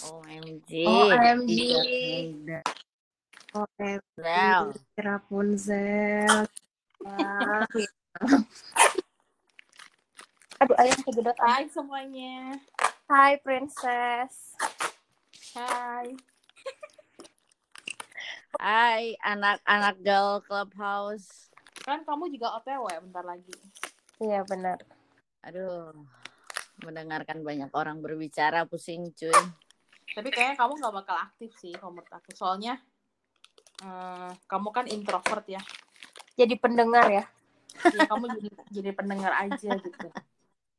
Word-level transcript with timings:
OMG. 0.00 0.88
OMG. 0.88 1.52
OMG. 3.52 4.24
Rapunzel. 4.96 6.48
Wah. 7.04 7.68
Aduh, 10.60 10.76
ayam 10.76 11.00
kegedot. 11.08 11.38
Hai 11.40 11.64
semuanya. 11.72 12.60
Hai, 13.08 13.40
Princess. 13.40 14.52
Hai. 15.56 16.12
Hai 18.60 19.16
anak-anak 19.24 19.96
girl 20.04 20.44
clubhouse. 20.44 21.48
Kan 21.80 22.04
kamu 22.04 22.28
juga 22.28 22.60
OTW 22.60 22.92
bentar 23.08 23.24
lagi. 23.24 23.56
Iya, 24.20 24.44
benar. 24.44 24.84
Aduh, 25.48 25.96
mendengarkan 26.84 27.40
banyak 27.40 27.72
orang 27.72 28.04
berbicara 28.04 28.68
pusing 28.68 29.16
cuy. 29.16 29.32
Tapi 30.10 30.28
kayaknya 30.34 30.56
kamu 30.58 30.72
nggak 30.80 30.94
bakal 31.02 31.16
aktif 31.16 31.50
sih 31.58 31.72
kalau 31.78 31.94
menurut 31.94 32.12
aku. 32.12 32.30
Soalnya 32.34 32.78
eh, 33.82 34.30
kamu 34.50 34.68
kan 34.74 34.86
introvert 34.90 35.46
ya. 35.46 35.62
Jadi 36.34 36.54
pendengar 36.58 37.06
ya. 37.06 37.24
Ya 37.94 38.02
kamu 38.10 38.24
jadi 38.38 38.48
jadi 38.70 38.90
pendengar 38.94 39.32
aja 39.38 39.70
gitu. 39.78 40.08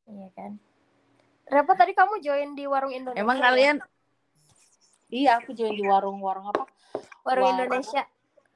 Iya 0.07 0.27
kan. 0.35 0.59
Repot 1.51 1.75
tadi 1.75 1.91
kamu 1.91 2.23
join 2.23 2.55
di 2.55 2.63
warung 2.67 2.93
Indonesia. 2.95 3.23
Emang 3.23 3.39
ya? 3.39 3.43
kalian 3.49 3.77
Iya, 5.11 5.43
aku 5.43 5.51
join 5.51 5.75
di 5.75 5.83
warung-warung 5.83 6.47
apa? 6.47 6.63
warung 7.27 7.43
Warung. 7.51 7.59
Indonesia? 7.59 8.07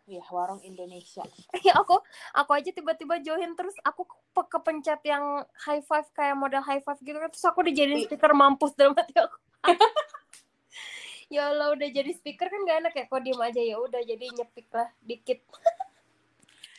Iya, 0.07 0.23
warung 0.31 0.61
Indonesia. 0.63 1.23
Iya 1.65 1.75
aku 1.75 1.99
aku 2.31 2.51
aja 2.55 2.71
tiba-tiba 2.71 3.19
join 3.19 3.51
terus 3.59 3.75
aku 3.83 4.07
ke- 4.07 4.47
kepencet 4.51 5.01
yang 5.03 5.43
high 5.67 5.83
five 5.83 6.07
kayak 6.15 6.35
model 6.35 6.63
high 6.63 6.79
five 6.79 6.99
gitu 7.03 7.15
kan 7.15 7.27
terus 7.31 7.43
aku 7.47 7.63
udah 7.63 7.73
jadi 7.75 7.95
speaker 8.07 8.31
mampus 8.31 8.71
dalam 8.75 8.95
hati 8.95 9.15
aku. 9.19 9.35
ya 11.31 11.51
Allah 11.51 11.73
udah 11.73 11.89
jadi 11.89 12.11
speaker 12.13 12.47
kan 12.47 12.61
gak 12.65 12.79
enak 12.85 12.93
ya 12.93 13.05
kok 13.09 13.21
diem 13.25 13.41
aja 13.41 13.61
ya 13.61 13.75
udah 13.81 14.01
jadi 14.01 14.25
nyepik 14.31 14.67
lah 14.73 14.89
dikit. 15.01 15.39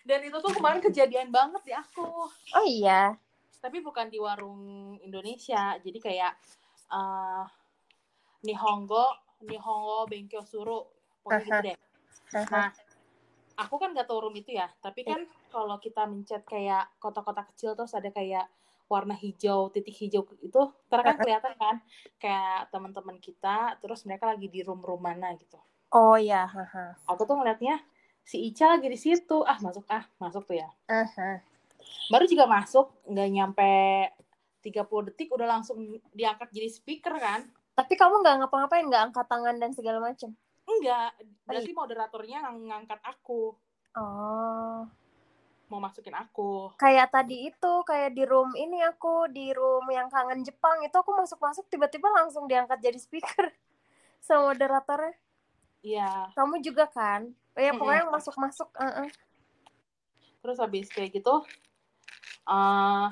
Dan 0.07 0.23
itu 0.23 0.39
tuh 0.39 0.55
kemarin 0.55 0.79
kejadian 0.79 1.35
banget 1.35 1.63
di 1.67 1.73
aku. 1.75 2.31
Oh 2.31 2.67
iya. 2.67 3.19
Tapi 3.59 3.83
bukan 3.83 4.07
di 4.07 4.23
warung 4.23 4.95
Indonesia. 5.03 5.75
Jadi 5.83 5.99
kayak 5.99 6.33
eh 6.93 7.45
Nihongo, 8.47 9.11
Nihongo 9.43 10.07
Benkyo 10.07 10.47
Suru. 10.47 10.87
Pokoknya 11.27 11.43
gitu 11.43 11.67
deh. 11.75 11.77
Nah, 12.47 12.71
aku 13.57 13.81
kan 13.83 13.97
gak 13.97 14.07
tahu 14.07 14.29
room 14.29 14.37
itu 14.37 14.53
ya, 14.53 14.69
tapi 14.85 15.01
kan 15.01 15.25
kalau 15.49 15.81
kita 15.81 16.05
mencet 16.05 16.45
kayak 16.45 16.93
kotak-kotak 17.01 17.49
kecil 17.55 17.73
terus 17.73 17.97
ada 17.97 18.13
kayak 18.13 18.45
warna 18.87 19.15
hijau, 19.15 19.69
titik 19.71 19.95
hijau 19.99 20.23
itu, 20.39 20.63
ntar 20.87 21.01
kan 21.03 21.17
kelihatan 21.19 21.55
kan 21.59 21.77
kayak 22.17 22.71
teman-teman 22.71 23.19
kita, 23.19 23.75
terus 23.83 24.07
mereka 24.07 24.31
lagi 24.31 24.47
di 24.47 24.63
room-room 24.63 25.03
mana 25.03 25.35
gitu. 25.35 25.59
Oh 25.91 26.15
iya. 26.15 26.47
haha. 26.47 26.95
Aku 27.07 27.27
tuh 27.27 27.39
ngeliatnya 27.39 27.83
si 28.23 28.43
Ica 28.47 28.79
lagi 28.79 28.87
di 28.91 28.99
situ, 28.99 29.43
ah 29.43 29.59
masuk 29.59 29.87
ah 29.91 30.07
masuk 30.19 30.47
tuh 30.47 30.59
ya. 30.59 30.69
Aha. 30.87 31.43
Baru 32.11 32.27
juga 32.27 32.47
masuk, 32.47 32.91
nggak 33.07 33.29
nyampe 33.31 33.71
30 34.63 35.07
detik 35.11 35.31
udah 35.31 35.47
langsung 35.47 35.79
diangkat 36.11 36.51
jadi 36.51 36.69
speaker 36.71 37.15
kan? 37.19 37.47
Tapi 37.75 37.95
kamu 37.95 38.23
nggak 38.23 38.35
ngapa-ngapain 38.43 38.87
nggak 38.87 39.05
angkat 39.11 39.27
tangan 39.31 39.57
dan 39.63 39.71
segala 39.75 39.99
macam. 40.03 40.35
Enggak, 40.67 41.15
berarti 41.47 41.71
moderatornya 41.71 42.43
ng- 42.51 42.67
ngangkat 42.71 42.99
aku, 43.07 43.55
Oh. 43.97 44.85
Mau 45.67 45.83
masukin 45.83 46.15
aku. 46.15 46.71
Kayak 46.79 47.11
tadi 47.11 47.51
itu 47.51 47.73
kayak 47.83 48.15
di 48.15 48.23
room 48.23 48.55
ini 48.55 48.83
aku 48.83 49.27
di 49.31 49.51
room 49.51 49.87
yang 49.91 50.07
kangen 50.07 50.43
Jepang 50.47 50.83
itu 50.87 50.95
aku 50.95 51.11
masuk-masuk 51.15 51.67
tiba-tiba 51.67 52.07
langsung 52.13 52.47
diangkat 52.47 52.79
jadi 52.79 52.99
speaker 52.99 53.51
sama 54.27 54.55
moderatornya. 54.55 55.15
Iya, 55.87 56.35
Kamu 56.35 56.59
juga 56.63 56.91
kan? 56.91 57.31
Ya 57.55 57.71
Mm-mm. 57.73 57.79
pokoknya 57.79 58.01
yang 58.05 58.13
masuk-masuk. 58.13 58.69
uh-uh. 58.75 59.09
terus 60.45 60.63
habis 60.63 60.87
kayak 60.95 61.11
gitu 61.11 61.43
eh 62.47 63.07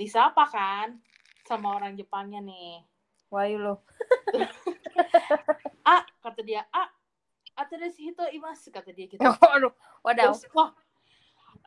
disapa 0.00 0.48
kan 0.48 0.96
sama 1.44 1.76
orang 1.76 1.92
Jepangnya 2.00 2.40
nih 2.40 2.80
Wah 3.28 3.44
lo. 3.44 3.84
ah 5.92 6.00
kata 6.24 6.40
dia 6.40 6.64
ah 6.72 6.88
ada 7.58 7.76
hito 7.92 8.24
imas 8.32 8.64
kata 8.72 8.88
dia 8.96 9.04
gitu 9.04 9.20
Waduh, 9.20 9.72
wadaw. 10.00 10.32
terus 10.32 10.48
wah 10.56 10.72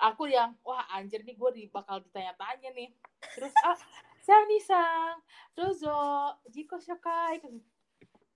aku 0.01 0.25
yang 0.25 0.57
wah 0.65 0.81
anjir 0.97 1.21
nih 1.21 1.37
gue 1.37 1.49
di, 1.53 1.63
bakal 1.69 2.01
ditanya-tanya 2.01 2.73
nih. 2.73 2.89
Terus 3.37 3.53
ah 3.61 3.77
Sani 4.21 4.57
sang 4.61 5.21
Dozo 5.53 6.33
Jiko 6.49 6.81
Shokai. 6.81 7.37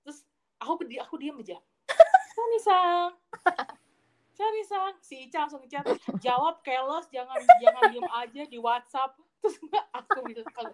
Terus 0.05 0.21
aku 0.61 0.85
di 0.85 1.01
aku 1.01 1.17
diam 1.17 1.41
aja. 1.41 1.57
Sani 2.37 2.59
sang 2.61 3.11
Sani 4.35 4.61
sang 4.67 4.93
si 5.01 5.25
Ica 5.25 5.47
langsung 5.47 5.65
chat 5.65 5.87
jawab 6.21 6.59
kelos 6.61 7.07
jangan 7.09 7.39
jangan 7.57 7.83
diem 7.89 8.05
aja 8.05 8.41
di 8.45 8.57
WhatsApp. 8.61 9.17
Terus 9.41 9.57
aku 9.93 10.19
bilang 10.25 10.73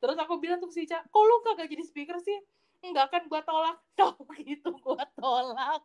terus 0.00 0.16
aku 0.18 0.34
bilang 0.40 0.58
tuh 0.60 0.72
si 0.72 0.88
Ica 0.88 1.04
kok 1.04 1.22
lu 1.22 1.44
kagak 1.44 1.68
jadi 1.68 1.84
speaker 1.84 2.16
sih? 2.24 2.40
Enggak 2.82 3.12
kan 3.12 3.22
gua 3.28 3.44
tolak. 3.44 3.78
Tau 3.98 4.16
gitu 4.38 4.72
gua 4.80 5.04
tolak. 5.18 5.82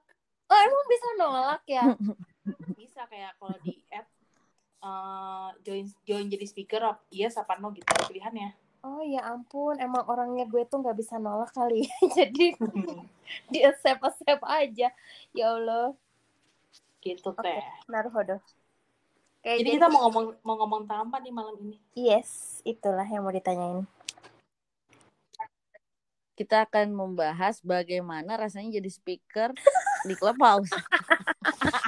Oh 0.48 0.60
emang 0.64 0.86
bisa 0.88 1.08
nolak 1.20 1.64
ya? 1.68 1.84
bisa 2.80 3.04
kayak 3.12 3.36
kalau 3.36 3.58
di 3.66 3.77
eh, 4.82 5.50
join 5.64 5.86
join 6.04 6.26
jadi 6.28 6.46
speaker 6.46 6.82
up 6.84 6.98
yes 7.10 7.38
apa 7.38 7.58
no 7.58 7.74
gitu 7.74 7.88
pilihannya 8.08 8.54
Oh 8.86 9.02
ya 9.04 9.20
ampun, 9.26 9.76
emang 9.82 10.06
orangnya 10.08 10.46
gue 10.48 10.64
tuh 10.64 10.80
nggak 10.80 10.96
bisa 10.96 11.18
nolak 11.18 11.52
kali. 11.52 11.84
Jadi 12.18 12.56
dia 13.52 13.74
save 13.84 14.00
save 14.22 14.40
aja. 14.46 14.94
Ya 15.34 15.46
Allah. 15.52 15.92
gitu 17.02 17.34
teh 17.36 17.64
naruhodo. 17.90 18.40
Kayak 19.44 19.58
jadi 19.64 19.70
kita 19.80 19.88
mau 19.92 20.08
ngomong 20.08 20.26
mau 20.40 20.56
ngomong 20.60 20.80
tentang 20.86 21.08
apa 21.08 21.18
nih 21.20 21.34
malam 21.36 21.56
ini 21.62 21.78
Yes, 21.96 22.60
itulah 22.64 23.04
yang 23.04 23.24
mau 23.24 23.34
ditanyain. 23.34 23.84
kita 26.38 26.70
akan 26.70 26.94
membahas 26.94 27.58
bagaimana 27.66 28.38
rasanya 28.38 28.78
jadi 28.78 28.90
speaker 28.94 29.50
di 30.06 30.14
clubhouse. 30.22 30.70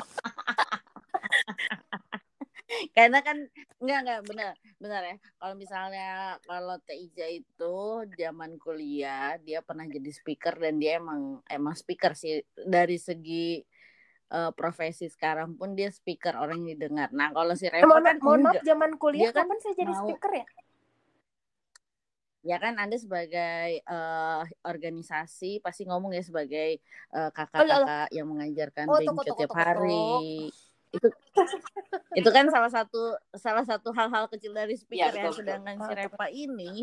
Karena 3.00 3.24
kan 3.24 3.38
enggak 3.80 4.00
enggak 4.04 4.20
benar 4.28 4.54
benar 4.76 5.02
ya. 5.08 5.16
Kalau 5.40 5.56
misalnya 5.56 6.36
kalau 6.44 6.76
Teiza 6.84 7.32
itu 7.32 7.76
zaman 8.20 8.60
kuliah 8.60 9.40
dia 9.40 9.64
pernah 9.64 9.88
jadi 9.88 10.12
speaker 10.12 10.60
dan 10.60 10.84
dia 10.84 11.00
emang 11.00 11.40
emang 11.48 11.80
speaker 11.80 12.12
sih 12.12 12.44
dari 12.59 13.00
segi 13.00 13.64
eh, 14.36 14.52
profesi 14.52 15.08
sekarang 15.08 15.56
pun 15.56 15.80
dia 15.80 15.88
speaker 15.96 16.36
orang 16.36 16.68
yang 16.68 16.76
didengar. 16.76 17.08
Nah 17.16 17.32
kalau 17.32 17.56
si 17.56 17.72
mohon, 17.72 18.04
kan 18.04 18.20
mohon 18.20 18.42
maaf, 18.44 18.59
zaman 18.68 18.92
kuliah 19.00 19.32
Dia 19.32 19.40
kan 19.40 19.48
kapan 19.48 19.58
saya 19.64 19.74
jadi 19.80 19.94
mau- 19.96 20.04
speaker 20.04 20.32
ya? 20.44 20.46
ya 22.40 22.56
kan 22.59 22.74
Anda 22.84 23.00
sebagai 23.00 23.80
eh, 23.80 24.42
organisasi 24.68 25.64
pasti 25.64 25.88
ngomong 25.88 26.12
ya 26.20 26.24
sebagai 26.24 26.84
eh, 27.16 27.30
kakak-kakak 27.32 28.12
yang 28.12 28.28
mengajarkan 28.28 28.92
Oh, 28.92 29.00
tunggu, 29.00 29.24
bengkel 29.24 29.36
tunggu, 29.40 29.40
tiap 29.48 29.56
hari. 29.56 30.52
Itu 30.90 31.08
itu 32.18 32.30
kan 32.34 32.50
salah 32.50 32.72
satu 32.74 33.16
salah 33.38 33.62
satu 33.66 33.94
hal-hal 33.94 34.26
kecil 34.34 34.52
dari 34.58 34.74
speaker 34.74 35.14
Iya, 35.14 35.22
ya. 35.22 35.30
betul, 35.30 35.38
Sedangkan 35.46 35.76
betul. 35.78 35.88
si 35.88 35.94
Repa 35.94 36.26
ini 36.34 36.74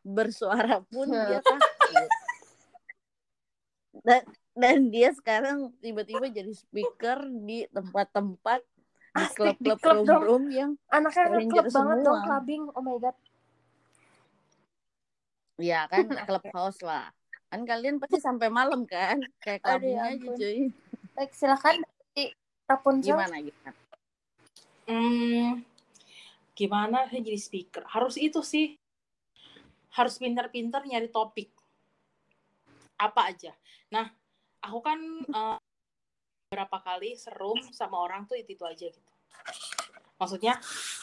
bersuara 0.00 0.80
pun 0.80 1.06
Hmm. 1.08 1.26
dia 1.28 1.40
takut. 1.44 2.10
Dan 4.06 4.22
dan 4.56 4.78
dia 4.88 5.10
sekarang 5.12 5.74
tiba-tiba 5.82 6.30
jadi 6.30 6.48
speaker 6.54 7.26
di 7.44 7.66
tempat-tempat 7.68 8.62
di 9.10 9.24
klub-klub 9.34 9.78
klub 9.82 10.06
room-room 10.06 10.44
yang 10.48 10.70
Anaknya 10.88 11.26
Stranger 11.26 11.44
ngeklub 11.44 11.66
banget 11.68 11.96
semua. 11.98 12.06
dong 12.06 12.20
clubbing. 12.24 12.62
Oh 12.72 12.82
my 12.82 12.96
god. 12.96 13.16
ya 15.60 15.84
kan 15.92 16.06
clubhouse 16.30 16.80
lah. 16.80 17.12
Kan 17.50 17.66
kalian 17.68 17.98
pasti 18.00 18.16
sampai 18.22 18.48
malam 18.48 18.86
kan? 18.88 19.20
Kayak 19.42 19.60
Aduh, 19.68 19.90
clubbing 19.90 19.92
ya 19.92 20.02
aja 20.06 20.14
ampun. 20.16 20.36
cuy. 20.38 20.58
Baik, 21.18 21.30
silakan 21.36 21.74
dari 21.82 21.99
Rapunzel. 22.70 23.18
Gimana 23.18 23.36
gimana? 23.42 23.78
hmm, 24.86 25.50
gimana 26.54 26.98
saya 27.10 27.20
jadi 27.22 27.40
speaker? 27.40 27.82
Harus 27.90 28.14
itu 28.14 28.42
sih. 28.46 28.78
Harus 29.94 30.22
pintar-pintar 30.22 30.86
nyari 30.86 31.10
topik. 31.10 31.50
Apa 32.94 33.34
aja. 33.34 33.50
Nah 33.90 34.06
aku 34.62 34.78
kan 34.78 34.98
eh, 35.26 35.58
beberapa 36.46 36.78
kali 36.82 37.18
serum 37.18 37.58
sama 37.74 37.98
orang 37.98 38.26
tuh 38.30 38.38
itu 38.38 38.54
itu 38.54 38.62
aja 38.62 38.86
gitu. 38.86 39.12
Maksudnya 40.14 40.54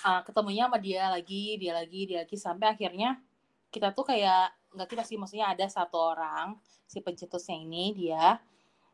eh, 0.08 0.22
ketemunya 0.24 0.72
sama 0.72 0.80
dia 0.80 1.12
lagi 1.12 1.60
dia 1.60 1.76
lagi 1.76 2.08
dia 2.08 2.24
lagi 2.24 2.38
sampai 2.40 2.68
akhirnya 2.76 3.20
kita 3.68 3.92
tuh 3.92 4.08
kayak 4.08 4.56
nggak 4.72 4.88
kita 4.88 5.04
sih? 5.04 5.20
Maksudnya 5.20 5.52
ada 5.52 5.68
satu 5.68 6.16
orang 6.16 6.56
si 6.88 7.04
pencetusnya 7.04 7.60
ini 7.60 7.92
dia 7.92 8.40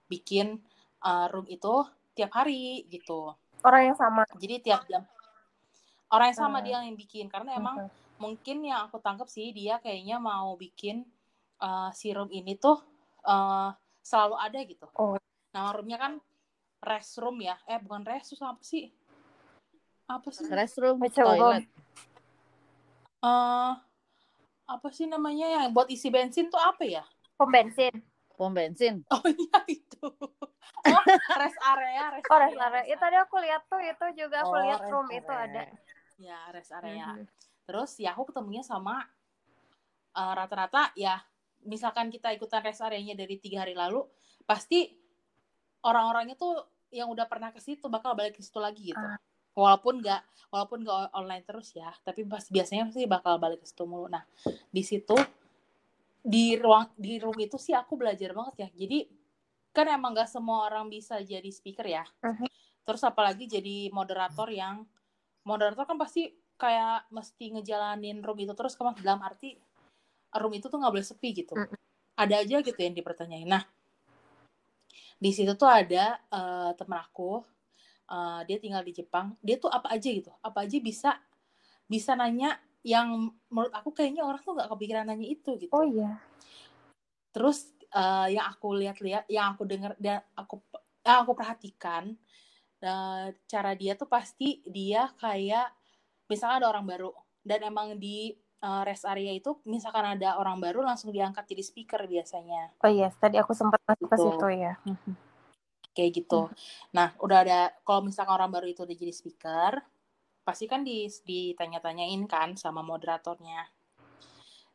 bikin 0.09 0.57
eh, 1.05 1.25
room 1.29 1.45
itu 1.45 1.85
tiap 2.13 2.31
hari 2.33 2.86
gitu. 2.89 3.33
Orang 3.63 3.94
yang 3.94 3.98
sama. 3.98 4.24
jadi 4.38 4.60
tiap 4.62 4.86
jam. 4.89 5.04
Orang 6.13 6.30
yang 6.30 6.39
sama 6.39 6.57
Hmm. 6.62 6.65
dia 6.65 6.77
yang 6.86 6.98
bikin 6.98 7.25
karena 7.27 7.57
emang 7.57 7.89
mungkin 8.21 8.62
yang 8.63 8.86
aku 8.88 9.01
tangkap 9.01 9.25
sih 9.27 9.50
dia 9.51 9.81
kayaknya 9.81 10.21
mau 10.21 10.54
bikin 10.56 11.04
uh, 11.60 11.89
ini 12.30 12.54
tuh 12.56 12.77
uh, 13.25 13.74
selalu 14.06 14.36
ada 14.38 14.60
gitu. 14.63 14.88
Oh. 14.95 15.18
nama 15.54 15.69
roomnya 15.69 15.98
kan 16.01 16.13
restroom 16.81 17.38
ya. 17.42 17.57
Eh 17.69 17.77
bukan 17.77 18.01
restroom 18.06 18.57
apa 18.57 18.63
sih? 18.66 18.89
Apa 20.09 20.30
sih? 20.33 20.45
Restroom 20.50 20.98
Macam 21.00 21.25
toilet. 21.30 21.66
eh 23.24 23.71
apa 24.63 24.88
sih 24.92 25.06
namanya 25.06 25.48
yang 25.48 25.71
buat 25.71 25.88
isi 25.94 26.09
bensin 26.09 26.50
tuh 26.50 26.59
apa 26.59 26.83
ya? 26.83 27.04
Pom 27.38 27.50
bensin. 27.50 27.94
Pom 28.33 28.51
bensin 28.51 29.01
oh 29.13 29.24
iya 29.24 29.59
itu 29.68 30.06
oh 30.06 31.03
rest 31.35 31.59
area 31.63 32.03
rest 32.12 32.27
Oh, 32.27 32.38
rest 32.38 32.57
area. 32.57 32.81
Itu 32.85 33.00
tadi 33.00 33.15
aku 33.15 33.35
lihat 33.39 33.62
tuh 33.65 33.80
itu 33.80 34.06
juga 34.18 34.41
aku 34.41 34.51
Oh, 34.51 34.62
lihat 34.62 34.81
room 34.85 35.07
area. 35.07 35.19
itu 35.19 35.31
ada. 35.31 35.63
ya 36.15 36.39
rest 36.50 36.71
area 36.74 37.07
Mhm. 37.09 37.25
terus 37.63 37.91
ya 37.97 38.12
aku 38.12 38.30
ketemunya 38.30 38.62
sama 38.62 39.01
eh, 40.12 40.33
rata-rata 40.33 40.94
ya 40.94 41.18
misalkan 41.63 42.07
kita 42.07 42.30
ikutan 42.30 42.62
rest 42.62 42.81
area-nya 42.81 43.15
dari 43.15 43.38
tiga 43.38 43.63
hari 43.63 43.74
lalu 43.74 44.03
pasti 44.44 44.91
orang-orangnya 45.81 46.35
tuh 46.35 46.59
yang 46.89 47.09
udah 47.09 47.25
pernah 47.25 47.50
ke 47.50 47.57
situ 47.57 47.88
bakal 47.88 48.13
balik 48.13 48.38
ke 48.38 48.41
situ 48.41 48.59
lagi 48.59 48.91
gitu 48.91 49.00
Ah. 49.00 49.18
walaupun 49.53 49.97
nggak 50.00 50.21
walaupun 50.50 50.81
nggak 50.81 51.09
online 51.12 51.41
terus 51.41 51.74
ya 51.74 51.89
tapi 52.00 52.24
pasti 52.24 52.51
biasanya 52.51 52.85
pasti 52.88 53.06
bakal 53.06 53.38
balik 53.38 53.59
ke 53.59 53.68
situ 53.68 53.83
mulu 53.83 54.06
nah 54.06 54.21
di 54.69 54.81
situ 54.81 55.18
di 56.23 56.55
ruang 56.55 56.87
di 56.95 57.19
room 57.19 57.35
itu 57.35 57.59
sih 57.59 57.75
aku 57.75 57.99
belajar 57.99 58.31
banget 58.31 58.55
ya. 58.63 58.69
Jadi 58.71 58.99
kan 59.75 59.91
emang 59.91 60.15
nggak 60.15 60.31
semua 60.31 60.71
orang 60.71 60.87
bisa 60.87 61.19
jadi 61.19 61.49
speaker 61.51 61.85
ya. 61.85 62.05
Mhm. 62.23 62.47
terus 62.83 62.99
apalagi 63.07 63.47
jadi 63.47 63.87
moderator 63.95 64.51
yang 64.51 64.83
moderator 65.47 65.87
kan 65.87 65.95
pasti 65.95 66.35
kayak 66.59 67.07
mesti 67.15 67.55
ngejalanin 67.55 68.19
room 68.19 68.35
itu 68.43 68.51
terus 68.51 68.75
kan 68.75 68.91
dalam 68.99 69.23
arti 69.23 69.55
room 70.35 70.51
itu 70.51 70.67
tuh 70.67 70.83
nggak 70.83 70.91
boleh 70.91 71.07
sepi 71.07 71.29
gitu. 71.31 71.55
Mm. 71.55 71.79
ada 72.13 72.35
aja 72.43 72.59
gitu 72.59 72.75
yang 72.77 72.91
dipertanyain. 72.91 73.47
Nah 73.47 73.63
di 75.15 75.31
situ 75.31 75.55
tuh 75.55 75.65
ada 75.71 76.19
eh, 76.19 76.71
temen 76.75 76.99
aku 76.99 77.39
eh, 78.11 78.41
dia 78.51 78.57
tinggal 78.59 78.83
di 78.83 78.91
Jepang. 78.91 79.39
Dia 79.39 79.55
tuh 79.55 79.71
apa 79.71 79.95
aja 79.95 80.11
gitu. 80.11 80.29
Apa 80.43 80.67
aja 80.67 80.77
bisa 80.83 81.11
bisa 81.87 82.19
nanya 82.19 82.59
yang 82.83 83.31
menurut 83.47 83.71
aku 83.71 83.95
kayaknya 83.95 84.27
orang 84.27 84.44
tuh 84.44 84.53
nggak 84.59 84.69
kepikiran 84.69 85.07
nanya 85.07 85.27
itu 85.27 85.56
gitu 85.56 85.71
Oh 85.71 85.88
iya. 85.88 86.19
terus 87.31 87.71
eh, 87.95 88.35
yang 88.35 88.45
aku 88.51 88.75
lihat-lihat 88.75 89.25
yang 89.31 89.56
aku 89.56 89.63
dengar 89.63 89.95
dan 89.97 90.19
aku 90.35 90.59
yang 91.07 91.24
aku 91.24 91.33
perhatikan 91.33 92.13
eh, 92.83 93.27
cara 93.47 93.71
dia 93.74 93.95
tuh 93.95 94.12
pasti 94.12 94.59
dia 94.68 95.07
kayak 95.18 95.71
misalkan 96.27 96.59
ada 96.62 96.69
orang 96.69 96.85
baru 96.85 97.09
dan 97.41 97.63
emang 97.71 97.95
di 97.95 98.35
eh, 98.35 98.81
rest 98.83 99.07
area 99.07 99.31
itu 99.31 99.63
misalkan 99.63 100.19
ada 100.19 100.35
orang 100.35 100.59
baru 100.59 100.83
langsung 100.83 101.15
diangkat 101.15 101.47
jadi 101.47 101.63
speaker 101.63 102.01
biasanya 102.03 102.75
Oh 102.83 102.91
iya, 102.91 103.07
tadi 103.15 103.39
aku 103.39 103.56
sempat 103.56 103.80
masuk 103.88 104.12
ke 104.12 104.18
Gitu. 104.19 104.24
situ 104.27 104.47
ya. 104.59 104.74
kayak 105.94 106.12
gitu. 106.19 106.50
Nah, 106.91 107.13
udah 107.21 107.38
ada 107.45 107.59
kalau 107.85 108.01
misalkan 108.09 108.33
orang 108.33 108.50
baru 108.50 108.65
itu 108.68 108.81
udah 108.81 108.97
jadi 108.97 109.13
speaker, 109.13 109.77
pasti 110.44 110.68
kan 110.68 110.84
di 110.84 111.07
ditanya-tanyain 111.07 112.24
kan 112.28 112.60
sama 112.60 112.84
moderatornya. 112.84 113.63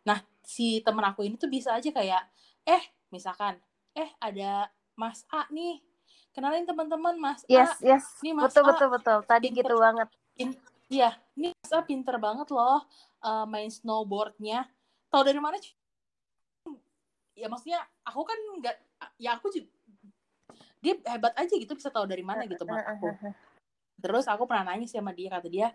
Nah, 0.09 0.19
si 0.41 0.81
temen 0.81 1.05
aku 1.05 1.29
ini 1.29 1.37
tuh 1.37 1.53
bisa 1.53 1.77
aja 1.77 1.93
kayak, 1.93 2.25
eh, 2.65 2.83
misalkan, 3.13 3.61
eh 3.93 4.09
ada 4.17 4.73
Mas 4.97 5.29
A 5.29 5.45
nih, 5.53 5.85
kenalin 6.33 6.65
teman-teman 6.65 7.15
Mas 7.21 7.45
Yes, 7.45 7.77
A. 7.85 7.85
yes. 7.85 8.05
Mas 8.25 8.51
Betul, 8.51 8.65
A. 8.65 8.69
betul, 8.73 8.89
betul. 8.97 9.19
Tadi 9.29 9.47
Pinter. 9.53 9.61
gitu 9.63 9.75
banget. 9.77 10.09
Iya, 10.89 11.13
ini 11.37 11.53
Mas 11.53 11.73
A 11.77 11.85
pinter 11.85 12.17
banget 12.17 12.49
loh 12.49 12.81
eh, 13.21 13.45
main 13.45 13.69
snowboardnya. 13.69 14.65
Tahu 15.13 15.23
dari 15.25 15.37
mana? 15.37 15.61
Ya 17.37 17.47
maksudnya 17.53 17.85
aku 18.03 18.25
kan 18.25 18.39
nggak, 18.59 18.77
ya 19.21 19.37
aku 19.37 19.53
juga 19.53 19.69
dia 20.79 20.95
hebat 21.11 21.35
aja 21.35 21.51
gitu 21.51 21.75
bisa 21.75 21.91
tahu 21.91 22.07
dari 22.07 22.23
mana 22.23 22.47
gitu 22.47 22.63
menurut 22.63 22.87
aku. 22.87 23.09
Terus 23.99 24.25
aku 24.31 24.47
pernah 24.47 24.73
nanya 24.73 24.87
sih 24.87 24.99
sama 25.03 25.11
dia, 25.11 25.29
kata 25.29 25.49
dia, 25.51 25.69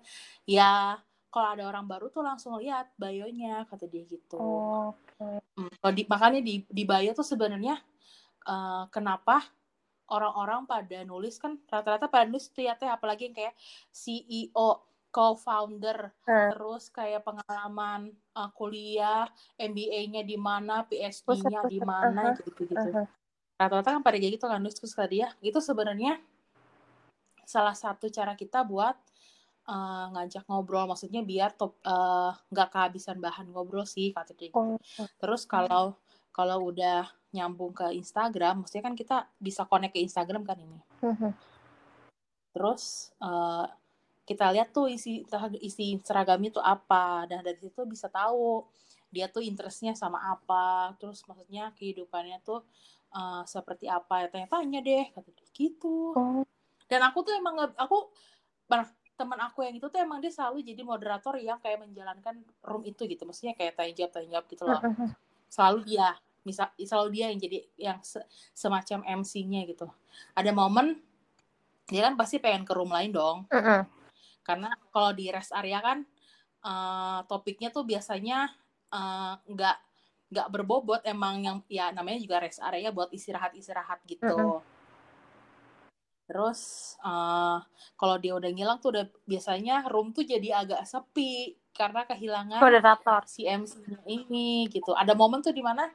ya 0.47 0.95
kalau 1.27 1.49
ada 1.57 1.65
orang 1.65 1.85
baru 1.89 2.07
tuh 2.13 2.23
langsung 2.23 2.55
lihat 2.61 2.93
bayonya, 2.95 3.67
kata 3.67 3.89
dia 3.89 4.05
gitu. 4.07 4.37
Oke. 4.39 5.43
Hmm, 5.53 5.69
kalau 5.81 5.93
di, 5.93 6.03
makanya 6.07 6.41
di, 6.41 6.63
di 6.65 6.83
bio 6.85 7.11
tuh 7.13 7.25
sebenarnya 7.25 7.77
eh, 8.47 8.83
kenapa 8.93 9.41
orang-orang 10.13 10.69
pada 10.69 11.01
nulis 11.07 11.41
kan 11.41 11.57
rata-rata 11.65 12.05
pada 12.05 12.29
nulis 12.29 12.51
tuh 12.53 12.63
ya 12.63 12.77
teh 12.77 12.85
apalagi 12.85 13.31
yang 13.31 13.35
kayak 13.35 13.55
CEO, 13.89 14.83
co-founder, 15.13 16.09
Hmm. 16.25 16.49
terus 16.55 16.89
kayak 16.89 17.21
pengalaman 17.25 18.13
eh, 18.13 18.49
kuliah, 18.53 19.25
MBA-nya 19.57 20.21
di 20.25 20.37
mana, 20.37 20.85
PhD-nya 20.85 21.65
di 21.65 21.79
mana, 21.81 22.33
Aha, 22.33 22.39
gitu-gitu. 22.45 22.89
aha. 22.93 23.03
Rata-rata 23.57 23.89
kan 23.97 24.01
pada 24.05 24.17
kayak 24.17 24.37
gitu 24.37 24.45
kan 24.49 24.61
nulis 24.61 24.77
terus 24.77 24.93
kata 24.93 25.09
dia, 25.09 25.27
itu 25.41 25.57
sebenarnya 25.61 26.17
salah 27.45 27.75
satu 27.75 28.09
cara 28.09 28.33
kita 28.33 28.63
buat 28.65 28.95
eh, 29.69 30.05
ngajak 30.13 30.47
ngobrol. 30.49 30.89
Maksudnya 30.89 31.21
biar 31.23 31.55
top 31.55 31.79
eh, 31.83 32.31
nggak 32.51 32.69
kehabisan 32.73 33.17
bahan 33.19 33.51
ngobrol 33.51 33.87
sih 33.87 34.11
kata 34.11 34.33
dia. 34.35 34.51
Oh, 34.55 34.77
terus 35.19 35.47
kalau 35.47 35.97
kalau 36.33 36.73
udah 36.73 37.07
nyambung 37.33 37.73
ke 37.73 37.89
Instagram 37.97 38.61
maksudnya 38.61 38.85
kan 38.85 38.95
kita 38.97 39.17
bisa 39.41 39.65
connect 39.65 39.97
ke 39.97 40.01
Instagram 40.01 40.45
kan 40.45 40.57
ini. 40.61 40.79
Mhm. 41.03 41.31
terus 42.53 43.09
eh, 43.17 43.65
kita 44.23 44.55
lihat 44.55 44.71
tuh 44.71 44.87
isi 44.87 45.23
isi 45.59 45.99
seragamnya 45.99 46.49
tuh 46.53 46.63
apa. 46.63 47.27
Dan 47.27 47.43
dari 47.43 47.59
situ 47.59 47.83
bisa 47.83 48.07
tahu 48.07 48.63
dia 49.11 49.27
tuh 49.29 49.43
interestnya 49.43 49.93
sama 49.93 50.19
apa. 50.31 50.95
Terus 50.97 51.21
maksudnya 51.27 51.75
kehidupannya 51.75 52.39
tuh 52.45 52.63
eh, 53.11 53.43
seperti 53.45 53.91
apa. 53.91 54.23
Ya 54.23 54.27
tanya-tanya 54.31 54.79
deh 54.79 55.05
kata 55.11 55.29
gitu. 55.51 56.15
Oh, 56.15 56.43
dan 56.93 57.01
aku 57.09 57.25
tuh 57.25 57.33
emang 57.33 57.57
aku 57.73 58.13
pernah 58.69 58.85
teman 59.13 59.39
aku 59.45 59.61
yang 59.65 59.73
itu 59.77 59.85
tuh 59.89 59.97
emang 60.01 60.21
dia 60.21 60.29
selalu 60.29 60.61
jadi 60.61 60.81
moderator 60.85 61.37
yang 61.37 61.57
kayak 61.57 61.81
menjalankan 61.81 62.41
room 62.61 62.83
itu 62.85 63.05
gitu. 63.09 63.25
Maksudnya 63.25 63.53
kayak 63.57 63.73
tanya 63.77 63.93
jawab 63.97 64.11
tanya 64.13 64.29
jawab 64.37 64.45
gitu 64.49 64.63
loh. 64.69 64.81
Selalu 65.49 65.79
dia 65.89 66.07
misal 66.43 66.67
selalu 66.75 67.09
dia 67.13 67.25
yang 67.33 67.39
jadi 67.39 67.57
yang 67.77 67.97
se- 68.03 68.25
semacam 68.53 68.99
MC-nya 69.21 69.65
gitu. 69.69 69.85
Ada 70.33 70.49
momen 70.53 70.97
dia 71.89 72.01
kan 72.09 72.13
pasti 72.17 72.37
pengen 72.37 72.65
ke 72.65 72.73
room 72.73 72.89
lain 72.89 73.09
dong. 73.13 73.45
Karena 74.43 74.69
kalau 74.91 75.13
di 75.13 75.29
rest 75.29 75.53
area 75.53 75.79
kan 75.79 76.01
eh, 76.65 77.19
topiknya 77.29 77.69
tuh 77.69 77.85
biasanya 77.85 78.49
eh, 78.91 79.33
nggak 79.45 79.77
nggak 80.33 80.47
berbobot. 80.49 81.01
Emang 81.05 81.37
yang 81.45 81.57
ya 81.69 81.93
namanya 81.93 82.17
juga 82.17 82.41
rest 82.41 82.59
area 82.59 82.89
buat 82.89 83.13
istirahat 83.13 83.53
istirahat 83.53 84.01
gitu. 84.09 84.25
Mm-mm. 84.25 84.72
Terus 86.33 86.93
eh, 87.05 87.57
kalau 87.93 88.17
dia 88.17 88.33
udah 88.33 88.49
ngilang 88.49 88.81
tuh 88.81 88.97
udah 88.97 89.05
biasanya 89.29 89.85
room 89.85 90.09
tuh 90.09 90.25
jadi 90.25 90.65
agak 90.65 90.81
sepi 90.89 91.53
karena 91.73 92.05
kehilangan 92.09 92.57
Moderator. 92.61 93.21
si 93.29 93.45
MC-nya 93.45 94.01
ini 94.09 94.65
gitu. 94.69 94.93
Ada 94.93 95.13
momen 95.13 95.45
tuh 95.45 95.53
di 95.53 95.61
mana 95.61 95.89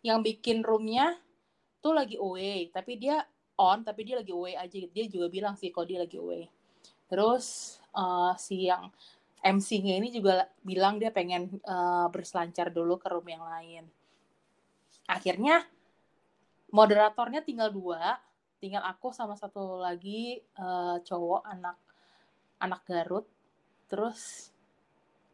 yang 0.00 0.24
bikin 0.24 0.64
roomnya 0.64 1.16
tuh 1.80 1.96
lagi 1.96 2.16
away, 2.20 2.72
tapi 2.72 3.00
dia 3.00 3.20
on, 3.56 3.84
tapi 3.84 4.04
dia 4.04 4.20
lagi 4.20 4.32
away 4.32 4.56
aja. 4.56 4.76
Dia 4.92 5.04
juga 5.08 5.28
bilang 5.28 5.56
sih 5.56 5.72
kalau 5.72 5.88
dia 5.88 6.00
lagi 6.00 6.16
away. 6.20 6.48
Terus 7.08 7.76
eh, 7.92 8.32
si 8.40 8.68
yang 8.68 8.88
MC-nya 9.44 10.00
ini 10.00 10.08
juga 10.12 10.48
bilang 10.64 10.96
dia 10.96 11.12
pengen 11.12 11.48
eh, 11.60 12.06
berselancar 12.12 12.72
dulu 12.72 12.96
ke 12.96 13.08
room 13.12 13.28
yang 13.28 13.44
lain. 13.44 13.84
Akhirnya 15.08 15.64
moderatornya 16.74 17.40
tinggal 17.46 17.70
dua, 17.72 18.18
tinggal 18.66 18.82
aku 18.82 19.14
sama 19.14 19.38
satu 19.38 19.78
lagi 19.78 20.42
eh, 20.42 20.96
cowok 21.06 21.46
anak 21.46 21.78
anak 22.58 22.82
Garut. 22.82 23.30
Terus 23.86 24.50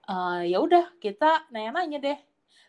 eh, 0.04 0.52
ya 0.52 0.60
udah 0.60 0.92
kita 1.00 1.48
nanya-nanya 1.48 1.96
deh. 1.96 2.18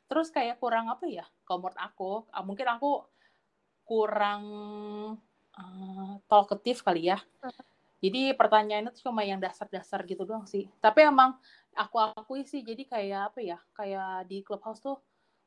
Terus 0.07 0.31
kayak 0.31 0.63
kurang 0.63 0.87
apa 0.87 1.03
ya 1.03 1.27
menurut 1.51 1.75
aku 1.75 2.23
ah, 2.31 2.47
mungkin 2.47 2.63
aku 2.71 3.03
kurang 3.83 4.43
eh, 5.59 6.13
talkative 6.31 6.79
kali 6.79 7.11
ya. 7.11 7.19
Jadi 7.99 8.31
pertanyaannya 8.35 8.95
tuh 8.95 9.11
cuma 9.11 9.27
yang 9.27 9.43
dasar-dasar 9.43 10.07
gitu 10.07 10.23
doang 10.23 10.47
sih. 10.47 10.71
Tapi 10.79 11.11
emang 11.11 11.35
aku 11.75 11.99
akui 11.99 12.47
sih 12.47 12.63
jadi 12.63 12.87
kayak 12.87 13.21
apa 13.35 13.39
ya 13.43 13.59
kayak 13.75 14.31
di 14.31 14.39
clubhouse 14.47 14.79
tuh 14.79 14.95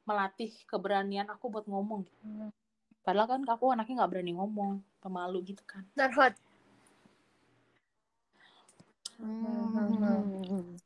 melatih 0.04 0.52
keberanian 0.68 1.32
aku 1.32 1.48
buat 1.48 1.64
ngomong. 1.64 2.04
Hmm. 2.20 2.52
Padahal 3.06 3.30
kan 3.30 3.40
aku 3.46 3.70
anaknya 3.70 4.02
nggak 4.02 4.10
berani 4.12 4.32
ngomong 4.34 4.72
pemalu 4.98 5.38
gitu 5.46 5.62
kan 5.62 5.86
Narhot. 5.94 6.34
Hmm. 9.16 10.76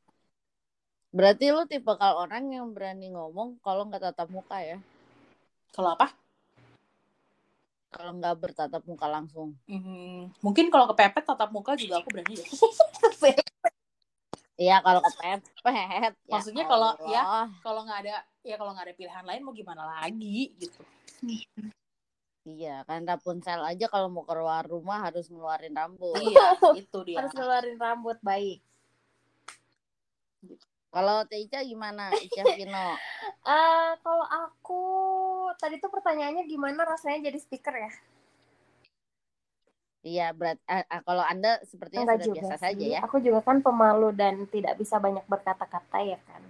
Berarti 1.11 1.51
lu 1.51 1.67
tipe 1.67 1.91
kalau 1.91 2.23
orang 2.23 2.47
yang 2.47 2.71
berani 2.71 3.11
ngomong 3.11 3.59
kalau 3.59 3.89
nggak 3.89 4.05
tatap 4.07 4.29
muka 4.31 4.61
ya? 4.63 4.79
kalau 5.71 5.95
apa 5.95 6.11
Kalau 7.91 8.15
nggak 8.15 8.37
bertatap 8.39 8.83
muka 8.87 9.07
langsung. 9.07 9.59
Hmm, 9.67 10.31
mungkin 10.39 10.71
kalau 10.71 10.87
kepepet 10.87 11.27
tatap 11.27 11.51
muka 11.51 11.75
juga 11.75 11.99
aku 11.99 12.13
berani 12.13 12.39
deh 12.39 12.47
Iya 14.55 14.79
kalau 14.79 15.01
kepepet. 15.03 15.41
ya 15.67 16.09
Maksudnya 16.31 16.65
kalau- 16.69 16.95
ya. 17.09 17.51
Kalau 17.59 17.81
nggak 17.83 17.99
ada 18.07 18.17
ya 18.47 18.55
kalau 18.55 18.71
nggak 18.71 18.87
ada 18.87 18.95
pilihan 18.95 19.25
lain 19.27 19.43
mau 19.43 19.51
gimana 19.51 19.83
lagi 19.99 20.55
gitu 20.55 20.81
Iya, 22.49 22.89
kan 22.89 23.05
Rapunzel 23.05 23.61
aja 23.61 23.85
kalau 23.93 24.09
mau 24.09 24.25
keluar 24.25 24.65
rumah 24.65 25.05
harus 25.05 25.29
ngeluarin 25.29 25.77
rambut. 25.77 26.17
iya 26.17 26.57
itu 26.81 26.99
dia 27.05 27.21
Harus 27.21 27.37
ngeluarin 27.37 27.77
rambut 27.77 28.17
baik. 28.25 28.65
Kalau 30.91 31.23
Teica 31.29 31.61
gimana, 31.63 32.11
Ica 32.19 32.43
Vino? 32.57 32.87
Eh, 33.41 33.93
kalau 34.05 34.25
aku 34.29 34.83
tadi 35.57 35.81
tuh 35.81 35.89
pertanyaannya 35.89 36.45
gimana 36.45 36.85
rasanya 36.85 37.29
jadi 37.33 37.39
speaker 37.41 37.73
ya? 37.73 37.91
Iya, 40.01 40.27
berat. 40.33 40.57
ah, 40.65 40.85
kalau 41.05 41.21
Anda 41.25 41.61
sepertinya 41.69 42.09
Enggak 42.09 42.25
sudah 42.25 42.37
biasa 42.41 42.55
sih. 42.57 42.63
saja 42.65 42.85
ya. 42.97 43.01
Aku 43.05 43.21
juga 43.21 43.41
kan 43.45 43.61
pemalu 43.61 44.17
dan 44.17 44.49
tidak 44.49 44.81
bisa 44.81 44.97
banyak 44.97 45.25
berkata-kata 45.29 45.99
ya 46.05 46.19
kan. 46.25 46.41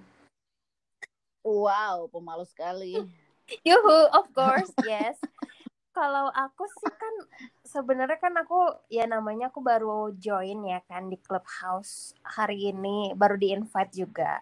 Wow, 1.43 2.07
pemalu 2.11 2.47
sekali. 2.47 2.95
Yuhu, 3.67 3.99
of 4.15 4.31
course, 4.31 4.71
yes. 4.87 5.19
Kalau 5.91 6.31
aku 6.31 6.65
sih 6.71 6.93
kan 6.95 7.15
sebenarnya 7.67 8.19
kan 8.23 8.35
aku 8.39 8.61
ya 8.87 9.05
namanya 9.11 9.51
aku 9.51 9.59
baru 9.59 10.15
join 10.15 10.63
ya 10.63 10.79
kan 10.87 11.11
di 11.11 11.19
clubhouse 11.19 12.15
hari 12.23 12.71
ini, 12.71 13.11
baru 13.19 13.35
di 13.35 13.51
invite 13.51 13.93
juga. 13.99 14.39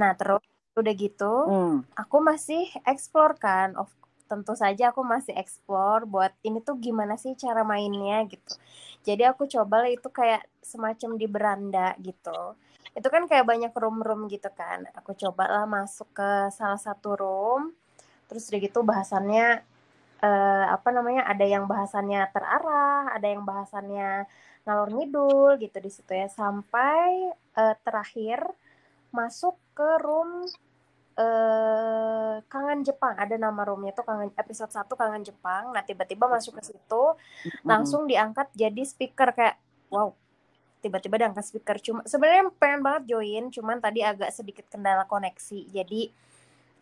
Nah 0.00 0.16
terus 0.18 0.40
udah 0.80 0.94
gitu, 0.96 1.34
Hmm. 1.46 1.84
aku 1.94 2.16
masih 2.24 2.64
explore 2.88 3.36
kan, 3.38 3.76
of 3.76 3.92
tentu 4.30 4.56
saja 4.56 4.90
aku 4.90 5.04
masih 5.04 5.36
explore 5.36 6.08
buat 6.08 6.32
ini 6.48 6.58
tuh 6.64 6.80
gimana 6.80 7.14
sih 7.20 7.36
cara 7.36 7.62
mainnya 7.62 8.24
gitu. 8.32 8.56
Jadi 9.04 9.22
aku 9.28 9.44
coba 9.44 9.84
lah 9.84 9.90
itu 9.92 10.08
kayak 10.08 10.42
semacam 10.64 11.10
di 11.20 11.26
beranda 11.28 11.88
gitu. 12.00 12.56
Itu 12.96 13.08
kan 13.12 13.28
kayak 13.30 13.44
banyak 13.44 13.72
room-room 13.76 14.26
gitu 14.32 14.48
kan. 14.56 14.88
Aku 14.98 15.12
coba 15.12 15.44
lah 15.52 15.64
masuk 15.68 16.08
ke 16.16 16.30
salah 16.56 16.80
satu 16.80 17.14
room, 17.20 17.76
terus 18.32 18.48
udah 18.48 18.60
gitu 18.64 18.80
bahasannya 18.80 19.46
eh, 20.24 20.64
apa 20.72 20.88
namanya 20.88 21.28
ada 21.28 21.44
yang 21.44 21.68
bahasannya 21.68 22.20
terarah, 22.32 23.12
ada 23.12 23.26
yang 23.28 23.44
bahasannya 23.44 24.24
ngalor 24.64 24.88
ngidul 24.96 25.60
gitu 25.60 25.78
di 25.84 25.90
situ 25.92 26.12
ya. 26.16 26.28
Sampai 26.32 27.28
eh, 27.60 27.76
terakhir 27.84 28.40
masuk 29.12 29.54
ke 29.76 29.88
room 30.00 30.48
eh 31.14 32.34
Kangen 32.50 32.82
Jepang. 32.82 33.14
Ada 33.14 33.38
nama 33.38 33.62
roomnya 33.62 33.94
tuh 33.94 34.02
Kangen 34.08 34.34
episode 34.34 34.72
1 34.72 34.98
Kangen 34.98 35.22
Jepang. 35.22 35.70
Nah 35.70 35.82
tiba-tiba 35.86 36.26
masuk 36.26 36.58
ke 36.58 36.62
situ 36.74 37.04
langsung 37.62 38.10
diangkat 38.10 38.50
jadi 38.56 38.82
speaker 38.82 39.30
kayak 39.36 39.56
wow. 39.92 40.10
Tiba-tiba 40.82 41.16
diangkat 41.22 41.44
speaker. 41.46 41.76
Cuma 41.80 42.00
sebenarnya 42.04 42.50
pengen 42.58 42.80
banget 42.84 43.14
join 43.14 43.48
cuman 43.54 43.78
tadi 43.80 44.02
agak 44.02 44.34
sedikit 44.34 44.66
kendala 44.68 45.06
koneksi. 45.06 45.70
Jadi 45.70 46.10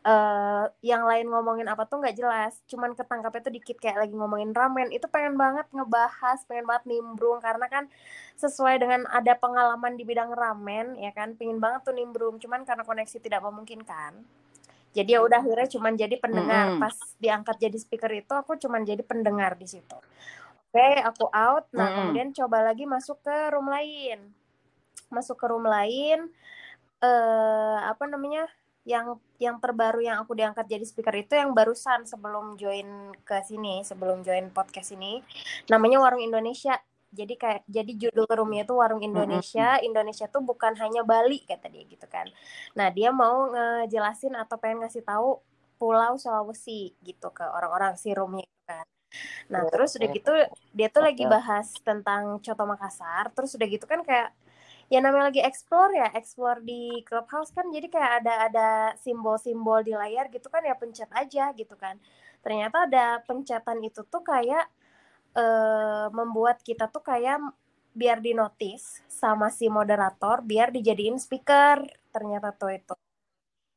eh 0.02 0.64
yang 0.82 1.06
lain 1.06 1.30
ngomongin 1.30 1.66
apa 1.70 1.86
tuh 1.86 2.02
nggak 2.02 2.16
jelas. 2.18 2.58
Cuman 2.70 2.92
ketangkapnya 2.98 3.40
tuh 3.46 3.54
dikit 3.54 3.76
kayak 3.78 3.98
lagi 4.02 4.14
ngomongin 4.18 4.50
ramen. 4.50 4.90
Itu 4.90 5.06
pengen 5.06 5.38
banget 5.38 5.66
ngebahas 5.70 6.38
pengen 6.50 6.66
banget 6.66 6.84
nimbrung. 6.90 7.38
Karena 7.38 7.66
kan 7.70 7.84
sesuai 8.34 8.82
dengan 8.82 9.06
ada 9.10 9.32
pengalaman 9.38 9.94
di 9.94 10.02
bidang 10.02 10.34
ramen 10.34 10.98
ya 10.98 11.14
kan 11.14 11.38
pengen 11.38 11.58
banget 11.62 11.86
tuh 11.86 11.94
nimbrung. 11.94 12.36
Cuman 12.42 12.66
karena 12.66 12.82
koneksi 12.82 13.18
tidak 13.22 13.40
memungkinkan. 13.46 14.12
Jadi 14.92 15.10
ya 15.16 15.20
udah 15.24 15.40
akhirnya 15.40 15.68
cuman 15.72 15.92
jadi 15.96 16.16
pendengar. 16.20 16.76
Mm-mm. 16.76 16.82
pas 16.82 16.96
diangkat 17.22 17.56
jadi 17.62 17.78
speaker 17.80 18.12
itu 18.12 18.32
aku 18.36 18.58
cuman 18.60 18.82
jadi 18.84 19.00
pendengar 19.06 19.56
di 19.56 19.66
situ. 19.70 19.98
Oke 20.68 20.88
aku 21.00 21.30
out. 21.32 21.64
Nah 21.72 21.88
Mm-mm. 21.88 21.96
kemudian 21.96 22.28
coba 22.36 22.58
lagi 22.66 22.84
masuk 22.84 23.22
ke 23.24 23.36
room 23.54 23.70
lain. 23.70 24.18
Masuk 25.08 25.36
ke 25.40 25.46
room 25.48 25.64
lain 25.64 26.28
eh 27.02 27.78
apa 27.82 28.06
namanya 28.06 28.46
yang 28.82 29.22
yang 29.38 29.62
terbaru 29.62 30.02
yang 30.02 30.18
aku 30.26 30.34
diangkat 30.34 30.66
jadi 30.66 30.82
speaker 30.82 31.14
itu 31.14 31.38
yang 31.38 31.54
barusan 31.54 32.02
sebelum 32.02 32.58
join 32.58 33.14
ke 33.22 33.38
sini 33.46 33.86
sebelum 33.86 34.26
join 34.26 34.50
podcast 34.50 34.94
ini. 34.94 35.22
Namanya 35.70 36.02
warung 36.02 36.22
Indonesia. 36.22 36.74
Jadi 37.12 37.36
kayak 37.36 37.68
jadi 37.68 37.92
judul 37.92 38.24
roomnya 38.24 38.64
itu 38.64 38.72
warung 38.72 39.04
Indonesia. 39.04 39.76
Indonesia 39.84 40.26
tuh 40.32 40.40
bukan 40.40 40.72
hanya 40.80 41.04
Bali 41.04 41.44
kata 41.44 41.68
dia 41.68 41.84
gitu 41.84 42.08
kan. 42.08 42.26
Nah 42.72 42.88
dia 42.88 43.12
mau 43.12 43.52
ngejelasin 43.52 44.32
atau 44.34 44.56
pengen 44.56 44.82
ngasih 44.82 45.04
tahu 45.04 45.38
Pulau 45.76 46.16
Sulawesi 46.16 46.96
gitu 47.04 47.28
ke 47.30 47.44
orang-orang 47.44 48.00
si 48.00 48.16
roomnya 48.16 48.48
kan. 48.64 48.86
Nah 49.52 49.68
terus 49.68 49.94
udah 50.00 50.08
gitu 50.08 50.32
dia 50.72 50.88
tuh 50.88 51.04
lagi 51.04 51.28
bahas 51.28 51.70
tentang 51.84 52.40
Coto 52.40 52.64
Makassar. 52.64 53.28
Terus 53.36 53.60
udah 53.60 53.68
gitu 53.68 53.84
kan 53.84 54.00
kayak 54.02 54.32
ya 54.92 54.98
namanya 55.04 55.24
lagi 55.32 55.42
explore 55.50 55.92
ya 56.00 56.08
explore 56.20 56.60
di 56.70 57.00
clubhouse 57.08 57.50
kan 57.56 57.66
jadi 57.76 57.86
kayak 57.94 58.12
ada 58.22 58.32
ada 58.48 58.68
simbol-simbol 59.04 59.80
di 59.88 59.92
layar 60.02 60.26
gitu 60.34 60.48
kan 60.54 60.62
ya 60.68 60.74
pencet 60.80 61.10
aja 61.20 61.44
gitu 61.60 61.74
kan 61.82 61.96
ternyata 62.44 62.76
ada 62.88 63.04
pencetan 63.28 63.78
itu 63.88 64.00
tuh 64.12 64.22
kayak 64.32 64.64
eh, 65.42 66.06
membuat 66.18 66.56
kita 66.68 66.84
tuh 66.94 67.02
kayak 67.10 67.36
biar 68.00 68.18
di 68.26 68.32
notice 68.40 68.86
sama 69.08 69.48
si 69.58 69.66
moderator 69.78 70.36
biar 70.50 70.68
dijadiin 70.76 71.16
speaker 71.20 71.78
ternyata 72.14 72.48
tuh 72.60 72.72
itu 72.78 72.94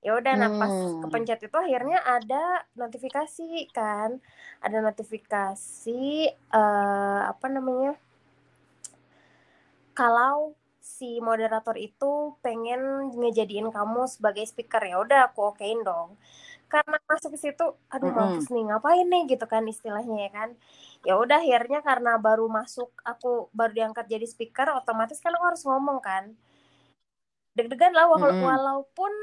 ya 0.05 0.11
udah 0.19 0.33
nah 0.41 0.51
pas 0.59 0.73
Hmm. 0.73 1.01
kepencet 1.01 1.39
itu 1.47 1.57
akhirnya 1.65 1.97
ada 2.15 2.63
notifikasi 2.81 3.45
kan 3.77 4.09
ada 4.65 4.77
notifikasi 4.87 6.03
eh, 6.31 7.21
apa 7.31 7.47
namanya 7.55 7.91
kalau 9.95 10.53
si 10.97 11.09
moderator 11.29 11.75
itu 11.87 12.11
pengen 12.45 12.81
ngejadiin 13.19 13.67
kamu 13.77 14.01
sebagai 14.15 14.45
speaker 14.51 14.81
ya 14.91 14.95
udah 15.03 15.19
aku 15.27 15.39
okein 15.51 15.79
dong. 15.89 16.09
Karena 16.73 16.97
masuk 17.11 17.29
ke 17.35 17.39
situ 17.45 17.65
aduh 17.93 18.09
Mm-mm. 18.09 18.17
mampus 18.17 18.47
nih 18.53 18.63
ngapain 18.69 19.05
nih? 19.13 19.23
Gitu 19.31 19.45
kan 19.53 19.63
istilahnya 19.73 20.17
ya 20.25 20.29
kan. 20.37 20.49
Ya 21.07 21.13
udah 21.23 21.37
akhirnya 21.43 21.79
karena 21.89 22.11
baru 22.27 22.45
masuk 22.59 22.89
aku 23.11 23.27
baru 23.57 23.71
diangkat 23.77 24.05
jadi 24.13 24.25
speaker 24.33 24.67
otomatis 24.79 25.19
kan 25.23 25.31
aku 25.37 25.45
harus 25.49 25.63
ngomong 25.69 25.99
kan. 26.09 26.23
Deg-degan 27.57 27.93
lah 27.97 28.05
wala- 28.11 28.35
Mm-mm. 28.35 28.43
walaupun 28.49 29.13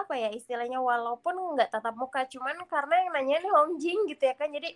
apa 0.00 0.14
ya 0.22 0.28
istilahnya 0.38 0.78
walaupun 0.90 1.34
nggak 1.54 1.70
tatap 1.72 1.94
muka 2.02 2.20
cuman 2.32 2.56
karena 2.72 2.94
yang 3.06 3.10
nanya 3.14 3.36
nih 3.42 3.52
Hongjing 3.56 3.98
gitu 4.10 4.22
ya 4.30 4.34
kan. 4.40 4.48
Jadi 4.56 4.68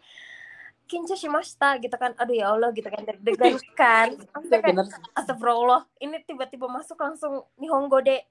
kinca 0.89 1.15
shimashita 1.15 1.77
gitu 1.85 1.95
kan. 2.01 2.17
Aduh 2.17 2.35
ya 2.35 2.51
Allah 2.51 2.73
gitu 2.73 2.89
kan. 2.89 3.05
Deg-degan. 3.05 3.61
Kan 3.79 4.17
kayak, 4.49 4.89
Astagfirullah, 5.13 5.85
ini 6.01 6.19
tiba-tiba 6.25 6.67
masuk 6.67 6.97
langsung 6.99 7.45
Nihongo 7.61 8.01
de 8.01 8.25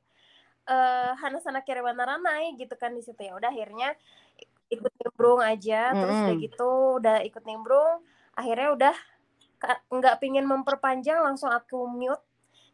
eh 0.67 1.11
Hanasana 1.21 1.63
Kerewana 1.63 2.03
Ranai 2.03 2.57
gitu 2.59 2.75
kan 2.75 2.91
di 2.91 3.05
situ. 3.05 3.21
Ya. 3.21 3.37
Udah 3.37 3.53
akhirnya 3.53 3.95
ikut 4.67 4.91
nimbrung 4.99 5.39
aja, 5.39 5.95
terus 5.95 6.11
Mm-mm. 6.11 6.25
udah 6.27 6.35
gitu 6.43 6.71
udah 6.99 7.17
ikut 7.23 7.43
nimbrung, 7.47 8.03
akhirnya 8.35 8.75
udah 8.75 8.95
nggak 9.87 10.19
pingin 10.19 10.43
memperpanjang 10.43 11.23
langsung 11.23 11.47
aku 11.53 11.87
mute 11.87 12.25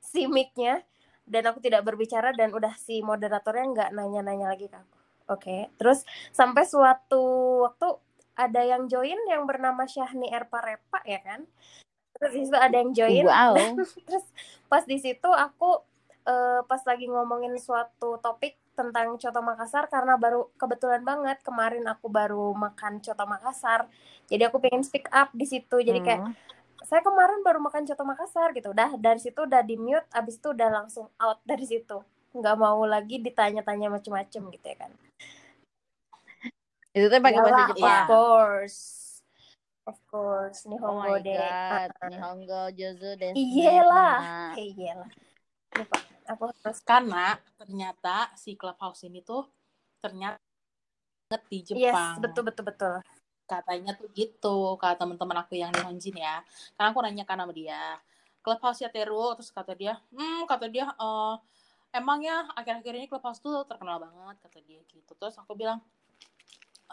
si 0.02 0.25
mic-nya. 0.25 0.82
Dan 1.24 1.48
aku 1.48 1.63
tidak 1.63 1.88
berbicara 1.88 2.36
dan 2.36 2.52
udah 2.52 2.75
si 2.75 3.00
moderatornya 3.00 3.66
nggak 3.72 3.90
nanya-nanya 3.96 4.52
lagi 4.52 4.68
ke 4.68 4.75
aku. 4.75 5.00
Oke, 5.32 5.72
terus 5.80 6.04
sampai 6.36 6.68
suatu 6.68 7.24
waktu 7.63 7.88
ada 8.34 8.62
yang 8.66 8.90
join 8.90 9.18
yang 9.30 9.46
bernama 9.46 9.86
Syahni 9.86 10.30
Erpa 10.30 10.60
Repa 10.62 11.00
ya 11.06 11.20
kan. 11.22 11.46
Terus 12.18 12.32
di 12.34 12.42
situ 12.48 12.58
ada 12.58 12.75
yang 12.78 12.92
join 12.94 13.25
Wow. 13.25 13.56
terus 14.08 14.25
pas 14.70 14.84
di 14.86 14.98
situ 14.98 15.30
aku 15.30 15.82
eh, 16.24 16.62
pas 16.66 16.82
lagi 16.88 17.06
ngomongin 17.10 17.54
suatu 17.60 18.18
topik 18.22 18.58
tentang 18.74 19.22
coto 19.22 19.42
Makassar 19.46 19.86
karena 19.86 20.18
baru 20.18 20.50
kebetulan 20.58 21.06
banget 21.06 21.46
kemarin 21.46 21.86
aku 21.86 22.10
baru 22.10 22.58
makan 22.58 23.06
coto 23.06 23.25
Makassar 23.30 23.86
jadi 24.25 24.50
aku 24.50 24.58
pengen 24.58 24.82
speak 24.82 25.06
up 25.13 25.30
di 25.34 25.46
situ 25.46 25.78
jadi 25.78 26.02
kayak 26.02 26.22
Hmm. 26.25 26.34
saya 26.82 27.06
kemarin 27.06 27.46
baru 27.46 27.62
makan 27.62 27.86
coto 27.86 28.02
Makassar 28.02 28.50
gitu 28.58 28.74
udah 28.74 28.98
dari 28.98 29.22
situ 29.22 29.46
udah 29.46 29.62
di 29.62 29.78
mute 29.78 30.10
abis 30.10 30.42
itu 30.42 30.58
udah 30.58 30.70
langsung 30.74 31.06
out 31.22 31.38
dari 31.46 31.70
situ 31.70 32.02
nggak 32.34 32.56
mau 32.58 32.82
lagi 32.90 33.22
ditanya-tanya 33.22 33.94
macem-macem 33.94 34.42
gitu 34.50 34.66
ya 34.66 34.78
kan 34.82 34.92
Itu 36.94 37.06
tuh 37.10 37.20
pakai 37.20 37.40
bahasa 37.42 37.62
Jepang. 37.74 38.06
of 38.06 38.10
course. 38.10 38.80
Of 39.84 39.98
course. 40.08 40.60
Oh 40.64 40.70
Nihongo 40.72 41.04
my 41.04 41.20
de. 41.20 41.34
God, 41.36 41.90
Ah, 42.00 42.08
Nihongo 42.08 42.62
Jozu 42.78 43.12
desu. 43.20 43.36
iyalah. 43.36 44.56
Eh, 44.56 44.70
iyalah. 44.78 45.12
Lupa. 45.76 45.98
Aku 46.32 46.44
harus 46.48 46.80
karena 46.86 47.36
ternyata 47.60 48.32
si 48.40 48.56
clubhouse 48.56 49.04
ini 49.04 49.20
tuh 49.26 49.44
ternyata 50.00 50.40
banget 51.34 51.42
di 51.50 51.58
yes 51.82 51.92
Jepang. 51.92 52.16
betul 52.22 52.44
betul 52.46 52.64
betul. 52.70 52.96
Katanya 53.50 53.92
tuh 53.98 54.08
gitu 54.14 54.58
kata 54.78 55.02
teman-teman 55.04 55.38
aku 55.42 55.58
yang 55.58 55.74
di 55.74 55.82
Honjin 55.82 56.16
ya. 56.16 56.46
Karena 56.78 56.94
aku 56.94 57.00
nanya 57.02 57.26
kan 57.26 57.42
sama 57.42 57.52
dia 57.52 57.98
clubhouse 58.46 58.80
ya 58.86 58.90
Teru? 58.94 59.34
Terus 59.42 59.50
kata 59.50 59.74
dia 59.74 59.98
hmm 60.14 60.46
kata 60.46 60.70
dia 60.70 60.86
eh 60.94 61.34
emangnya 61.94 62.50
akhir-akhir 62.54 62.94
ini 63.02 63.06
clubhouse 63.10 63.42
tuh 63.42 63.66
terkenal 63.66 63.98
banget 63.98 64.38
kata 64.46 64.60
dia 64.62 64.80
gitu. 64.88 65.12
Terus 65.18 65.36
aku 65.42 65.58
bilang 65.58 65.82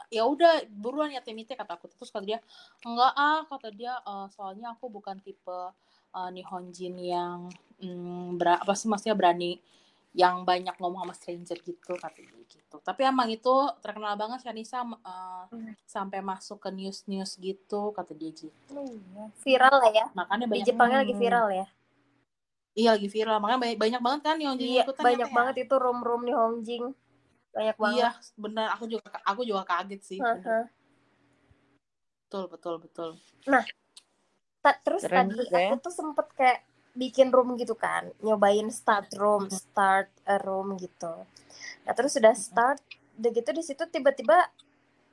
ya 0.09 0.25
udah 0.25 0.65
buruan 0.71 1.13
ya 1.13 1.21
temite 1.21 1.53
kata 1.53 1.77
aku 1.77 1.87
terus 1.89 2.09
kata 2.09 2.25
dia 2.25 2.39
enggak 2.81 3.13
ah 3.13 3.45
kata 3.45 3.69
dia 3.71 3.93
"Eh, 4.01 4.27
soalnya 4.33 4.73
aku 4.73 4.89
bukan 4.89 5.21
tipe 5.21 5.59
eh, 6.11 6.31
Nihonjin 6.31 6.97
yang 6.97 7.39
mm, 7.79 8.37
bera- 8.37 8.59
apa 8.59 8.73
sih 8.73 8.89
maksudnya 8.89 9.13
berani 9.13 9.61
yang 10.11 10.43
banyak 10.43 10.75
ngomong 10.77 11.07
sama 11.07 11.15
stranger 11.15 11.55
gitu 11.63 11.95
katanya 11.95 12.35
gitu 12.51 12.77
tapi 12.83 13.07
emang 13.07 13.31
itu 13.31 13.55
terkenal 13.79 14.19
banget 14.19 14.43
Shanisa 14.43 14.83
uh, 14.83 15.47
Hmm. 15.47 15.71
sampai 15.87 16.19
masuk 16.19 16.59
ke 16.59 16.71
news 16.71 17.07
news 17.07 17.39
gitu 17.39 17.95
kata 17.95 18.11
dia 18.15 18.31
gitu 18.31 18.51
Iya. 18.71 19.31
Viral 19.39 19.75
lah 19.79 19.91
ya. 19.91 20.07
makanya 20.13 20.47
Di 20.47 20.51
banyak 20.51 20.67
Jepangnya 20.67 20.99
lagi 21.03 21.15
Hmm. 21.15 21.23
viral 21.23 21.49
ya. 21.53 21.67
iya 22.73 22.91
lagi 22.95 23.07
viral 23.07 23.39
makanya 23.39 23.61
banyak, 23.61 23.79
banyak 23.79 24.01
banget 24.01 24.21
kan 24.23 24.37
jadi 24.39 24.63
Iya, 24.63 24.83
banyak 24.95 25.19
nyata 25.19 25.31
ya. 25.31 25.37
banget 25.39 25.55
itu 25.63 25.75
room-room 25.79 26.23
di 26.23 26.33
Hongjing. 26.35 26.85
Banyak 27.51 27.77
banget. 27.77 27.99
iya 27.99 28.11
bener 28.39 28.67
aku 28.75 28.85
juga 28.87 29.07
aku 29.27 29.41
juga 29.43 29.63
kaget 29.67 30.01
sih 30.07 30.19
bener. 30.23 30.39
Haha. 30.43 30.61
betul 32.31 32.45
betul 32.47 32.75
betul 32.79 33.11
Ta- 34.61 34.79
terus 34.85 35.03
Keren 35.09 35.33
tadi 35.33 35.41
juga 35.41 35.57
ya. 35.57 35.73
aku 35.73 35.75
tuh 35.89 35.95
sempet 35.95 36.27
kayak 36.37 36.61
bikin 36.93 37.33
room 37.33 37.57
gitu 37.57 37.73
kan, 37.79 38.11
nyobain 38.21 38.69
start 38.69 39.09
room, 39.17 39.49
start 39.49 40.11
a 40.29 40.37
room 40.43 40.77
gitu. 40.77 41.25
Nah 41.87 41.93
terus 41.97 42.13
sudah 42.19 42.35
start, 42.37 42.83
udah 43.17 43.31
gitu 43.33 43.51
di 43.57 43.63
situ 43.65 43.83
tiba-tiba 43.89 44.37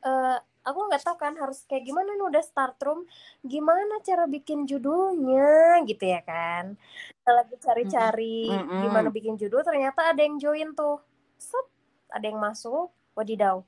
eh 0.04 0.38
aku 0.68 0.80
nggak 0.92 1.00
tahu 1.00 1.16
kan 1.16 1.34
harus 1.40 1.64
kayak 1.64 1.88
gimana 1.88 2.12
nih 2.12 2.28
udah 2.28 2.44
start 2.44 2.76
room, 2.84 3.08
gimana 3.40 4.04
cara 4.04 4.28
bikin 4.28 4.68
judulnya 4.68 5.80
gitu 5.88 6.04
ya 6.04 6.20
kan. 6.28 6.76
Kita 7.16 7.32
lagi 7.32 7.56
cari-cari 7.56 8.52
Mm-mm. 8.52 8.82
gimana 8.84 9.08
bikin 9.08 9.40
judul, 9.40 9.64
ternyata 9.64 10.12
ada 10.12 10.22
yang 10.28 10.36
join 10.44 10.76
tuh, 10.76 11.00
Set, 11.40 11.68
ada 12.10 12.26
yang 12.26 12.40
masuk, 12.40 12.90
wadidaw. 13.14 13.64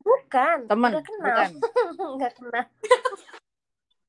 Bukan, 0.00 0.70
Temen, 0.70 0.90
nggak 0.94 1.04
kenal, 1.04 1.34
bukan. 1.34 1.50
nggak 2.18 2.32
kenal. 2.38 2.64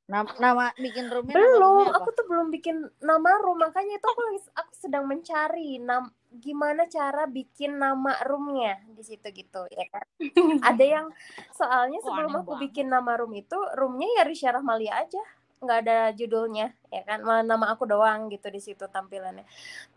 Nama, 0.07 0.29
nama 0.39 0.65
bikin 0.79 1.11
roomnya 1.11 1.35
belum 1.35 1.91
aku 1.91 2.15
tuh 2.15 2.25
belum 2.31 2.47
bikin 2.47 2.79
nama 3.03 3.43
room 3.43 3.59
makanya 3.59 3.99
itu 3.99 4.07
aku 4.07 4.21
lagi 4.23 4.39
aku 4.55 4.71
sedang 4.71 5.03
mencari 5.03 5.83
nam 5.83 6.07
gimana 6.31 6.87
cara 6.87 7.27
bikin 7.27 7.75
nama 7.75 8.15
roomnya 8.23 8.79
di 8.87 9.03
situ 9.03 9.27
gitu 9.35 9.67
ya 9.67 9.83
kan 9.91 10.07
ada 10.71 10.79
yang 10.79 11.11
soalnya 11.51 11.99
Kok 11.99 12.07
sebelum 12.07 12.31
aku 12.39 12.55
banget. 12.55 12.63
bikin 12.71 12.87
nama 12.87 13.19
room 13.19 13.35
itu 13.35 13.59
roomnya 13.75 14.07
ya 14.15 14.23
Risha 14.23 14.55
Rahmalia 14.55 14.95
aja 14.95 15.19
nggak 15.63 15.79
ada 15.85 15.97
judulnya 16.13 16.73
ya 16.93 17.01
kan? 17.07 17.19
Malah 17.25 17.43
nama 17.45 17.65
aku 17.73 17.83
doang 17.89 18.29
gitu 18.33 18.47
di 18.53 18.61
situ 18.61 18.85
tampilannya. 18.89 19.45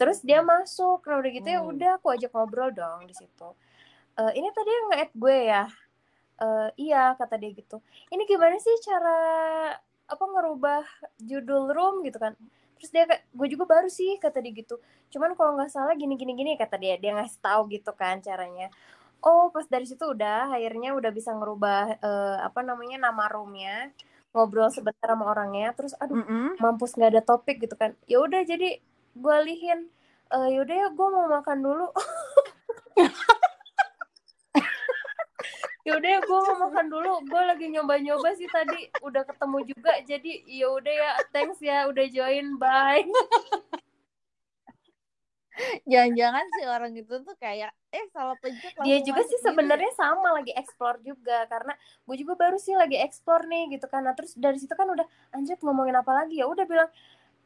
Terus 0.01 0.19
dia 0.25 0.41
masuk 0.45 1.05
nah 1.09 1.17
udah 1.21 1.31
gitu 1.33 1.49
ya 1.49 1.61
Hmm. 1.63 1.71
udah 1.73 1.91
aku 2.01 2.07
ajak 2.17 2.31
ngobrol 2.35 2.71
dong 2.73 3.05
di 3.11 3.15
situ. 3.17 3.49
"Eh, 4.21 4.33
ini 4.39 4.49
tadi 4.57 4.71
yang 4.71 4.87
nge-add 4.93 5.13
gue 5.17 5.39
ya? 5.53 5.65
"Eh, 6.41 6.69
iya 6.91 7.03
kata 7.21 7.35
dia 7.41 7.51
gitu. 7.55 7.77
Ini 8.13 8.23
gimana 8.29 8.57
sih 8.61 8.77
cara 8.87 9.19
apa 10.11 10.25
ngerubah 10.27 10.83
judul 11.23 11.71
room 11.77 11.95
gitu 12.07 12.19
kan? 12.19 12.35
Terus 12.81 12.91
dia 12.95 13.05
kayak 13.09 13.23
gue 13.31 13.47
juga 13.53 13.65
baru 13.69 13.89
sih 13.93 14.17
kata 14.19 14.41
dia 14.45 14.53
gitu. 14.57 14.81
Cuman 15.13 15.37
kalau 15.39 15.55
nggak 15.59 15.71
salah 15.73 15.95
gini 15.95 16.15
gini 16.19 16.33
gini 16.35 16.53
kata 16.59 16.77
dia. 16.81 16.97
Dia 16.99 17.13
ngasih 17.17 17.41
tahu 17.45 17.69
gitu 17.75 17.93
kan 17.95 18.19
caranya. 18.25 18.73
Oh 19.21 19.53
pas 19.55 19.67
dari 19.69 19.85
situ 19.85 20.01
udah 20.17 20.49
akhirnya 20.57 20.97
udah 20.97 21.13
bisa 21.13 21.31
ngerubah 21.37 22.01
eh, 22.01 22.37
apa 22.41 22.61
namanya 22.65 22.97
nama 23.13 23.29
roomnya 23.29 23.93
ngobrol 24.31 24.71
sebentar 24.71 25.11
sama 25.11 25.27
orangnya 25.27 25.75
terus 25.75 25.91
aduh 25.99 26.23
Mm-mm. 26.23 26.55
mampus 26.63 26.95
nggak 26.95 27.11
ada 27.19 27.23
topik 27.25 27.59
gitu 27.59 27.75
kan. 27.75 27.99
Ya 28.07 28.23
udah 28.23 28.47
jadi 28.47 28.79
gue 29.15 29.35
alihin 29.35 29.91
"Eh, 30.31 30.49
yaudah 30.55 30.77
ya 30.87 30.89
gue 30.95 31.07
mau 31.11 31.27
makan 31.27 31.59
dulu. 31.59 31.87
Yaudah 35.83 36.11
ya 36.15 36.21
gue 36.23 36.39
mau 36.47 36.57
makan 36.71 36.87
dulu. 36.87 37.13
Gue 37.27 37.43
lagi 37.43 37.67
nyoba-nyoba 37.75 38.31
sih 38.39 38.47
tadi. 38.47 38.87
Udah 39.03 39.27
ketemu 39.27 39.59
juga 39.67 39.93
jadi 40.07 40.33
ya 40.47 40.67
udah 40.71 40.95
ya 40.95 41.11
thanks 41.35 41.59
ya 41.59 41.91
udah 41.91 42.07
join 42.07 42.55
bye 42.55 43.03
Jangan-jangan 45.85 46.45
si 46.57 46.63
orang 46.65 46.93
itu 46.95 47.15
tuh 47.27 47.37
kayak 47.37 47.75
eh 47.91 48.07
salah 48.15 48.39
pencet 48.39 48.71
dia 48.87 49.03
juga 49.03 49.27
sih 49.27 49.35
gitu. 49.35 49.51
sebenarnya 49.51 49.91
sama 49.99 50.31
lagi 50.31 50.55
explore 50.55 51.03
juga 51.03 51.43
karena 51.51 51.75
gue 52.07 52.17
juga 52.17 52.39
baru 52.39 52.57
sih 52.57 52.79
lagi 52.79 52.97
explore 52.97 53.45
nih 53.51 53.77
gitu 53.77 53.91
kan. 53.91 54.07
Nah 54.07 54.15
terus 54.15 54.39
dari 54.39 54.57
situ 54.63 54.73
kan 54.73 54.87
udah 54.87 55.05
anjir 55.35 55.59
ngomongin 55.61 55.99
apa 55.99 56.15
lagi? 56.15 56.39
Ya 56.39 56.47
udah 56.47 56.65
bilang 56.65 56.89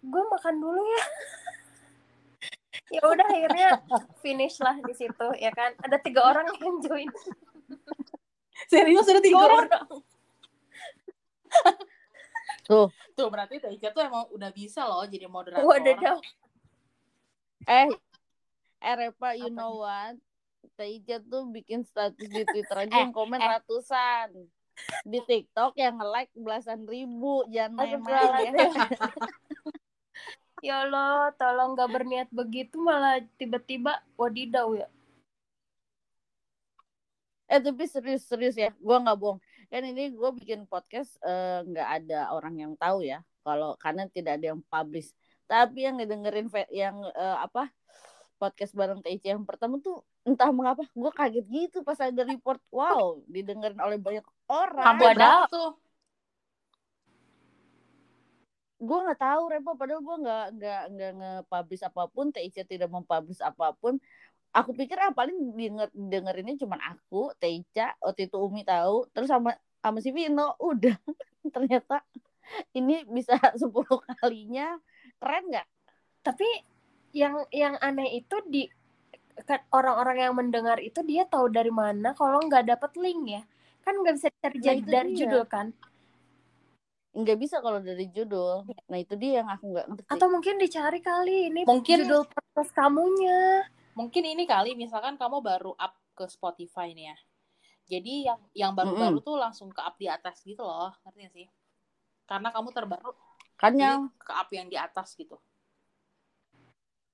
gue 0.04 0.22
makan 0.30 0.54
dulu 0.60 0.82
ya. 0.84 1.04
Ya 2.92 3.00
udah 3.06 3.26
akhirnya 3.26 3.80
finish 4.20 4.58
lah 4.60 4.76
di 4.82 4.92
situ 4.92 5.28
ya 5.40 5.50
kan. 5.54 5.72
Ada 5.80 5.96
tiga 6.02 6.26
orang 6.26 6.46
yang 6.58 6.82
join. 6.82 7.08
Serius 8.70 9.08
ada 9.08 9.22
tiga 9.24 9.38
orang? 9.40 9.66
Tuh. 12.64 12.88
tuh 13.12 13.28
berarti 13.28 13.60
Taika 13.60 13.92
tuh 13.92 14.00
emang 14.08 14.24
udah 14.32 14.48
bisa 14.48 14.88
loh 14.88 15.04
jadi 15.04 15.28
moderator. 15.28 15.68
Wadadah. 15.68 16.16
Eh, 17.64 17.88
eh 18.82 18.94
Repa, 18.98 19.38
you 19.38 19.48
Apa 19.48 19.56
know 19.56 19.86
what? 19.86 20.18
Taija 20.74 21.22
tuh 21.22 21.46
bikin 21.54 21.86
status 21.86 22.26
di 22.26 22.42
Twitter 22.42 22.76
aja 22.76 22.90
Eh, 22.96 23.00
yang 23.06 23.14
komen 23.14 23.38
eh. 23.38 23.48
ratusan. 23.56 24.28
Di 25.06 25.20
TikTok 25.22 25.78
yang 25.78 26.02
nge-like 26.02 26.34
belasan 26.34 26.82
ribu. 26.90 27.46
Jangan 27.46 28.02
main-main 28.02 28.52
ya. 28.52 28.70
Ya 30.64 30.80
Allah, 30.80 31.28
tolong 31.36 31.76
gak 31.76 31.92
berniat 31.92 32.28
begitu 32.32 32.80
malah 32.80 33.20
tiba-tiba 33.36 34.00
wadidaw 34.16 34.72
ya. 34.72 34.88
Eh 37.52 37.60
tapi 37.60 37.84
serius-serius 37.84 38.56
ya, 38.56 38.72
gue 38.72 38.96
nggak 38.96 39.18
bohong. 39.20 39.44
Kan 39.68 39.84
ini 39.84 40.16
gue 40.16 40.30
bikin 40.40 40.64
podcast 40.64 41.20
eh, 41.20 41.60
nggak 41.68 41.88
ada 42.00 42.32
orang 42.32 42.56
yang 42.56 42.72
tahu 42.80 43.04
ya. 43.04 43.20
Kalau 43.44 43.76
karena 43.76 44.08
tidak 44.08 44.40
ada 44.40 44.56
yang 44.56 44.64
publish. 44.64 45.12
Tapi 45.44 45.86
yang 45.86 46.00
ngedengerin 46.00 46.48
yang 46.72 46.96
eh, 47.12 47.38
apa 47.40 47.68
podcast 48.40 48.74
bareng 48.74 49.00
TIC 49.00 49.24
yang 49.30 49.46
pertama 49.46 49.78
tuh 49.78 50.02
entah 50.26 50.50
mengapa 50.50 50.84
gue 50.90 51.12
kaget 51.14 51.46
gitu 51.48 51.78
pas 51.86 51.98
ada 52.00 52.22
report. 52.24 52.60
Wow, 52.72 53.22
didengerin 53.30 53.78
oleh 53.78 53.96
banyak 54.00 54.24
orang. 54.50 54.84
sampai 54.84 55.06
Wadaw. 55.12 55.16
berapa 55.16 55.46
tuh 55.52 55.70
gue 58.84 58.98
nggak 59.00 59.20
tahu 59.20 59.42
Repo 59.48 59.70
padahal 59.80 60.02
gue 60.04 60.16
nggak 60.28 60.46
nggak 60.60 60.82
nggak 60.92 61.12
nge-publish 61.16 61.82
apa 61.88 62.04
pun 62.12 62.28
TIC 62.28 62.68
tidak 62.68 62.92
mempublish 62.92 63.40
apa 63.40 63.72
pun 63.72 63.96
aku 64.54 64.70
pikir 64.76 64.94
ah 65.00 65.10
paling 65.10 65.34
denger 65.56 65.88
dengerinnya 65.90 66.54
cuma 66.62 66.76
aku 66.78 67.34
Teica 67.42 67.96
waktu 67.98 68.30
itu 68.30 68.36
Umi 68.38 68.62
tahu 68.62 69.10
terus 69.10 69.26
sama 69.26 69.56
sama 69.82 69.98
si 69.98 70.14
Vino 70.14 70.54
udah 70.62 70.94
ternyata 71.54 72.04
ini 72.76 73.02
bisa 73.08 73.34
10 73.60 73.72
kalinya 74.20 74.78
keren 75.16 75.44
nggak 75.48 75.66
Tapi 76.22 76.48
yang 77.12 77.44
yang 77.50 77.74
aneh 77.78 78.16
itu 78.16 78.36
di 78.46 78.64
kan 79.44 79.60
orang-orang 79.70 80.16
yang 80.20 80.34
mendengar 80.34 80.78
itu 80.78 81.02
dia 81.02 81.26
tahu 81.26 81.46
dari 81.48 81.68
mana 81.68 82.14
kalau 82.14 82.38
nggak 82.40 82.64
dapat 82.66 82.94
link 82.96 83.22
ya. 83.28 83.42
Kan 83.82 84.00
nggak 84.00 84.14
bisa 84.16 84.28
cari 84.34 84.56
Nah, 84.56 84.80
dari 84.80 85.10
dia. 85.12 85.18
judul 85.26 85.44
kan. 85.44 85.68
nggak 87.14 87.38
bisa 87.38 87.62
kalau 87.62 87.78
dari 87.78 88.10
judul 88.10 88.66
nah 88.90 88.98
itu 88.98 89.14
dia 89.14 89.38
yang 89.38 89.46
aku 89.46 89.70
nggak 89.70 89.86
ngerti 89.86 90.08
Atau 90.10 90.26
mungkin 90.26 90.58
dicari 90.58 90.98
kali 90.98 91.46
ini 91.46 91.62
Mungkin- 91.62 92.02
judul 92.02 92.26
podcast 92.26 92.74
kamunya. 92.74 93.62
mungkin 93.94 94.26
ini 94.26 94.42
kali 94.42 94.74
misalkan 94.74 95.14
kamu 95.14 95.38
baru 95.38 95.78
up 95.78 95.94
ke 96.10 96.26
Spotify 96.26 96.90
nih 96.90 97.14
ya 97.14 97.16
jadi 97.86 98.12
yang 98.26 98.40
yang 98.52 98.72
baru-baru 98.74 99.22
tuh 99.22 99.38
langsung 99.38 99.70
ke 99.70 99.78
up 99.78 99.94
di 99.94 100.10
atas 100.10 100.42
gitu 100.42 100.66
loh 100.66 100.90
ngerti 101.06 101.18
gak 101.22 101.32
sih 101.32 101.46
karena 102.26 102.50
kamu 102.50 102.74
terbaru 102.74 103.14
kan 103.54 103.72
yang 103.78 104.10
ke 104.18 104.32
up 104.34 104.48
yang 104.50 104.66
di 104.68 104.78
atas 104.78 105.14
gitu. 105.14 105.38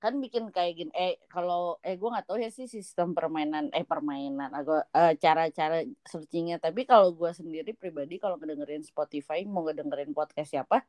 Kan 0.01 0.17
bikin 0.17 0.49
kayak 0.49 0.73
gini 0.73 0.91
eh 0.97 1.21
kalau 1.29 1.77
eh 1.85 1.93
gue 1.93 2.09
nggak 2.09 2.25
tahu 2.25 2.41
ya 2.41 2.49
sih 2.49 2.65
sistem 2.65 3.13
permainan 3.13 3.69
eh 3.69 3.85
permainan 3.85 4.49
agak 4.49 4.89
eh, 4.91 5.13
cara-cara 5.21 5.85
searchingnya. 6.05 6.57
Tapi 6.57 6.89
kalau 6.89 7.13
gue 7.13 7.29
sendiri 7.29 7.77
pribadi 7.77 8.17
kalau 8.17 8.41
ngedengerin 8.41 8.81
Spotify 8.81 9.45
mau 9.45 9.61
ngedengerin 9.65 10.11
podcast 10.17 10.57
siapa 10.57 10.81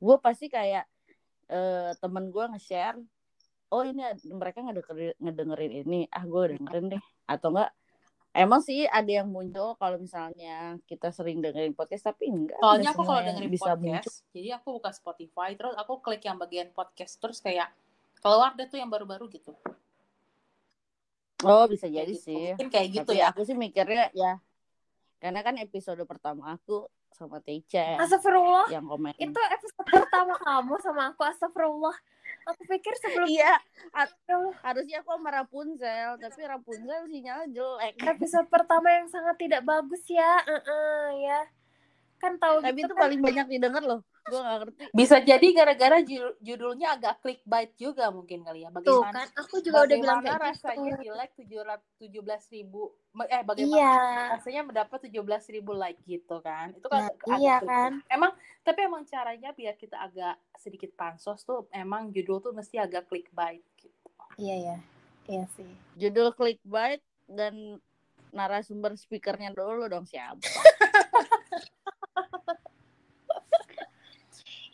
gue 0.00 0.16
pasti 0.18 0.50
kayak 0.50 0.84
eh, 1.48 1.92
temen 2.00 2.28
gue 2.34 2.44
nge-share 2.56 2.98
oh 3.74 3.82
ini 3.82 4.02
mereka 4.30 4.62
ngedengerin, 4.62 5.14
ngedengerin 5.18 5.72
ini 5.84 6.00
ah 6.12 6.24
gue 6.24 6.56
dengerin 6.56 6.86
deh. 6.96 7.02
Atau 7.26 7.50
enggak 7.54 7.70
emang 8.34 8.60
sih 8.60 8.82
ada 8.90 9.06
yang 9.06 9.30
muncul 9.30 9.78
kalau 9.78 9.96
misalnya 9.96 10.76
kita 10.90 11.14
sering 11.14 11.38
dengerin 11.38 11.72
podcast 11.72 12.10
tapi 12.10 12.28
enggak 12.28 12.58
soalnya 12.58 12.90
aku 12.90 13.02
kalau 13.06 13.22
dengerin 13.22 13.50
bisa 13.50 13.70
muncul 13.78 14.02
podcast 14.02 14.18
jadi 14.34 14.48
aku 14.58 14.68
buka 14.82 14.90
Spotify 14.90 15.54
terus 15.54 15.74
aku 15.78 16.02
klik 16.02 16.22
yang 16.26 16.36
bagian 16.36 16.68
podcast 16.74 17.22
terus 17.22 17.38
kayak 17.38 17.70
keluar 18.18 18.52
deh 18.58 18.66
tuh 18.66 18.82
yang 18.82 18.90
baru-baru 18.90 19.30
gitu 19.30 19.54
oh 21.46 21.64
bisa 21.70 21.86
Kayak 21.86 21.96
jadi 22.02 22.14
gitu. 22.18 22.24
sih 22.26 22.44
mungkin 22.58 22.68
kayak 22.74 22.88
gitu 22.90 23.10
tapi 23.14 23.20
ya 23.22 23.26
aku 23.30 23.40
sih 23.46 23.54
mikirnya 23.54 24.10
ya 24.10 24.42
karena 25.22 25.40
kan 25.40 25.54
episode 25.62 26.02
pertama 26.04 26.52
aku 26.52 26.90
sama 27.14 27.38
Teica 27.38 28.02
Astagfirullah. 28.02 28.66
yang 28.74 28.84
komen 28.90 29.14
Itu 29.14 29.38
episode 29.38 29.86
pertama 29.86 30.34
kamu 30.42 30.74
sama 30.82 31.02
aku. 31.14 31.22
Astagfirullah. 31.22 31.94
Aku 32.44 32.62
pikir 32.68 32.92
sebelum 33.00 33.28
iya 33.28 33.56
Ya 33.96 34.36
harusnya 34.60 35.00
aku 35.00 35.16
sama 35.16 35.30
Rapunzel 35.32 36.10
tapi 36.20 36.40
Rapunzel 36.44 37.00
sinyalnya 37.08 37.48
jelek 37.52 37.94
episode 38.04 38.46
pertama 38.52 38.88
yang 38.92 39.08
sangat 39.08 39.36
tidak 39.40 39.62
bagus 39.64 40.04
ya. 40.08 40.44
Heeh, 40.44 41.04
ya. 41.24 41.40
Kan 42.20 42.36
tahu 42.36 42.60
tapi 42.60 42.84
gitu 42.84 42.88
itu 42.88 42.94
kan. 42.96 43.02
paling 43.08 43.20
banyak 43.20 43.46
didengar 43.48 43.82
loh 43.84 44.00
gue 44.24 44.38
gak 44.38 44.56
ngerti 44.58 44.82
Bisa 44.90 45.16
jadi 45.20 45.46
gara-gara 45.52 45.98
ju- 46.00 46.36
judulnya 46.38 46.88
agak 46.92 47.20
clickbait 47.20 47.72
juga 47.74 48.08
mungkin 48.08 48.40
kali 48.40 48.62
ya. 48.62 48.70
Tuh 48.70 48.80
Bagaimana 49.04 49.20
kan 49.20 49.28
aku 49.36 49.60
juga 49.60 49.84
udah 49.84 49.96
bilang 49.96 50.18
kayak 50.18 50.40
rasanya 50.42 50.92
gitu. 50.94 51.02
di 51.02 51.08
like 51.10 51.34
tujuh 51.98 52.20
belas 52.20 52.42
ribu 52.48 52.82
eh 53.22 53.42
bagaimana 53.42 53.76
Iya. 53.76 53.96
rasanya 54.34 54.62
mendapat 54.64 54.98
tujuh 55.02 55.22
belas 55.22 55.44
ribu 55.46 55.72
like 55.72 56.00
gitu 56.02 56.40
kan 56.40 56.72
itu 56.72 56.82
kan 56.84 57.00
Nah, 57.00 57.10
agak 57.10 57.36
iya 57.36 57.56
clickbait. 57.56 57.68
kan? 57.68 57.92
emang 58.08 58.32
tapi 58.60 58.78
emang 58.82 59.02
caranya 59.04 59.50
biar 59.50 59.74
kita 59.74 59.96
agak 59.98 60.34
sedikit 60.56 60.90
pansos 60.92 61.40
tuh 61.40 61.68
emang 61.70 62.08
judul 62.10 62.40
tuh 62.40 62.50
mesti 62.50 62.76
agak 62.76 63.04
clickbait 63.04 63.62
gitu 63.76 64.08
Iya 64.34 64.56
ya. 64.58 64.76
Iya 65.26 65.44
sih. 65.48 65.70
judul 65.94 66.32
clickbait 66.32 66.98
dan 67.24 67.78
narasumber 68.30 68.92
speakernya 68.94 69.50
dulu 69.50 69.86
dong 69.86 70.04
siapa 70.04 70.42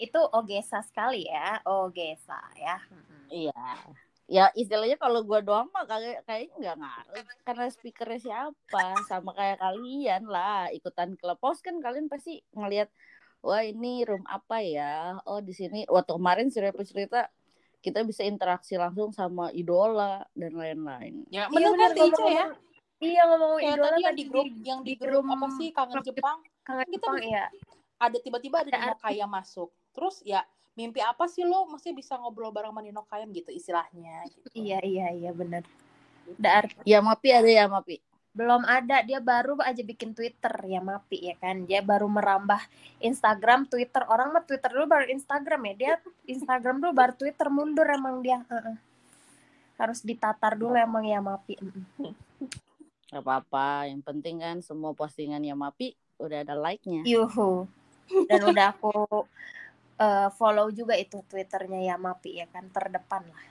Itu 0.00 0.20
Ogesa 0.32 0.80
sekali 0.80 1.28
ya. 1.28 1.60
Ogesa 1.68 2.40
ya. 2.56 2.80
Mm-mm. 2.88 3.22
iya. 3.28 3.64
Ya 4.30 4.46
istilahnya 4.54 4.94
kalau 4.94 5.26
gue 5.26 5.42
doang 5.42 5.68
mah 5.68 5.84
kayak 5.84 6.24
kayaknya 6.24 6.54
nggak 6.56 6.76
ngaruh. 6.80 7.24
Karena 7.44 7.66
speakernya 7.68 8.20
siapa? 8.22 8.84
Sama 9.04 9.36
kayak 9.36 9.60
kalian 9.60 10.24
lah. 10.24 10.72
Ikutan 10.72 11.18
clubhouse 11.20 11.60
kan 11.60 11.76
kalian 11.78 12.08
pasti 12.08 12.40
ngelihat 12.54 12.88
wah 13.42 13.60
ini 13.60 14.06
room 14.06 14.22
apa 14.24 14.62
ya? 14.62 15.18
Oh 15.28 15.42
di 15.42 15.52
sini. 15.52 15.84
Waktu 15.84 16.16
kemarin 16.16 16.48
cerita 16.48 16.80
cerita 16.80 17.20
kita 17.80 18.06
bisa 18.06 18.22
interaksi 18.22 18.78
langsung 18.78 19.10
sama 19.10 19.50
idola 19.50 20.22
dan 20.32 20.52
lain-lain. 20.54 21.26
Ya 21.28 21.44
Iya, 21.44 21.52
bener 21.52 21.72
kan 21.74 21.90
bener, 21.90 21.90
Teica 21.98 22.24
ya? 22.30 22.46
Iya 23.00 23.22
ngomong 23.26 23.52
kayak 23.58 23.72
idola 23.74 23.88
tadi 23.90 24.00
yang 24.04 24.14
di 24.14 24.24
grup 24.28 24.46
yang 24.62 24.80
di 24.84 24.94
grup 24.94 25.24
apa 25.26 25.46
sih 25.58 25.68
kangen 25.74 25.96
Jepang? 26.06 26.38
Kangen 26.62 26.86
kita 26.86 26.96
Jepang 27.02 27.16
bisa- 27.18 27.32
ya. 27.34 27.44
ada 27.98 28.16
tiba-tiba 28.16 28.56
ada 28.62 28.70
Ada 28.70 28.94
Kaya 28.96 29.26
masuk 29.26 29.68
terus 29.92 30.22
ya 30.22 30.46
mimpi 30.78 31.02
apa 31.02 31.26
sih 31.26 31.42
lo 31.44 31.66
mesti 31.66 31.90
bisa 31.92 32.16
ngobrol 32.16 32.54
bareng 32.54 32.72
sama 32.72 32.80
Nino 32.80 33.02
Kaya 33.04 33.26
gitu 33.28 33.50
istilahnya 33.52 34.24
gitu. 34.30 34.46
Iya 34.54 34.78
iya 34.86 35.06
iya 35.12 35.30
benar. 35.34 35.66
Dar 36.38 36.70
ya 36.86 37.02
mapi 37.02 37.28
ada 37.34 37.50
ya 37.50 37.66
mapi 37.66 37.98
belum 38.30 38.62
ada 38.62 39.02
dia 39.02 39.18
baru 39.18 39.58
aja 39.58 39.82
bikin 39.82 40.14
Twitter 40.14 40.54
ya 40.70 40.78
Mapi 40.78 41.18
ya 41.18 41.34
kan 41.42 41.66
dia 41.66 41.82
baru 41.82 42.06
merambah 42.06 42.62
Instagram 43.02 43.66
Twitter 43.66 44.06
orang 44.06 44.30
mah 44.30 44.46
Twitter 44.46 44.70
dulu 44.70 44.86
baru 44.86 45.10
Instagram 45.10 45.60
ya 45.66 45.74
dia 45.74 45.92
Instagram 46.30 46.78
dulu 46.78 46.94
baru 46.94 47.12
Twitter 47.18 47.50
mundur 47.50 47.90
emang 47.90 48.22
dia 48.22 48.38
Heeh. 48.46 48.78
harus 49.80 50.04
ditatar 50.04 50.60
dulu 50.60 50.76
emang 50.76 51.08
ya 51.08 51.24
Mapi. 51.24 51.56
Gak 53.10 53.24
apa-apa, 53.24 53.88
yang 53.88 54.04
penting 54.04 54.38
kan 54.38 54.60
semua 54.60 54.92
postingannya 54.92 55.56
Mapi 55.56 55.96
udah 56.20 56.44
ada 56.44 56.52
like-nya. 56.52 57.00
Yuhu. 57.08 57.64
Dan 58.28 58.44
udah 58.44 58.76
aku 58.76 59.24
eh, 60.00 60.28
follow 60.34 60.72
juga 60.72 60.96
itu 60.96 61.20
Twitternya 61.28 61.80
ya 61.92 61.96
Mapi 62.00 62.40
ya 62.40 62.46
kan 62.48 62.66
terdepan 62.72 63.22
lah. 63.28 63.44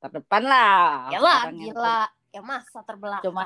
Terdepan 0.00 0.42
lah. 0.44 1.12
Ya 1.12 1.20
lah 1.20 1.40
gila. 1.52 2.00
Ya 2.32 2.40
masa 2.42 2.80
terbelakang. 2.82 3.30
Cuma 3.30 3.44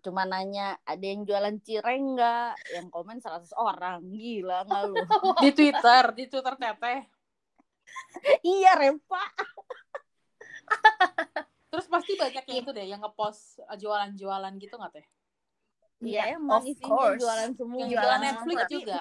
cuma 0.00 0.24
nanya 0.24 0.80
ada 0.88 1.04
yang 1.04 1.28
jualan 1.28 1.60
cireng 1.60 2.16
nggak? 2.16 2.56
Yang 2.72 2.86
komen 2.88 3.20
100 3.20 3.52
orang. 3.52 4.00
Gila 4.08 4.64
nggak 4.64 4.82
lu? 4.88 4.96
di 5.44 5.50
Twitter 5.52 6.04
di 6.16 6.24
Twitter 6.26 6.54
teteh 6.56 7.00
iya, 8.46 8.78
Repa. 8.78 9.24
terus 11.70 11.86
pasti 11.86 12.14
banyak 12.14 12.42
yang 12.46 12.58
itu 12.62 12.70
deh 12.70 12.86
yang 12.86 13.00
ngepost 13.02 13.58
uh, 13.66 13.74
jualan-jualan 13.78 14.52
gitu 14.58 14.74
nggak 14.74 14.94
teh 14.98 15.06
Iya, 16.00 16.32
Iya, 16.32 16.40
emang 16.40 16.64
of 16.64 16.78
course. 16.80 17.20
jualan 17.20 17.50
semua. 17.52 17.78
yang 17.84 17.90
Jualan. 17.92 18.20
Netflix 18.24 18.60
juga 18.72 18.98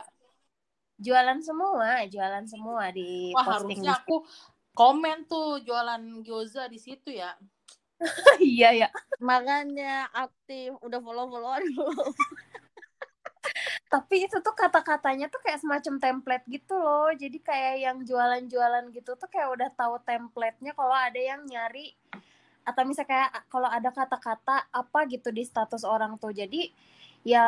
Jualan 0.99 1.39
semua, 1.39 2.03
jualan 2.11 2.45
semua 2.45 2.91
di 2.91 3.31
wah 3.31 3.47
posting. 3.47 3.79
harusnya 3.79 3.91
aku 4.03 4.27
komen 4.75 5.25
tuh 5.25 5.63
jualan 5.63 6.01
gyoza 6.23 6.67
di 6.67 6.79
situ 6.79 7.15
ya 7.15 7.33
iya 8.39 8.69
ya. 8.75 8.89
Makanya 9.19 10.07
aktif, 10.15 10.75
udah 10.79 10.99
follow-followan 11.03 11.63
belum? 11.75 12.11
Tapi 13.93 14.29
itu 14.29 14.37
tuh 14.39 14.53
kata-katanya 14.53 15.27
tuh 15.33 15.41
kayak 15.41 15.59
semacam 15.59 15.97
template 15.97 16.45
gitu 16.47 16.77
loh. 16.77 17.09
Jadi 17.11 17.41
kayak 17.41 17.75
yang 17.81 17.97
jualan-jualan 18.05 18.93
gitu 18.93 19.17
tuh 19.17 19.27
kayak 19.27 19.49
udah 19.49 19.69
tahu 19.73 19.97
template-nya 20.05 20.71
kalau 20.77 20.93
ada 20.93 21.17
yang 21.17 21.41
nyari 21.43 21.97
atau 22.63 22.85
misalnya 22.85 23.09
kayak 23.09 23.29
kalau 23.49 23.65
ada 23.65 23.89
kata-kata 23.89 24.69
apa 24.69 24.99
gitu 25.09 25.33
di 25.33 25.41
status 25.41 25.81
orang 25.81 26.21
tuh. 26.21 26.31
Jadi 26.31 26.69
ya 27.27 27.45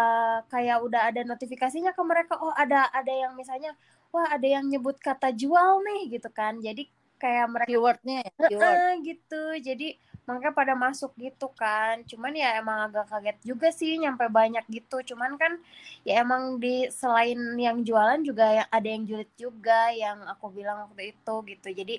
kayak 0.51 0.83
udah 0.83 1.11
ada 1.11 1.21
notifikasinya 1.23 1.95
ke 1.95 2.01
mereka 2.03 2.35
oh 2.39 2.51
ada 2.53 2.91
ada 2.91 3.11
yang 3.11 3.33
misalnya 3.39 3.71
wah 4.11 4.27
ada 4.27 4.43
yang 4.43 4.67
nyebut 4.67 4.99
kata 4.99 5.31
jual 5.31 5.81
nih 5.83 6.19
gitu 6.19 6.29
kan. 6.29 6.59
Jadi 6.59 6.91
kayak 7.21 7.45
mereka 7.53 7.69
Keywordnya 7.69 8.17
ya, 8.25 8.31
keyword. 8.49 8.97
Gitu 9.05 9.43
jadi 9.61 9.87
makanya 10.29 10.53
pada 10.53 10.73
masuk 10.77 11.11
gitu 11.17 11.49
kan. 11.57 12.05
Cuman 12.05 12.33
ya 12.37 12.61
emang 12.61 12.89
agak 12.89 13.09
kaget 13.09 13.37
juga 13.41 13.67
sih 13.73 13.97
nyampe 13.97 14.25
banyak 14.29 14.63
gitu. 14.69 15.13
Cuman 15.13 15.35
kan 15.35 15.57
ya 16.05 16.21
emang 16.21 16.61
di 16.61 16.87
selain 16.93 17.37
yang 17.57 17.81
jualan 17.81 18.21
juga 18.21 18.45
ya 18.61 18.63
ada 18.69 18.87
yang 18.87 19.03
julid 19.09 19.31
juga 19.35 19.89
yang 19.91 20.21
aku 20.29 20.53
bilang 20.53 20.87
waktu 20.89 21.17
itu 21.17 21.35
gitu. 21.49 21.67
Jadi 21.73 21.95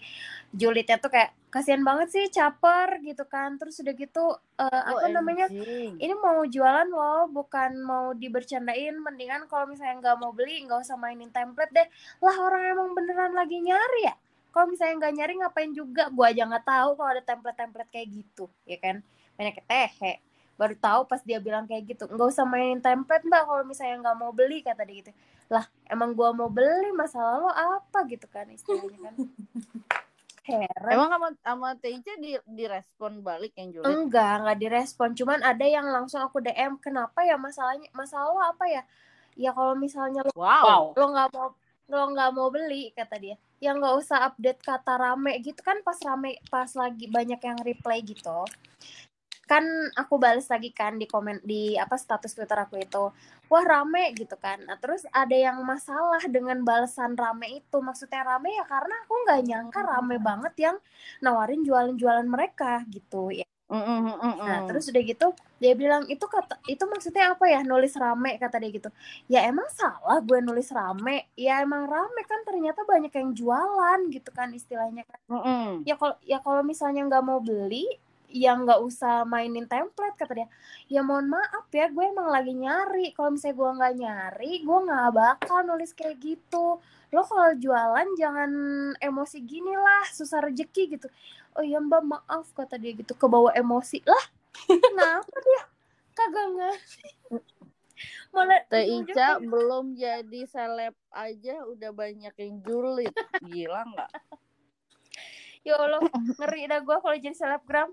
julidnya 0.55 0.97
tuh 1.03 1.11
kayak 1.11 1.35
kasihan 1.53 1.85
banget 1.85 2.09
sih 2.15 2.25
caper 2.31 3.03
gitu 3.03 3.27
kan. 3.27 3.59
Terus 3.59 3.83
udah 3.83 3.95
gitu 3.99 4.25
eh, 4.59 4.83
apa 4.87 5.07
namanya 5.11 5.47
ini 5.99 6.15
mau 6.17 6.47
jualan 6.47 6.89
loh 6.89 7.27
bukan 7.29 7.75
mau 7.83 8.15
dibercandain. 8.15 8.95
Mendingan 9.03 9.51
kalau 9.51 9.67
misalnya 9.67 9.99
nggak 9.99 10.17
mau 10.23 10.31
beli 10.31 10.63
nggak 10.65 10.87
usah 10.87 10.97
mainin 10.97 11.35
template 11.35 11.75
deh. 11.75 11.89
Lah 12.23 12.37
orang 12.39 12.63
emang 12.71 12.95
beneran 12.95 13.35
lagi 13.35 13.59
nyari 13.59 14.09
ya 14.09 14.17
kalau 14.53 14.69
misalnya 14.69 14.95
nggak 15.01 15.15
nyari 15.17 15.33
ngapain 15.41 15.73
juga 15.73 16.13
gua 16.13 16.31
aja 16.31 16.45
nggak 16.45 16.67
tahu 16.69 16.91
kalau 16.95 17.11
ada 17.11 17.23
template-template 17.25 17.91
kayak 17.91 18.09
gitu 18.13 18.47
ya 18.69 18.77
kan 18.77 19.01
banyak 19.35 19.59
tehe 19.65 20.21
baru 20.55 20.77
tahu 20.77 21.01
pas 21.09 21.25
dia 21.25 21.41
bilang 21.41 21.65
kayak 21.65 21.97
gitu 21.97 22.05
nggak 22.07 22.29
usah 22.29 22.45
mainin 22.45 22.79
template 22.79 23.25
mbak 23.25 23.49
kalau 23.49 23.65
misalnya 23.65 23.97
nggak 24.05 24.17
mau 24.21 24.31
beli 24.31 24.61
kata 24.61 24.85
dia 24.85 24.97
gitu 25.03 25.13
lah 25.49 25.65
emang 25.89 26.13
gua 26.13 26.31
mau 26.31 26.53
beli 26.53 26.93
masalah 26.93 27.41
lo 27.41 27.51
apa 27.51 28.05
gitu 28.07 28.29
kan 28.29 28.47
istilahnya 28.53 29.11
kan 29.11 29.15
heran 30.43 30.91
Emang 30.91 31.09
sama 31.11 31.29
sama 31.39 31.69
TIC 31.79 32.07
di 32.19 32.35
direspon 32.51 33.23
balik 33.23 33.55
yang 33.55 33.71
julid? 33.71 33.87
Enggak, 33.87 34.43
enggak 34.43 34.59
direspon. 34.59 35.15
Cuman 35.15 35.39
ada 35.39 35.63
yang 35.63 35.87
langsung 35.87 36.19
aku 36.19 36.43
DM, 36.43 36.83
kenapa 36.83 37.23
ya 37.23 37.39
masalahnya? 37.39 37.87
Masalah 37.95 38.35
lo 38.35 38.43
apa 38.43 38.67
ya? 38.67 38.83
Ya 39.39 39.55
kalau 39.55 39.79
misalnya 39.79 40.27
lo, 40.27 40.35
Wow. 40.35 40.99
lo 40.99 41.05
nggak 41.15 41.29
mau 41.31 41.55
lo 41.87 42.05
nggak 42.11 42.31
mau 42.35 42.49
beli 42.51 42.91
kata 42.91 43.23
dia, 43.23 43.37
ya 43.63 43.71
nggak 43.79 43.95
usah 44.03 44.19
update 44.27 44.59
kata 44.67 44.99
rame 44.99 45.39
gitu 45.39 45.63
kan 45.63 45.79
pas 45.87 45.95
rame 46.03 46.35
pas 46.51 46.67
lagi 46.75 47.07
banyak 47.07 47.39
yang 47.39 47.59
reply 47.63 48.03
gitu. 48.03 48.43
Kan 49.47 49.63
aku 49.95 50.19
balas 50.19 50.51
lagi 50.51 50.75
kan 50.75 50.99
di 50.99 51.07
komen 51.07 51.39
di 51.47 51.79
apa 51.79 51.95
status 51.95 52.35
Twitter 52.35 52.59
aku 52.59 52.83
itu. 52.83 53.05
Wah 53.47 53.63
rame 53.63 54.11
gitu 54.19 54.35
kan. 54.41 54.59
Nah, 54.67 54.81
terus 54.83 55.07
ada 55.13 55.37
yang 55.37 55.61
masalah 55.63 56.25
dengan 56.27 56.59
balasan 56.67 57.15
rame 57.15 57.63
itu. 57.63 57.79
Maksudnya 57.79 58.27
rame 58.27 58.51
ya 58.59 58.65
karena 58.67 58.95
aku 59.07 59.15
nggak 59.29 59.41
nyangka 59.47 59.81
rame 59.87 60.17
banget 60.19 60.55
yang 60.59 60.77
nawarin 61.23 61.63
jualan-jualan 61.63 62.27
mereka 62.27 62.83
gitu 62.91 63.31
ya. 63.31 63.52
Mm, 63.73 63.81
mm, 63.81 64.17
mm, 64.21 64.35
Nah, 64.45 64.61
terus 64.69 64.85
udah 64.93 65.01
gitu 65.01 65.33
dia 65.57 65.73
bilang 65.73 66.05
itu 66.05 66.21
kata 66.29 66.61
itu 66.69 66.85
maksudnya 66.85 67.33
apa 67.33 67.49
ya 67.49 67.65
nulis 67.65 67.97
rame 67.97 68.37
kata 68.37 68.61
dia 68.61 68.69
gitu. 68.69 68.91
Ya 69.33 69.49
emang 69.49 69.65
salah 69.73 70.21
gue 70.21 70.45
nulis 70.45 70.69
rame. 70.69 71.33
Ya 71.41 71.65
emang 71.65 71.89
rame 71.89 72.21
kan 72.29 72.45
ternyata 72.45 72.85
banyak 72.85 73.09
yang 73.17 73.33
jualan 73.33 74.01
gitu 74.13 74.29
kan 74.29 74.53
istilahnya 74.53 75.09
kan. 75.09 75.21
Mm, 75.33 75.41
mm. 75.41 75.71
Ya 75.89 75.95
kalau 75.97 76.15
ya 76.21 76.39
kalau 76.45 76.61
misalnya 76.61 77.09
nggak 77.09 77.25
mau 77.25 77.41
beli 77.41 77.89
ya 78.33 78.57
nggak 78.57 78.81
usah 78.81 79.29
mainin 79.29 79.69
template 79.69 80.17
kata 80.17 80.33
dia. 80.33 80.49
Ya 80.89 81.05
mohon 81.05 81.29
maaf 81.29 81.69
ya 81.69 81.93
gue 81.93 82.05
emang 82.09 82.33
lagi 82.33 82.57
nyari. 82.57 83.13
Kalau 83.13 83.37
misalnya 83.37 83.57
gue 83.61 83.71
nggak 83.77 83.95
nyari, 84.01 84.53
gue 84.65 84.79
nggak 84.89 85.09
bakal 85.13 85.59
nulis 85.69 85.93
kayak 85.93 86.17
gitu. 86.19 86.81
Lo 87.13 87.21
kalau 87.29 87.53
jualan 87.61 88.09
jangan 88.17 88.51
emosi 88.97 89.45
gini 89.45 89.77
lah, 89.77 90.09
susah 90.09 90.41
rezeki 90.49 90.97
gitu. 90.97 91.07
Oh 91.53 91.61
iya 91.61 91.77
mbak 91.77 92.01
maaf 92.09 92.49
kata 92.57 92.81
dia 92.81 92.97
gitu, 92.97 93.13
kebawa 93.13 93.53
emosi 93.53 94.01
lah. 94.09 94.25
Kenapa 94.65 95.37
dia 95.37 95.63
kagak 96.17 96.49
ngasih? 96.57 97.13
Teh 98.73 98.85
Ica 98.89 99.37
belum 99.45 99.93
jadi 99.93 100.49
seleb 100.49 100.97
aja 101.13 101.69
udah 101.69 101.93
banyak 101.93 102.33
yang 102.41 102.65
julid. 102.65 103.13
Gila 103.45 103.85
nggak? 103.93 104.11
Ya 105.63 105.79
Allah, 105.79 106.03
ngeri 106.11 106.67
dah 106.67 106.81
gue 106.83 106.97
kalau 106.99 107.17
jadi 107.21 107.37
selebgram. 107.37 107.93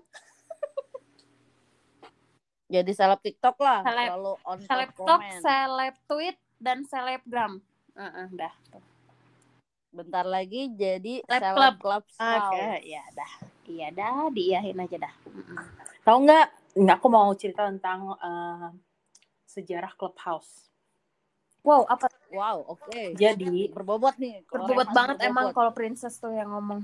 Jadi 2.70 2.90
seleb 2.94 3.18
TikTok 3.18 3.56
lah. 3.58 3.82
Seleb- 3.82 4.14
Selalu 4.14 4.32
on 4.46 4.58
top 4.62 4.68
Seleb 4.70 4.90
komen. 4.94 5.38
seleb 5.42 5.94
tweet, 6.06 6.36
dan 6.62 6.78
selebgram. 6.86 7.58
Heeh, 7.98 8.26
dah. 8.30 8.54
Bentar 9.90 10.22
lagi 10.22 10.70
jadi 10.70 11.26
Seleb 11.26 11.42
club. 11.50 11.76
club. 11.82 12.04
Oke, 12.14 12.64
ya 12.86 13.02
dah. 13.10 13.32
Iya 13.66 13.88
dah, 13.90 14.30
diiyahin 14.30 14.78
aja 14.78 14.96
dah. 14.98 15.14
Mm-mm. 15.26 15.58
tahu 16.00 16.26
nggak 16.26 16.46
nggak 16.80 16.96
aku 16.96 17.08
mau 17.10 17.28
cerita 17.34 17.66
tentang 17.66 18.14
eh, 18.16 18.68
sejarah 19.44 19.90
clubhouse 19.94 20.70
Wow, 21.60 21.84
apa? 21.86 22.08
Wow, 22.32 22.64
oke. 22.66 23.12
Jadi 23.14 23.68
Berbobot 23.68 24.16
nih. 24.16 24.40
Berbobot 24.48 24.88
banget 24.88 25.20
berbobot. 25.20 25.28
emang 25.28 25.46
kalau 25.52 25.72
princess 25.76 26.16
tuh 26.16 26.32
yang 26.32 26.48
ngomong. 26.50 26.80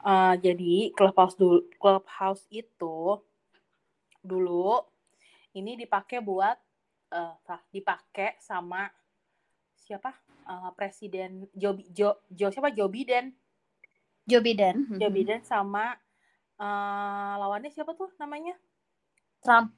eh, 0.00 0.34
jadi 0.40 0.94
clubhouse 0.96 1.36
dulu 1.36 1.60
clubhouse 1.76 2.48
itu 2.48 3.20
dulu 4.24 4.80
ini 5.54 5.78
dipakai 5.78 6.18
buat 6.20 6.58
eh 7.10 7.34
tah, 7.42 7.60
dipakai 7.70 8.36
sama 8.42 8.90
siapa? 9.74 10.10
Eh, 10.44 10.70
presiden 10.74 11.46
Joe 11.54 11.78
Jo 11.88 12.20
Jo 12.28 12.50
siapa? 12.50 12.74
Joe 12.74 12.90
Biden. 12.90 13.32
Joe 14.24 14.40
Biden. 14.40 14.98
Joe 14.98 15.12
Biden 15.12 15.40
sama 15.42 15.94
eh, 16.58 17.34
lawannya 17.38 17.70
siapa 17.70 17.94
tuh 17.94 18.10
namanya? 18.18 18.54
Trump. 19.40 19.72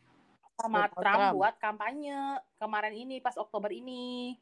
sama 0.57 0.89
Trump, 0.89 1.05
Trump. 1.05 1.37
buat 1.37 1.55
kampanye 1.61 2.17
kemarin 2.57 2.97
ini 2.97 3.21
pas 3.21 3.37
Oktober 3.37 3.69
ini. 3.69 4.33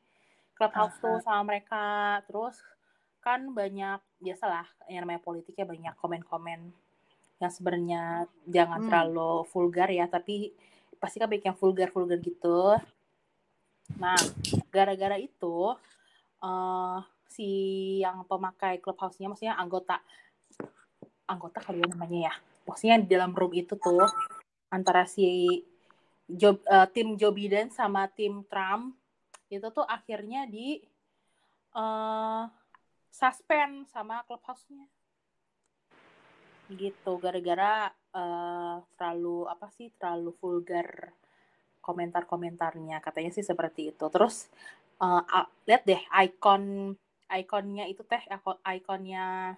Clubhouse 0.55 0.95
tuh 1.03 1.19
sama 1.19 1.43
mereka. 1.43 2.23
Terus 2.31 2.55
kan 3.19 3.51
banyak 3.51 3.99
biasalah 4.23 4.63
yang 4.87 5.03
namanya 5.03 5.19
politiknya 5.19 5.67
banyak 5.67 5.95
komen-komen 5.99 6.71
yang 7.43 7.51
sebenarnya 7.51 8.03
jangan 8.47 8.79
Hmm. 8.79 8.87
terlalu 8.87 9.43
vulgar 9.51 9.91
ya 9.91 10.07
tapi 10.07 10.55
pasti 11.05 11.21
kan 11.21 11.29
banyak 11.29 11.45
yang 11.53 11.59
vulgar-vulgar 11.61 12.17
gitu. 12.25 12.81
Nah 14.01 14.17
gara-gara 14.73 15.21
itu 15.21 15.77
eh 16.41 16.99
si 17.29 17.49
yang 18.01 18.25
pemakai 18.25 18.81
clubhouse-nya 18.81 19.29
maksudnya 19.29 19.59
anggota 19.61 20.01
anggota 21.27 21.59
kali 21.61 21.83
ya 21.83 21.89
namanya 21.91 22.19
ya 22.31 22.35
maksudnya 22.63 22.97
di 23.03 23.09
dalam 23.11 23.35
room 23.35 23.53
itu 23.53 23.75
tuh 23.75 24.07
antara 24.71 25.05
si 25.05 25.61
Joe, 26.25 26.57
eh, 26.57 26.89
tim 26.95 27.21
Joe 27.21 27.35
Biden 27.35 27.69
sama 27.69 28.09
tim 28.09 28.47
Trump 28.49 28.97
itu 29.53 29.67
tuh 29.69 29.85
akhirnya 29.85 30.49
di 30.49 30.81
eh 31.75 32.45
suspend 33.15 33.87
sama 33.95 34.27
clubhouse-nya. 34.27 34.91
Gitu 36.75 37.13
gara-gara 37.23 37.95
eh, 38.15 38.77
terlalu 38.97 39.51
apa 39.51 39.67
sih 39.75 39.91
terlalu 39.99 40.31
vulgar 40.39 41.13
komentar-komentarnya 41.85 43.03
katanya 43.05 43.31
sih 43.35 43.45
seperti 43.45 43.93
itu 43.93 44.07
terus 44.09 44.49
eh, 45.03 45.23
a- 45.35 45.51
lihat 45.69 45.83
deh 45.85 46.03
icon 46.25 46.95
ikonnya 47.29 47.85
itu 47.91 48.07
teh 48.07 48.23
ikonnya 48.79 49.57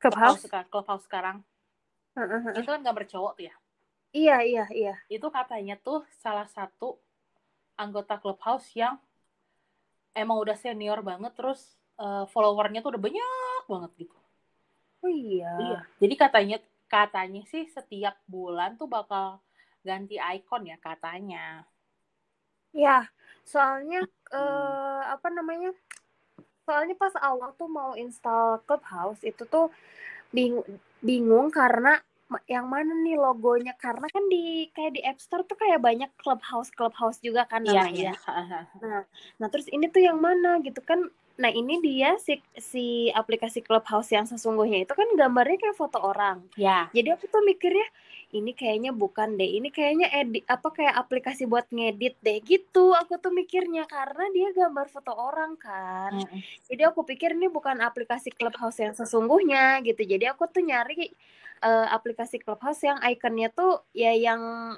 Clubhouse. 0.00 0.44
clubhouse, 0.48 0.68
clubhouse 0.72 1.04
sekarang 1.06 1.44
heeh. 2.16 2.58
itu 2.60 2.68
kan 2.68 2.82
gambar 2.82 3.04
cowok 3.08 3.34
tuh 3.38 3.46
ya 3.50 3.56
Iya, 4.14 4.36
iya, 4.46 4.64
iya. 4.70 4.94
itu 5.10 5.26
katanya 5.26 5.74
tuh 5.74 6.06
salah 6.22 6.46
satu 6.46 6.94
anggota 7.74 8.14
clubhouse 8.22 8.70
yang 8.78 8.94
emang 10.14 10.38
udah 10.38 10.54
senior 10.54 11.02
banget 11.02 11.34
terus 11.34 11.74
eh, 11.98 12.24
followernya 12.30 12.78
tuh 12.78 12.94
udah 12.94 13.02
banyak 13.02 13.64
banget 13.66 13.90
gitu 14.06 14.16
Oh 15.04 15.12
iya. 15.12 15.52
Iya. 15.60 15.78
Jadi 16.00 16.14
katanya 16.16 16.56
katanya 16.90 17.42
sih 17.48 17.64
setiap 17.68 18.14
bulan 18.28 18.76
tuh 18.80 18.88
bakal 18.88 19.40
ganti 19.84 20.16
icon 20.16 20.62
ya 20.68 20.76
katanya. 20.80 21.66
Ya, 22.74 23.06
soalnya 23.46 24.02
eh, 24.34 25.00
apa 25.14 25.28
namanya? 25.30 25.70
Soalnya 26.64 26.96
pas 26.96 27.12
awal 27.20 27.52
tuh 27.60 27.68
mau 27.68 27.92
install 27.94 28.64
Clubhouse 28.64 29.20
itu 29.22 29.44
tuh 29.44 29.68
bingung 30.32 30.64
bingung 31.04 31.52
karena 31.52 32.00
yang 32.48 32.66
mana 32.66 32.90
nih 33.04 33.14
logonya 33.20 33.76
karena 33.78 34.08
kan 34.10 34.24
di 34.32 34.66
kayak 34.74 34.92
di 34.96 35.00
App 35.04 35.20
Store 35.20 35.44
tuh 35.46 35.54
kayak 35.60 35.78
banyak 35.78 36.10
Clubhouse 36.18 36.72
Clubhouse 36.72 37.20
juga 37.20 37.46
kan 37.46 37.62
Iya 37.62 37.84
namanya. 37.84 38.16
iya. 38.16 38.98
Nah, 39.38 39.48
terus 39.52 39.68
ini 39.70 39.86
tuh 39.92 40.02
yang 40.02 40.18
mana 40.18 40.58
gitu 40.64 40.80
kan? 40.82 41.06
Nah, 41.34 41.50
ini 41.50 41.82
dia 41.82 42.14
si 42.22 42.38
si 42.54 43.10
aplikasi 43.10 43.58
Clubhouse 43.58 44.14
yang 44.14 44.22
sesungguhnya 44.22 44.86
itu 44.86 44.94
kan 44.94 45.08
gambarnya 45.18 45.58
kayak 45.58 45.78
foto 45.78 45.98
orang. 45.98 46.46
Ya. 46.54 46.86
Jadi 46.94 47.10
aku 47.10 47.26
tuh 47.26 47.42
mikirnya 47.42 47.86
ini 48.34 48.54
kayaknya 48.54 48.90
bukan 48.90 49.38
deh, 49.38 49.46
ini 49.46 49.70
kayaknya 49.70 50.10
edit 50.10 50.42
apa 50.46 50.70
kayak 50.70 50.94
aplikasi 50.94 51.46
buat 51.46 51.66
ngedit 51.70 52.18
deh 52.22 52.38
gitu. 52.42 52.94
Aku 52.94 53.18
tuh 53.18 53.34
mikirnya 53.34 53.86
karena 53.90 54.30
dia 54.30 54.50
gambar 54.54 54.86
foto 54.90 55.10
orang 55.14 55.58
kan. 55.58 56.22
Mm-mm. 56.22 56.40
Jadi 56.70 56.82
aku 56.86 57.02
pikir 57.02 57.34
ini 57.34 57.50
bukan 57.50 57.82
aplikasi 57.82 58.30
Clubhouse 58.34 58.78
yang 58.78 58.94
sesungguhnya 58.94 59.82
gitu. 59.82 60.02
Jadi 60.06 60.30
aku 60.30 60.46
tuh 60.46 60.62
nyari 60.62 61.10
eh, 61.62 61.86
aplikasi 61.90 62.42
Clubhouse 62.42 62.82
yang 62.86 62.98
ikonnya 63.02 63.50
tuh 63.50 63.82
ya 63.90 64.14
yang 64.14 64.74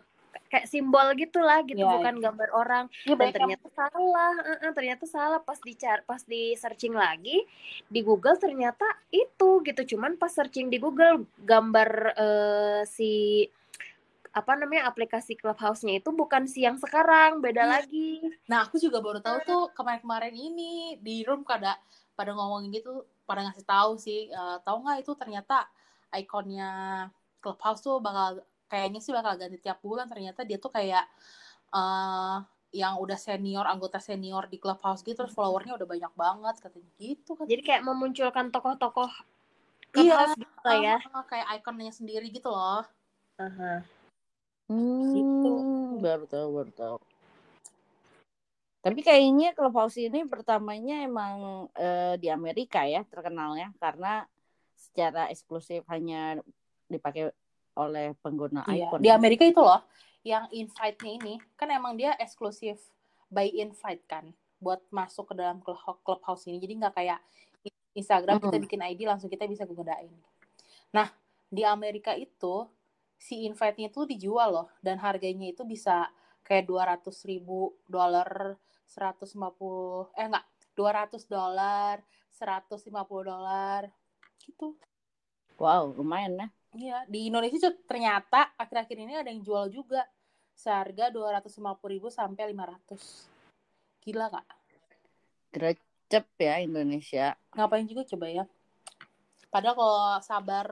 kayak 0.49 0.67
simbol 0.69 1.09
gitulah 1.17 1.61
gitu, 1.65 1.83
Iya, 1.83 1.93
bukan 2.01 2.15
gambar 2.21 2.49
orang. 2.53 2.85
Iya 3.05 3.15
Dan 3.15 3.19
banyak 3.19 3.29
yang 3.29 3.35
ternyata 3.37 3.69
salah, 3.75 4.33
eh, 4.43 4.59
eh, 4.65 4.73
ternyata 4.73 5.05
salah 5.05 5.41
pas 5.43 5.59
dicar 5.61 6.03
pas 6.05 6.23
di 6.25 6.55
searching 6.57 6.95
lagi 6.95 7.43
di 7.89 8.01
Google 8.05 8.37
ternyata 8.37 8.87
itu 9.11 9.63
gitu. 9.65 9.97
Cuman 9.97 10.17
pas 10.21 10.33
searching 10.33 10.69
di 10.69 10.79
Google 10.79 11.25
gambar 11.43 11.91
eh, 12.17 12.83
si 12.87 13.45
apa 14.37 14.53
namanya 14.53 14.93
aplikasi 14.93 15.33
Clubhouse-nya 15.33 15.97
itu 15.97 16.13
bukan 16.13 16.45
si 16.45 16.61
yang 16.69 16.77
sekarang, 16.77 17.41
beda 17.41 17.65
Iya. 17.65 17.73
lagi. 17.81 18.21
Nah, 18.53 18.69
aku 18.69 18.77
juga 18.77 19.01
baru 19.01 19.25
tahu 19.25 19.41
tuh 19.49 19.63
kemarin-kemarin 19.73 20.37
ini 20.37 21.01
di 21.01 21.25
room 21.25 21.41
pada 21.41 21.81
pada 22.13 22.37
ngomongin 22.37 22.69
gitu, 22.69 23.01
pada 23.25 23.49
ngasih 23.49 23.65
tahu 23.65 23.97
sih, 23.97 24.29
eh, 24.29 24.57
tahu 24.61 24.85
nggak 24.85 25.09
itu 25.09 25.13
ternyata 25.17 25.65
ikonnya 26.13 26.69
Clubhouse 27.41 27.81
tuh 27.81 27.97
bakal 28.01 28.45
kayaknya 28.67 29.01
sih 29.03 29.15
bakal 29.15 29.35
ganti 29.39 29.59
tiap 29.59 29.79
bulan. 29.83 30.07
Ternyata 30.11 30.43
dia 30.43 30.59
tuh 30.61 30.71
kayak 30.71 31.05
eh 31.75 32.39
yang 32.75 33.01
udah 33.01 33.17
senior, 33.17 33.65
anggota 33.65 33.97
senior 34.03 34.51
di 34.53 34.61
Clubhouse 34.61 35.01
gitu, 35.01 35.17
terus 35.17 35.33
followernya 35.33 35.81
udah 35.81 35.89
banyak 35.89 36.13
banget 36.13 36.55
katanya 36.61 36.91
gitu 37.01 37.33
kan. 37.33 37.47
Jadi 37.49 37.63
kayak 37.65 37.83
memunculkan 37.87 38.53
tokoh-tokoh 38.53 39.09
Iya, 39.97 40.37
gitu 40.37 40.61
lah 40.61 40.77
ya. 40.77 40.97
ah, 41.17 41.25
kayak 41.25 41.47
ikonnya 41.63 41.93
sendiri 41.95 42.29
gitu 42.29 42.53
loh. 42.53 42.85
Gitu. 45.09 45.53
Hmm, 45.57 46.03
baru 46.05 46.29
tahu, 46.29 46.49
baru 46.53 46.73
tahu. 46.77 46.97
Tapi 48.85 49.01
kayaknya 49.03 49.51
Clubhouse 49.57 49.99
ini 49.99 50.23
pertamanya 50.29 51.03
emang 51.03 51.67
eh, 51.75 52.15
di 52.23 52.31
Amerika 52.31 52.87
ya 52.87 53.03
terkenalnya 53.09 53.75
karena 53.83 54.29
secara 54.79 55.27
eksklusif 55.33 55.83
hanya 55.91 56.39
dipakai 56.87 57.35
oleh 57.77 58.17
pengguna 58.25 58.65
Iya, 58.67 58.89
iPhone. 58.91 59.03
di 59.05 59.11
Amerika 59.13 59.45
itu 59.45 59.61
loh, 59.61 59.85
yang 60.27 60.49
invite-nya 60.51 61.13
ini 61.23 61.35
kan 61.55 61.69
emang 61.71 61.95
dia 61.95 62.17
eksklusif 62.19 62.81
by 63.31 63.47
invite 63.53 64.03
kan, 64.09 64.33
buat 64.59 64.81
masuk 64.91 65.31
ke 65.31 65.35
dalam 65.39 65.61
club- 65.63 66.01
clubhouse 66.03 66.49
ini. 66.49 66.59
Jadi 66.59 66.73
nggak 66.81 66.95
kayak 66.97 67.21
Instagram 67.97 68.37
kita 68.43 68.57
bikin 68.61 68.81
ID 68.83 69.01
langsung 69.09 69.31
kita 69.33 69.49
bisa 69.49 69.65
gunain. 69.65 70.13
Nah, 70.93 71.09
di 71.49 71.63
Amerika 71.65 72.13
itu 72.17 72.67
si 73.17 73.49
invite-nya 73.49 73.89
itu 73.89 74.05
dijual 74.05 74.49
loh, 74.53 74.69
dan 74.85 75.01
harganya 75.01 75.49
itu 75.49 75.65
bisa 75.65 76.11
kayak 76.45 76.69
200 76.69 77.25
ribu 77.25 77.73
dolar, 77.89 78.55
150, 78.87 80.13
eh 80.15 80.29
enggak, 80.29 80.47
200 80.77 81.25
dolar, 81.27 82.05
150 82.31 83.25
dolar, 83.27 83.89
gitu. 84.45 84.77
Wow, 85.57 85.97
lumayan 85.97 86.37
ya. 86.37 86.47
Iya, 86.77 87.09
di 87.09 87.33
Indonesia 87.33 87.57
tuh 87.57 87.73
ternyata 87.89 88.53
akhir-akhir 88.61 88.97
ini 89.01 89.17
ada 89.17 89.33
yang 89.33 89.41
jual 89.41 89.73
juga. 89.73 90.05
Seharga 90.53 91.09
250.000 91.09 92.13
sampai 92.13 92.53
500. 92.53 93.29
Gila 94.05 94.29
kak. 94.29 94.47
Grecep 95.53 96.25
ya 96.37 96.61
Indonesia. 96.61 97.33
Ngapain 97.57 97.89
juga 97.89 98.05
coba 98.05 98.27
ya. 98.29 98.45
Padahal 99.49 99.77
kalau 99.77 100.01
sabar 100.21 100.67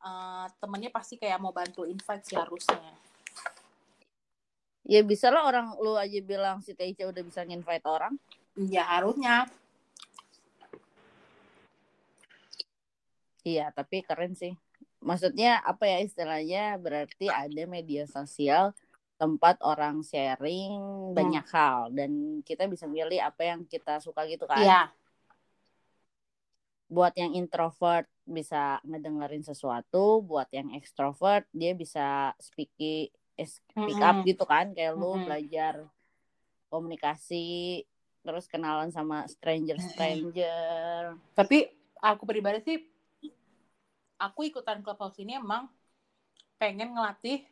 eh, 0.00 0.46
temennya 0.56 0.88
pasti 0.88 1.20
kayak 1.20 1.40
mau 1.40 1.52
bantu 1.52 1.84
invite 1.84 2.24
sih 2.24 2.36
harusnya. 2.36 2.92
Ya 4.88 5.04
bisa 5.04 5.28
lah 5.28 5.44
orang 5.44 5.76
lu 5.76 5.92
aja 6.00 6.20
bilang 6.24 6.64
si 6.64 6.72
TIC 6.72 7.04
udah 7.04 7.20
bisa 7.20 7.44
nginvite 7.44 7.84
orang. 7.84 8.16
Ya 8.56 8.84
harusnya. 8.96 9.44
Iya, 13.44 13.72
tapi 13.76 14.00
keren 14.04 14.32
sih. 14.32 14.56
Maksudnya 14.98 15.62
apa 15.62 15.86
ya 15.86 15.98
istilahnya 16.02 16.76
berarti 16.82 17.30
ada 17.30 17.62
media 17.70 18.04
sosial 18.10 18.74
tempat 19.18 19.58
orang 19.66 20.02
sharing 20.06 20.78
banyak 21.10 21.42
hal 21.50 21.90
dan 21.90 22.42
kita 22.46 22.70
bisa 22.70 22.86
milih 22.86 23.18
apa 23.18 23.42
yang 23.50 23.66
kita 23.66 23.98
suka 23.98 24.26
gitu 24.30 24.46
kan. 24.46 24.62
Iya. 24.62 24.82
Buat 26.88 27.14
yang 27.18 27.34
introvert 27.34 28.06
bisa 28.24 28.78
ngedengerin 28.86 29.42
sesuatu, 29.42 30.22
buat 30.22 30.46
yang 30.54 30.70
extrovert 30.76 31.44
dia 31.50 31.74
bisa 31.74 32.32
speak 32.38 32.70
speak 33.38 34.00
up 34.02 34.26
gitu 34.26 34.42
kan 34.46 34.74
kayak 34.74 34.98
lu 34.98 35.14
Mm-mm. 35.14 35.24
belajar 35.30 35.86
komunikasi 36.68 37.86
terus 38.26 38.44
kenalan 38.50 38.92
sama 38.92 39.24
stranger-stranger. 39.30 41.16
Tapi 41.32 41.70
aku 42.02 42.22
pribadi 42.28 42.60
sih, 42.60 42.78
aku 44.18 44.50
ikutan 44.50 44.82
clubhouse 44.82 45.18
ini 45.22 45.38
emang 45.38 45.70
pengen 46.58 46.92
ngelatih 46.92 47.46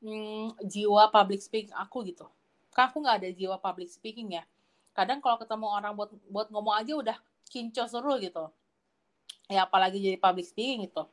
hmm, 0.00 0.56
jiwa 0.64 1.12
public 1.12 1.40
speaking 1.44 1.76
aku 1.76 2.02
gitu. 2.08 2.26
Kan 2.72 2.90
aku 2.90 3.04
nggak 3.04 3.16
ada 3.22 3.30
jiwa 3.30 3.56
public 3.60 3.92
speaking 3.92 4.40
ya. 4.40 4.44
kadang 4.94 5.18
kalau 5.18 5.36
ketemu 5.42 5.66
orang 5.66 5.92
buat 5.98 6.10
buat 6.30 6.48
ngomong 6.54 6.78
aja 6.78 6.94
udah 6.94 7.18
kinco 7.50 7.82
seru 7.90 8.14
gitu 8.22 8.46
ya 9.50 9.66
apalagi 9.66 10.00
jadi 10.00 10.16
public 10.16 10.46
speaking 10.46 10.88
gitu 10.88 11.04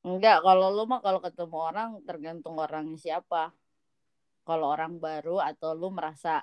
Enggak, 0.00 0.40
kalau 0.40 0.72
lu 0.72 0.88
mah 0.88 1.04
kalau 1.04 1.20
ketemu 1.20 1.56
orang 1.60 2.00
tergantung 2.08 2.56
orangnya 2.56 2.96
siapa. 2.96 3.52
Kalau 4.48 4.72
orang 4.72 4.96
baru 4.96 5.44
atau 5.44 5.76
lu 5.76 5.92
merasa 5.92 6.40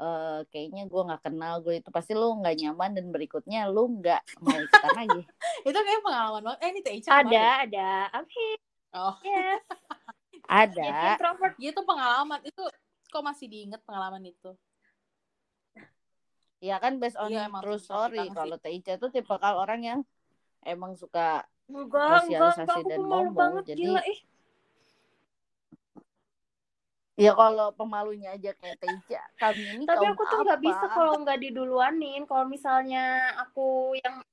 eh, 0.00 0.40
kayaknya 0.48 0.88
gue 0.88 1.02
nggak 1.04 1.22
kenal 1.28 1.54
gue 1.60 1.84
itu 1.84 1.90
pasti 1.92 2.16
lu 2.16 2.40
nggak 2.40 2.56
nyaman 2.56 2.90
dan 2.96 3.06
berikutnya 3.12 3.68
lu 3.68 4.00
nggak 4.00 4.22
mau 4.40 4.56
ikutan 4.56 4.92
lagi. 4.96 5.20
itu 5.68 5.78
kayak 5.78 6.02
pengalaman 6.02 6.42
banget. 6.48 6.58
Eh 6.64 6.68
ini 6.72 6.80
TIC 6.80 7.04
ada 7.06 7.20
kemarin. 7.20 7.60
ada. 7.68 7.92
Oke 8.24 8.46
oh. 8.96 9.16
Yes. 9.22 9.62
Ada. 10.50 10.82
Jadi 10.82 11.06
introvert. 11.14 11.54
Itu 11.62 11.80
pengalaman. 11.86 12.42
Itu 12.42 12.66
kok 13.06 13.22
masih 13.22 13.46
diinget 13.46 13.78
pengalaman 13.86 14.18
itu? 14.26 14.50
Ya 16.58 16.82
kan 16.82 16.98
based 16.98 17.14
on 17.14 17.30
emang 17.30 17.62
true 17.62 17.78
story. 17.78 18.26
Kalau 18.34 18.58
TIC 18.58 18.98
itu 18.98 19.06
tipe 19.14 19.30
orang 19.38 19.80
yang 19.80 20.00
emang 20.66 20.98
suka 20.98 21.46
enggak 21.70 21.86
enggak 21.86 22.22
enggak. 22.26 22.52
Sosialisasi 22.58 22.80
dan 22.82 22.98
ngomong, 23.06 23.30
banget 23.32 23.64
jadi- 23.72 23.82
gila 23.86 24.02
ih 24.02 24.20
ya 27.20 27.32
kalau 27.36 27.68
pemalunya 27.76 28.32
aja 28.32 28.56
kayak 28.56 28.80
TIC 28.80 29.10
kami 29.36 29.64
ini 29.76 29.84
tapi 29.84 30.06
aku 30.08 30.22
tuh 30.24 30.40
nggak 30.40 30.60
bisa 30.64 30.84
kalau 30.96 31.14
nggak 31.20 31.38
diduluanin. 31.44 32.24
Kalau 32.24 32.48
misalnya 32.48 33.36
aku 33.36 33.92
yang 34.00 34.24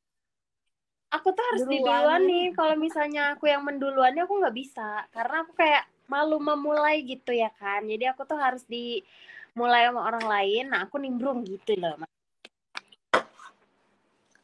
aku 1.12 1.28
tuh 1.36 1.44
harus 1.52 1.62
Duluanin. 1.68 1.84
diduluanin. 1.84 2.50
Kalau 2.56 2.76
misalnya 2.80 3.24
aku 3.36 3.52
yang 3.52 3.68
menduluannya 3.68 4.24
aku 4.24 4.34
nggak 4.40 4.56
bisa. 4.56 5.04
Karena 5.12 5.44
aku 5.44 5.52
kayak 5.60 5.84
malu 6.08 6.40
memulai 6.40 7.04
gitu 7.04 7.36
ya 7.36 7.52
kan. 7.60 7.84
Jadi 7.84 8.08
aku 8.08 8.24
tuh 8.24 8.40
harus 8.40 8.64
dimulai 8.64 9.92
sama 9.92 10.08
orang 10.08 10.24
lain. 10.24 10.64
Nah 10.72 10.88
aku 10.88 10.96
nimbrung 10.96 11.44
gitu 11.44 11.76
loh 11.76 12.08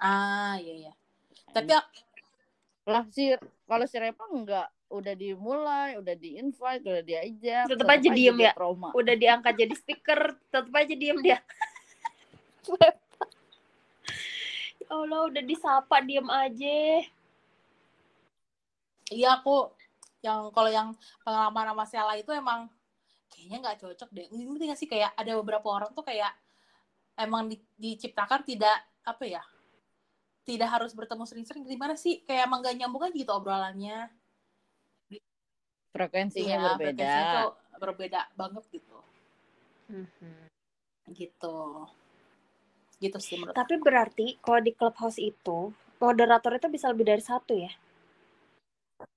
ah 0.04 0.60
iya 0.60 0.74
iya. 0.88 0.94
Tapi 1.56 1.72
lah 2.84 3.08
si 3.08 3.32
kalau 3.64 3.88
si 3.88 3.96
Repa 3.96 4.28
enggak 4.28 4.68
udah 4.94 5.14
dimulai, 5.18 5.98
udah 5.98 6.14
di 6.14 6.38
invite, 6.38 6.86
udah 6.86 7.02
diajak, 7.04 7.66
Tetep 7.66 7.90
aja 7.90 8.10
diem 8.14 8.38
ya? 8.38 8.54
Trauma. 8.54 8.94
udah 8.94 9.16
diangkat 9.18 9.54
jadi 9.58 9.74
speaker 9.74 10.38
tetap 10.54 10.70
aja 10.70 10.94
diem 10.94 11.18
dia. 11.20 11.38
Ya 14.84 15.00
Allah 15.00 15.32
udah 15.32 15.44
disapa 15.48 16.04
diem 16.04 16.28
aja. 16.28 16.80
Iya 19.08 19.40
aku 19.40 19.72
yang 20.20 20.52
kalau 20.52 20.68
yang 20.68 20.92
pengalaman 21.24 21.72
sama 21.72 21.86
Sela 21.88 22.14
itu 22.20 22.36
emang 22.36 22.68
kayaknya 23.32 23.58
nggak 23.64 23.80
cocok 23.80 24.10
deh. 24.12 24.28
Ini 24.28 24.44
nggak 24.44 24.76
sih 24.76 24.92
kayak 24.92 25.16
ada 25.16 25.40
beberapa 25.40 25.72
orang 25.72 25.96
tuh 25.96 26.04
kayak 26.04 26.36
emang 27.16 27.48
di- 27.48 27.64
diciptakan 27.80 28.44
tidak 28.44 28.76
apa 29.08 29.24
ya 29.24 29.44
tidak 30.44 30.68
harus 30.68 30.92
bertemu 30.92 31.24
sering-sering. 31.24 31.64
Gimana 31.64 31.96
sih? 31.96 32.20
Kayak 32.28 32.52
emang 32.52 32.60
gak 32.60 32.76
nyambung 32.76 33.08
aja 33.08 33.16
gitu 33.16 33.32
obrolannya 33.32 34.12
Frekuensinya 35.94 36.58
Iya, 36.58 36.60
berbeda. 36.82 36.82
frekuensinya 36.82 37.26
tuh 37.38 37.50
berbeda 37.78 38.22
banget 38.34 38.64
gitu 38.74 38.98
gitu 41.14 41.58
gitu 43.04 43.18
sih 43.20 43.36
menurut 43.36 43.54
Tapi 43.54 43.76
berarti 43.84 44.28
kalau 44.40 44.60
di 44.64 44.72
clubhouse 44.72 45.20
itu 45.20 45.70
moderator 46.00 46.56
itu 46.56 46.68
bisa 46.72 46.90
lebih 46.90 47.06
dari 47.06 47.24
satu 47.24 47.54
ya? 47.54 47.72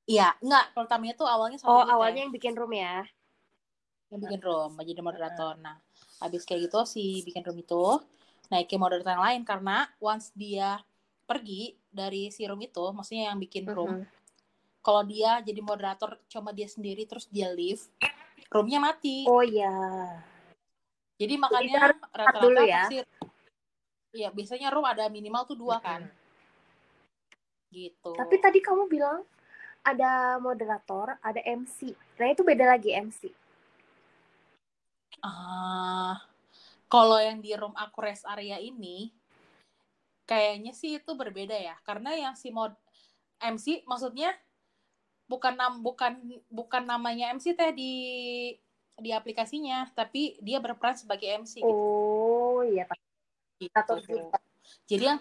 iya 0.07 0.35
nggak 0.39 0.75
pertamanya 0.77 1.15
tuh 1.19 1.27
awalnya 1.27 1.59
satu 1.59 1.71
Oh 1.71 1.83
gitu 1.83 1.91
ya. 1.91 1.95
awalnya 1.99 2.21
yang 2.27 2.35
bikin 2.35 2.55
room 2.55 2.73
ya? 2.75 3.03
yang 4.07 4.21
bikin 4.23 4.39
room 4.43 4.71
jadi 4.79 5.03
moderator 5.03 5.59
nah 5.59 5.83
habis 6.23 6.47
kayak 6.47 6.71
gitu 6.71 6.79
si 6.87 7.27
bikin 7.27 7.43
room 7.43 7.59
itu 7.59 7.85
naikin 8.55 8.79
moderator 8.79 9.11
yang 9.19 9.25
lain 9.27 9.43
karena 9.43 9.91
once 9.99 10.31
dia 10.39 10.79
pergi 11.27 11.75
dari 11.91 12.31
si 12.31 12.47
room 12.47 12.62
itu 12.62 12.95
maksudnya 12.95 13.35
yang 13.35 13.39
bikin 13.43 13.67
room 13.67 13.99
Mhm. 13.99 14.15
Kalau 14.87 15.03
dia 15.03 15.42
jadi 15.42 15.59
moderator 15.59 16.14
cuma 16.31 16.55
dia 16.55 16.70
sendiri 16.70 17.03
terus 17.11 17.27
dia 17.27 17.51
leave 17.51 17.83
roomnya 18.55 18.79
mati 18.79 19.27
Oh 19.27 19.42
iya. 19.42 19.75
jadi 21.18 21.35
makanya 21.35 21.99
rata-rata 22.14 22.62
ya. 22.62 22.87
pasti 22.87 22.96
Iya, 24.16 24.33
biasanya 24.33 24.72
room 24.72 24.88
ada 24.88 25.12
minimal 25.12 25.44
tuh 25.44 25.61
dua 25.61 25.77
kan. 25.77 26.09
Gitu. 27.68 28.16
Tapi 28.16 28.40
tadi 28.40 28.64
kamu 28.64 28.88
bilang 28.88 29.20
ada 29.85 30.40
moderator, 30.40 31.20
ada 31.20 31.40
MC. 31.44 31.92
Nah 32.16 32.33
itu 32.33 32.40
beda 32.40 32.64
lagi 32.64 32.96
MC. 32.96 33.29
Ah, 35.20 36.16
kalau 36.88 37.20
yang 37.20 37.44
di 37.44 37.53
room 37.53 37.77
aku 37.77 38.09
rest 38.09 38.25
area 38.25 38.57
ini 38.57 39.12
kayaknya 40.25 40.72
sih 40.72 40.96
itu 40.96 41.12
berbeda 41.12 41.53
ya. 41.53 41.77
Karena 41.85 42.16
yang 42.16 42.33
si 42.40 42.49
mod 42.49 42.72
MC 43.37 43.85
maksudnya 43.85 44.33
bukan 45.27 45.55
nam 45.59 45.83
bukan 45.83 46.43
bukan 46.51 46.83
namanya 46.87 47.35
MC 47.35 47.55
teh 47.55 47.71
di 47.75 47.93
di 48.97 49.11
aplikasinya, 49.12 49.93
tapi 49.93 50.41
dia 50.41 50.57
berperan 50.57 50.97
sebagai 50.97 51.29
MC 51.29 51.61
gitu. 51.61 51.69
Oh 51.69 52.65
iya. 52.65 52.89
gitu. 53.61 53.75
Atau 53.77 54.01
juga. 54.01 54.41
Jadi 54.89 55.05
yang 55.05 55.21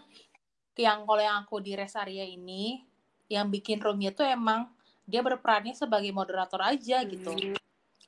yang 0.75 0.99
kalau 1.03 1.23
yang 1.23 1.37
aku 1.43 1.59
di 1.59 1.75
rest 1.75 1.99
area 1.99 2.23
ini 2.23 2.83
yang 3.27 3.51
bikin 3.51 3.81
roomnya 3.81 4.13
tuh 4.13 4.27
emang 4.27 4.69
dia 5.05 5.21
berperannya 5.21 5.75
sebagai 5.75 6.09
moderator 6.15 6.61
aja 6.63 7.03
gitu. 7.03 7.31
Hmm. 7.31 7.55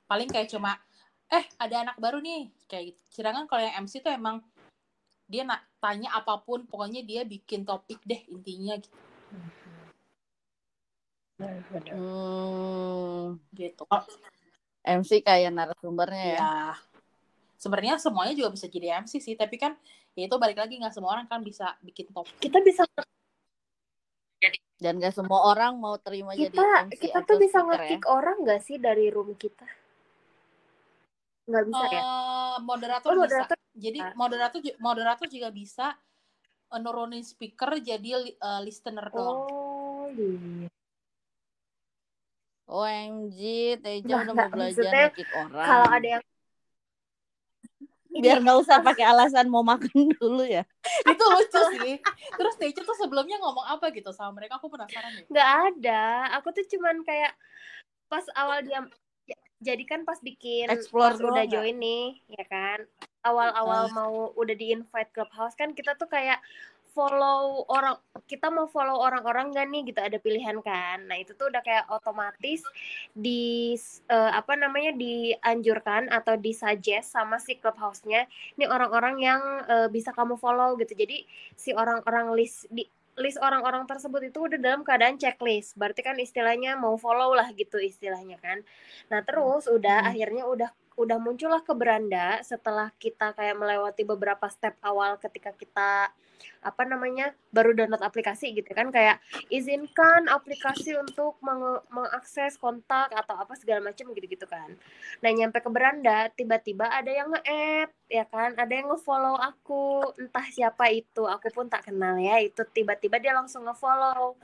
Paling 0.08 0.30
kayak 0.32 0.50
cuma 0.52 0.80
eh 1.28 1.44
ada 1.60 1.84
anak 1.84 1.98
baru 2.00 2.24
nih 2.24 2.48
kayak 2.72 2.96
gitu. 2.96 3.02
Sedangkan 3.20 3.46
kalau 3.50 3.62
yang 3.64 3.84
MC 3.84 4.00
tuh 4.00 4.14
emang 4.16 4.40
dia 5.28 5.44
nak 5.44 5.68
tanya 5.84 6.16
apa 6.16 6.40
pun 6.40 6.64
pokoknya 6.64 7.04
dia 7.04 7.28
bikin 7.28 7.68
topik 7.68 8.00
deh 8.08 8.24
intinya 8.32 8.80
gitu. 8.80 8.96
Hmm, 9.36 9.52
gitu. 13.54 13.84
Oh, 13.86 14.02
MC 14.82 15.21
kayak 15.21 15.54
narasumbernya 15.54 16.26
ya. 16.34 16.39
ya. 16.41 16.56
Sebenarnya 17.58 17.97
semuanya 18.02 18.34
juga 18.38 18.54
bisa 18.54 18.65
jadi 18.69 19.02
MC 19.02 19.21
sih, 19.21 19.36
tapi 19.38 19.58
kan 19.58 19.78
ya 20.17 20.26
itu 20.26 20.36
balik 20.38 20.58
lagi 20.58 20.78
nggak 20.78 20.93
semua 20.93 21.13
orang 21.17 21.30
kan 21.30 21.41
bisa 21.45 21.78
bikin 21.86 22.10
topik. 22.10 22.38
Kita 22.41 22.62
bisa 22.62 22.86
Dan 24.78 25.02
gak 25.02 25.17
semua 25.17 25.41
orang 25.41 25.73
mau 25.82 25.97
terima 25.97 26.38
jadi 26.38 26.54
kita 26.54 26.86
MC 26.86 27.10
kita 27.10 27.19
tuh 27.26 27.41
bisa 27.41 27.65
speaker 27.65 27.65
ya. 27.65 27.78
nge-kick 27.82 28.04
orang 28.06 28.36
nggak 28.45 28.62
sih 28.62 28.78
dari 28.78 29.10
room 29.10 29.34
kita? 29.34 29.65
Nggak 31.50 31.63
bisa 31.65 31.86
ya? 31.89 32.02
Eh, 32.06 32.58
moderator, 32.62 33.10
Oh, 33.10 33.13
bisa. 33.17 33.21
moderator 33.26 33.58
Jadi 33.73 34.00
bisa. 34.06 34.13
moderator 34.13 34.60
moderator 34.78 35.28
juga 35.34 35.50
bisa 35.50 35.97
eh, 36.69 36.78
nurunin 36.78 37.26
speaker 37.26 37.82
jadi 37.82 38.38
eh, 38.38 38.62
listener 38.62 39.10
doang. 39.10 39.50
Oh 39.50 40.06
iya. 40.13 40.69
OMG, 42.68 43.40
Teja 43.80 44.04
Nggak, 44.04 44.20
udah 44.22 44.34
mau 44.36 44.50
belajar 44.52 44.84
nge-kick 44.86 45.30
orang. 45.34 45.66
Kalau 45.66 45.88
ada 45.88 46.08
yang 46.10 46.24
biar 48.24 48.38
nggak 48.42 48.58
usah 48.60 48.82
pakai 48.82 49.06
alasan 49.06 49.46
mau 49.46 49.62
makan 49.62 49.94
dulu 50.18 50.44
ya. 50.44 50.66
itu 51.06 51.24
lucu 51.24 51.62
sih. 51.78 51.96
Terus 52.34 52.56
Nature 52.58 52.86
tuh 52.86 52.98
sebelumnya 52.98 53.38
ngomong 53.40 53.66
apa 53.68 53.88
gitu 53.94 54.10
sama 54.12 54.36
mereka? 54.36 54.58
Aku 54.58 54.68
penasaran 54.68 55.14
deh. 55.14 55.26
nggak 55.30 55.50
ada, 55.72 56.04
aku 56.36 56.50
tuh 56.52 56.66
cuman 56.68 57.06
kayak 57.06 57.32
pas 58.08 58.24
awal 58.36 58.64
dia 58.64 58.84
jadi 59.58 59.84
kan 59.90 60.06
pas 60.06 60.22
bikin 60.22 60.70
Explore 60.70 61.18
pas 61.18 61.20
udah 61.20 61.46
join 61.50 61.76
nih 61.76 62.22
ya 62.30 62.46
kan 62.46 62.86
awal-awal 63.26 63.90
Ah. 63.90 63.92
mau 63.92 64.14
udah 64.38 64.54
di 64.54 64.70
invite 64.70 65.10
clubhouse 65.12 65.58
kan 65.58 65.74
kita 65.74 65.98
tuh 65.98 66.06
kayak 66.06 66.38
follow 66.98 67.70
orang 67.70 68.02
kita 68.26 68.50
mau 68.50 68.66
follow 68.66 68.98
orang-orang 68.98 69.54
gak 69.54 69.70
nih 69.70 69.82
gitu 69.94 70.00
ada 70.02 70.18
pilihan 70.18 70.58
kan? 70.66 71.06
Nah 71.06 71.22
itu 71.22 71.38
tuh 71.38 71.54
udah 71.54 71.62
kayak 71.62 71.86
otomatis 71.94 72.66
di 73.14 73.78
eh, 74.10 74.32
apa 74.34 74.58
namanya 74.58 74.92
dianjurkan 74.98 76.10
atau 76.10 76.34
disuggest 76.42 77.14
sama 77.14 77.38
si 77.38 77.62
clubhouse-nya 77.62 78.26
ini 78.58 78.66
orang-orang 78.66 79.16
yang 79.22 79.42
eh, 79.70 79.88
bisa 79.94 80.10
kamu 80.18 80.36
follow 80.42 80.74
gitu. 80.82 80.98
Jadi 80.98 81.24
si 81.54 81.70
orang-orang 81.78 82.34
list 82.34 82.66
di 82.74 82.90
list 83.18 83.42
orang-orang 83.42 83.90
tersebut 83.90 84.30
itu 84.30 84.40
udah 84.46 84.60
dalam 84.62 84.82
keadaan 84.86 85.18
checklist. 85.22 85.74
Berarti 85.78 86.02
kan 86.06 86.18
istilahnya 86.18 86.78
mau 86.78 86.98
follow 86.98 87.34
lah 87.38 87.50
gitu 87.54 87.78
istilahnya 87.82 88.38
kan. 88.42 88.62
Nah 89.13 89.21
terus 89.26 89.69
udah 89.69 90.06
Hmm. 90.06 90.10
akhirnya 90.13 90.44
udah 90.46 90.69
udah 90.98 91.17
muncullah 91.21 91.62
ke 91.62 91.74
beranda 91.78 92.42
setelah 92.42 92.90
kita 92.98 93.38
kayak 93.38 93.54
melewati 93.54 94.02
beberapa 94.02 94.50
step 94.50 94.74
awal 94.82 95.21
ketika 95.21 95.54
kita 95.54 96.10
apa 96.62 96.83
namanya 96.83 97.33
baru 97.54 97.73
download 97.73 98.04
aplikasi 98.04 98.54
gitu 98.54 98.71
kan 98.75 98.92
kayak 98.92 99.21
izinkan 99.50 100.27
aplikasi 100.27 100.98
untuk 100.98 101.40
menge- 101.42 101.83
mengakses 101.90 102.60
kontak 102.60 103.13
atau 103.13 103.35
apa 103.38 103.54
segala 103.56 103.92
macam 103.92 104.12
gitu-gitu 104.12 104.46
kan. 104.50 104.73
Nah 105.23 105.29
nyampe 105.31 105.60
ke 105.63 105.69
beranda 105.71 106.27
tiba-tiba 106.33 106.90
ada 106.90 107.10
yang 107.10 107.31
nge-add 107.33 107.90
ya 108.08 108.25
kan, 108.27 108.56
ada 108.56 108.73
yang 108.73 108.88
nge-follow 108.92 109.35
aku. 109.40 110.15
Entah 110.19 110.48
siapa 110.52 110.92
itu 110.92 111.23
aku 111.25 111.50
pun 111.54 111.67
tak 111.67 111.88
kenal 111.90 112.19
ya. 112.19 112.40
Itu 112.42 112.63
tiba-tiba 112.67 113.17
dia 113.21 113.33
langsung 113.35 113.65
nge-follow 113.67 114.38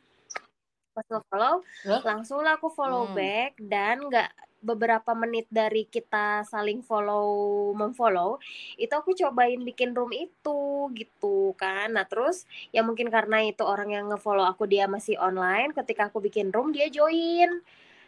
pas 0.95 1.05
nge-follow 1.09 1.55
Loh? 1.83 2.01
langsung 2.07 2.39
lah 2.45 2.57
aku 2.57 2.69
follow 2.71 3.09
Hmm. 3.09 3.15
back 3.17 3.51
dan 3.59 3.95
nggak 4.09 4.29
beberapa 4.63 5.11
menit 5.11 5.43
dari 5.51 5.83
kita 5.83 6.47
saling 6.47 6.79
follow 6.79 7.27
memfollow 7.75 8.39
itu 8.79 8.93
aku 8.95 9.11
cobain 9.11 9.59
bikin 9.59 9.91
room 9.91 10.15
itu 10.15 10.87
gitu 10.95 11.51
kan 11.59 11.91
nah 11.91 12.07
terus 12.07 12.47
ya 12.71 12.79
mungkin 12.87 13.11
karena 13.11 13.43
itu 13.43 13.59
orang 13.67 13.91
yang 13.91 14.05
ngefollow 14.07 14.47
aku 14.47 14.63
dia 14.63 14.87
masih 14.87 15.19
online 15.19 15.75
ketika 15.75 16.07
aku 16.07 16.23
bikin 16.23 16.47
room 16.55 16.71
dia 16.71 16.87
join 16.87 17.59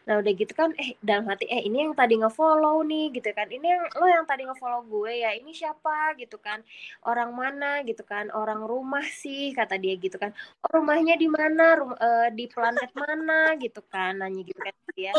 Nah 0.06 0.22
udah 0.22 0.34
gitu 0.38 0.54
kan 0.54 0.70
eh 0.78 0.94
dalam 1.02 1.26
hati 1.26 1.50
eh 1.50 1.66
ini 1.66 1.82
yang 1.90 1.98
tadi 1.98 2.14
ngefollow 2.22 2.86
nih 2.86 3.10
gitu 3.18 3.30
kan. 3.34 3.50
Ini 3.50 3.68
yang 3.68 3.84
lo 3.98 4.06
yang 4.06 4.26
tadi 4.30 4.46
ngefollow 4.46 4.86
gue 4.86 5.12
ya. 5.26 5.34
Ini 5.34 5.50
siapa 5.50 6.14
gitu 6.22 6.38
kan. 6.38 6.62
Orang 7.02 7.34
mana 7.34 7.82
gitu 7.82 8.06
kan. 8.06 8.30
Orang 8.30 8.62
rumah 8.70 9.02
sih 9.02 9.52
kata 9.58 9.82
dia 9.82 9.98
gitu 9.98 10.22
kan. 10.22 10.30
Oh, 10.62 10.78
rumahnya 10.78 11.18
di 11.18 11.26
mana? 11.26 11.74
Rum 11.82 11.92
uh, 11.98 12.30
di 12.30 12.46
planet 12.46 12.94
mana 12.94 13.58
gitu 13.58 13.82
kan. 13.90 14.22
Nanya 14.22 14.46
gitu 14.46 14.62
kan 14.62 14.74
dia. 14.94 15.12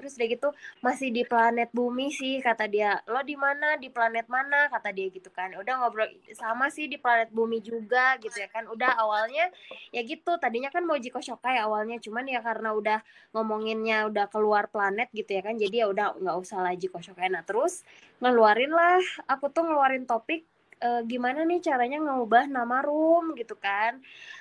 Terus 0.00 0.16
udah 0.16 0.28
gitu 0.32 0.48
masih 0.80 1.08
di 1.12 1.22
planet 1.28 1.68
bumi 1.76 2.08
sih 2.08 2.40
kata 2.40 2.64
dia. 2.64 2.96
Lo 3.04 3.20
di 3.20 3.36
mana? 3.36 3.76
Di 3.76 3.92
planet 3.92 4.24
mana? 4.32 4.72
Kata 4.72 4.88
dia 4.88 5.12
gitu 5.12 5.28
kan. 5.28 5.52
Udah 5.60 5.84
ngobrol 5.84 6.08
sama 6.32 6.72
sih 6.72 6.88
di 6.88 6.96
planet 6.96 7.28
bumi 7.28 7.60
juga 7.60 8.16
gitu 8.24 8.40
ya 8.40 8.48
kan. 8.48 8.64
Udah 8.72 8.96
awalnya 8.96 9.52
ya 9.92 10.00
gitu. 10.00 10.40
Tadinya 10.40 10.72
kan 10.72 10.88
mau 10.88 10.96
Jiko 10.96 11.20
Shokai 11.20 11.60
awalnya 11.60 12.00
cuman 12.00 12.24
ya 12.24 12.40
karena 12.40 12.72
udah 12.72 12.98
ngomonginnya 13.36 14.08
udah 14.08 14.29
keluar 14.30 14.70
planet 14.70 15.10
gitu 15.12 15.30
ya 15.36 15.42
kan 15.42 15.54
jadi 15.58 15.84
ya 15.84 15.86
udah 15.92 16.06
nggak 16.16 16.36
usah 16.40 16.58
lagi 16.62 16.86
kosong 16.86 17.18
nah 17.30 17.42
terus 17.44 17.82
ngeluarin 18.22 18.72
lah 18.72 19.02
aku 19.26 19.50
tuh 19.50 19.66
ngeluarin 19.66 20.06
topik 20.06 20.46
e, 20.80 20.88
gimana 21.06 21.44
nih 21.44 21.60
caranya 21.60 21.98
ngubah 22.00 22.48
nama 22.48 22.80
room 22.82 23.36
gitu 23.36 23.54
kan. 23.60 24.00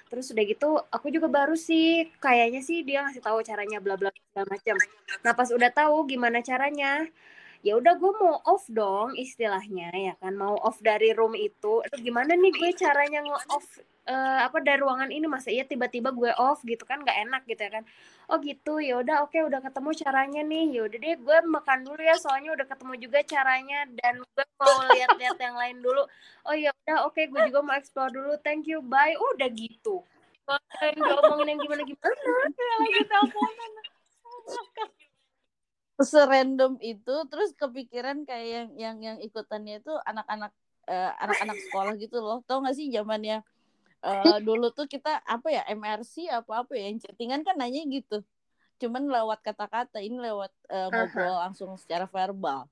Terus 0.09 0.31
udah 0.33 0.43
gitu 0.47 0.69
aku 0.89 1.07
juga 1.13 1.27
baru 1.29 1.53
sih 1.53 2.09
kayaknya 2.23 2.61
sih 2.63 2.81
dia 2.87 3.05
ngasih 3.05 3.21
tahu 3.21 3.43
caranya 3.45 3.77
bla 3.83 3.95
bla 3.99 4.09
segala 4.15 4.47
macam. 4.55 4.75
Nah 5.21 5.33
pas 5.35 5.49
udah 5.51 5.71
tahu 5.71 5.95
gimana 6.09 6.39
caranya 6.41 7.05
ya 7.59 7.75
udah 7.75 7.93
gue 7.99 8.11
mau 8.15 8.39
off 8.47 8.63
dong 8.71 9.15
istilahnya 9.19 9.91
ya 9.91 10.13
kan? 10.19 10.33
Mau 10.35 10.55
off 10.59 10.79
dari 10.79 11.11
room 11.11 11.35
itu. 11.35 11.83
Aduh, 11.83 11.99
gimana 11.99 12.35
nih 12.39 12.51
gue 12.55 12.71
caranya 12.79 13.19
nge 13.19 13.43
off 13.51 13.67
uh, 14.07 14.47
apa 14.47 14.63
dari 14.63 14.79
ruangan 14.79 15.11
ini? 15.11 15.27
Masa 15.27 15.51
iya 15.51 15.67
tiba-tiba 15.67 16.15
gue 16.15 16.31
off 16.39 16.63
gitu 16.63 16.87
kan? 16.87 17.03
Nggak 17.03 17.17
enak 17.27 17.41
gitu 17.51 17.61
ya 17.67 17.71
kan? 17.79 17.83
Oh 18.31 18.37
gitu 18.39 18.79
ya 18.79 19.01
udah 19.03 19.27
oke 19.27 19.35
okay, 19.35 19.41
udah 19.43 19.59
ketemu 19.59 19.89
caranya 19.99 20.41
nih. 20.47 20.65
Ya 20.71 20.81
udah 20.87 20.97
deh 21.03 21.15
gue 21.19 21.37
makan 21.51 21.79
dulu 21.83 22.01
ya 22.01 22.15
soalnya 22.15 22.49
udah 22.55 22.65
ketemu 22.67 22.93
juga 23.03 23.19
caranya. 23.27 23.79
Dan 23.91 24.13
gue 24.23 24.45
mau 24.55 24.77
lihat-lihat 24.95 25.37
yang 25.43 25.55
lain 25.59 25.77
dulu. 25.83 26.03
Oh 26.47 26.55
ya 26.55 26.71
udah 26.87 26.97
oke 27.11 27.19
okay, 27.19 27.27
gue 27.27 27.41
juga 27.51 27.59
mau 27.59 27.75
explore 27.75 28.11
dulu. 28.15 28.39
Thank 28.39 28.71
you 28.71 28.79
bye. 28.79 29.13
Oh, 29.19 29.35
udah 29.35 29.49
gitu. 29.51 30.01
Ngomongin 30.97 31.53
yang 31.53 31.59
gimana 31.61 31.83
gimana 31.85 32.17
lagi 32.81 33.01
teleponan 33.05 33.71
serandom 35.99 36.79
itu 36.79 37.15
terus 37.27 37.51
kepikiran 37.59 38.23
kayak 38.23 38.47
yang 38.47 38.69
yang 38.75 38.97
yang 39.03 39.17
ikutannya 39.19 39.83
itu 39.83 39.91
anak-anak 40.07 40.55
uh, 40.87 41.11
anak-anak 41.19 41.57
sekolah 41.67 41.93
gitu 41.99 42.17
loh. 42.23 42.39
Tau 42.47 42.63
gak 42.63 42.75
sih 42.79 42.87
zamannya 42.87 43.43
uh, 44.03 44.39
dulu 44.39 44.71
tuh 44.71 44.87
kita 44.87 45.19
apa 45.27 45.47
ya 45.51 45.63
MRC 45.67 46.31
apa 46.31 46.63
apa 46.63 46.71
ya 46.79 46.87
yang 46.87 46.99
chattingan 47.03 47.43
kan 47.43 47.59
nanya 47.59 47.83
gitu. 47.91 48.23
Cuman 48.79 49.11
lewat 49.11 49.43
kata-kata 49.43 49.99
ini 49.99 50.15
lewat 50.15 50.55
uh, 50.71 50.87
ngobrol 50.87 51.35
uh-huh. 51.35 51.43
langsung 51.51 51.75
secara 51.75 52.07
verbal. 52.07 52.71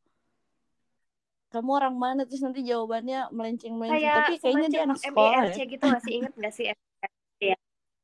Kamu 1.51 1.69
orang 1.79 1.95
mana? 1.95 2.21
Terus 2.27 2.43
nanti 2.43 2.63
jawabannya 2.63 3.31
melenceng 3.31 3.75
melenceng 3.75 4.03
tapi 4.03 4.35
kayaknya 4.39 4.67
dia 4.71 4.81
anak 4.83 4.99
sekolah 4.99 5.51
ya. 5.51 5.63
gitu 5.63 5.83
masih 5.83 6.11
inget 6.23 6.33
gak 6.35 6.53
sih 6.55 6.67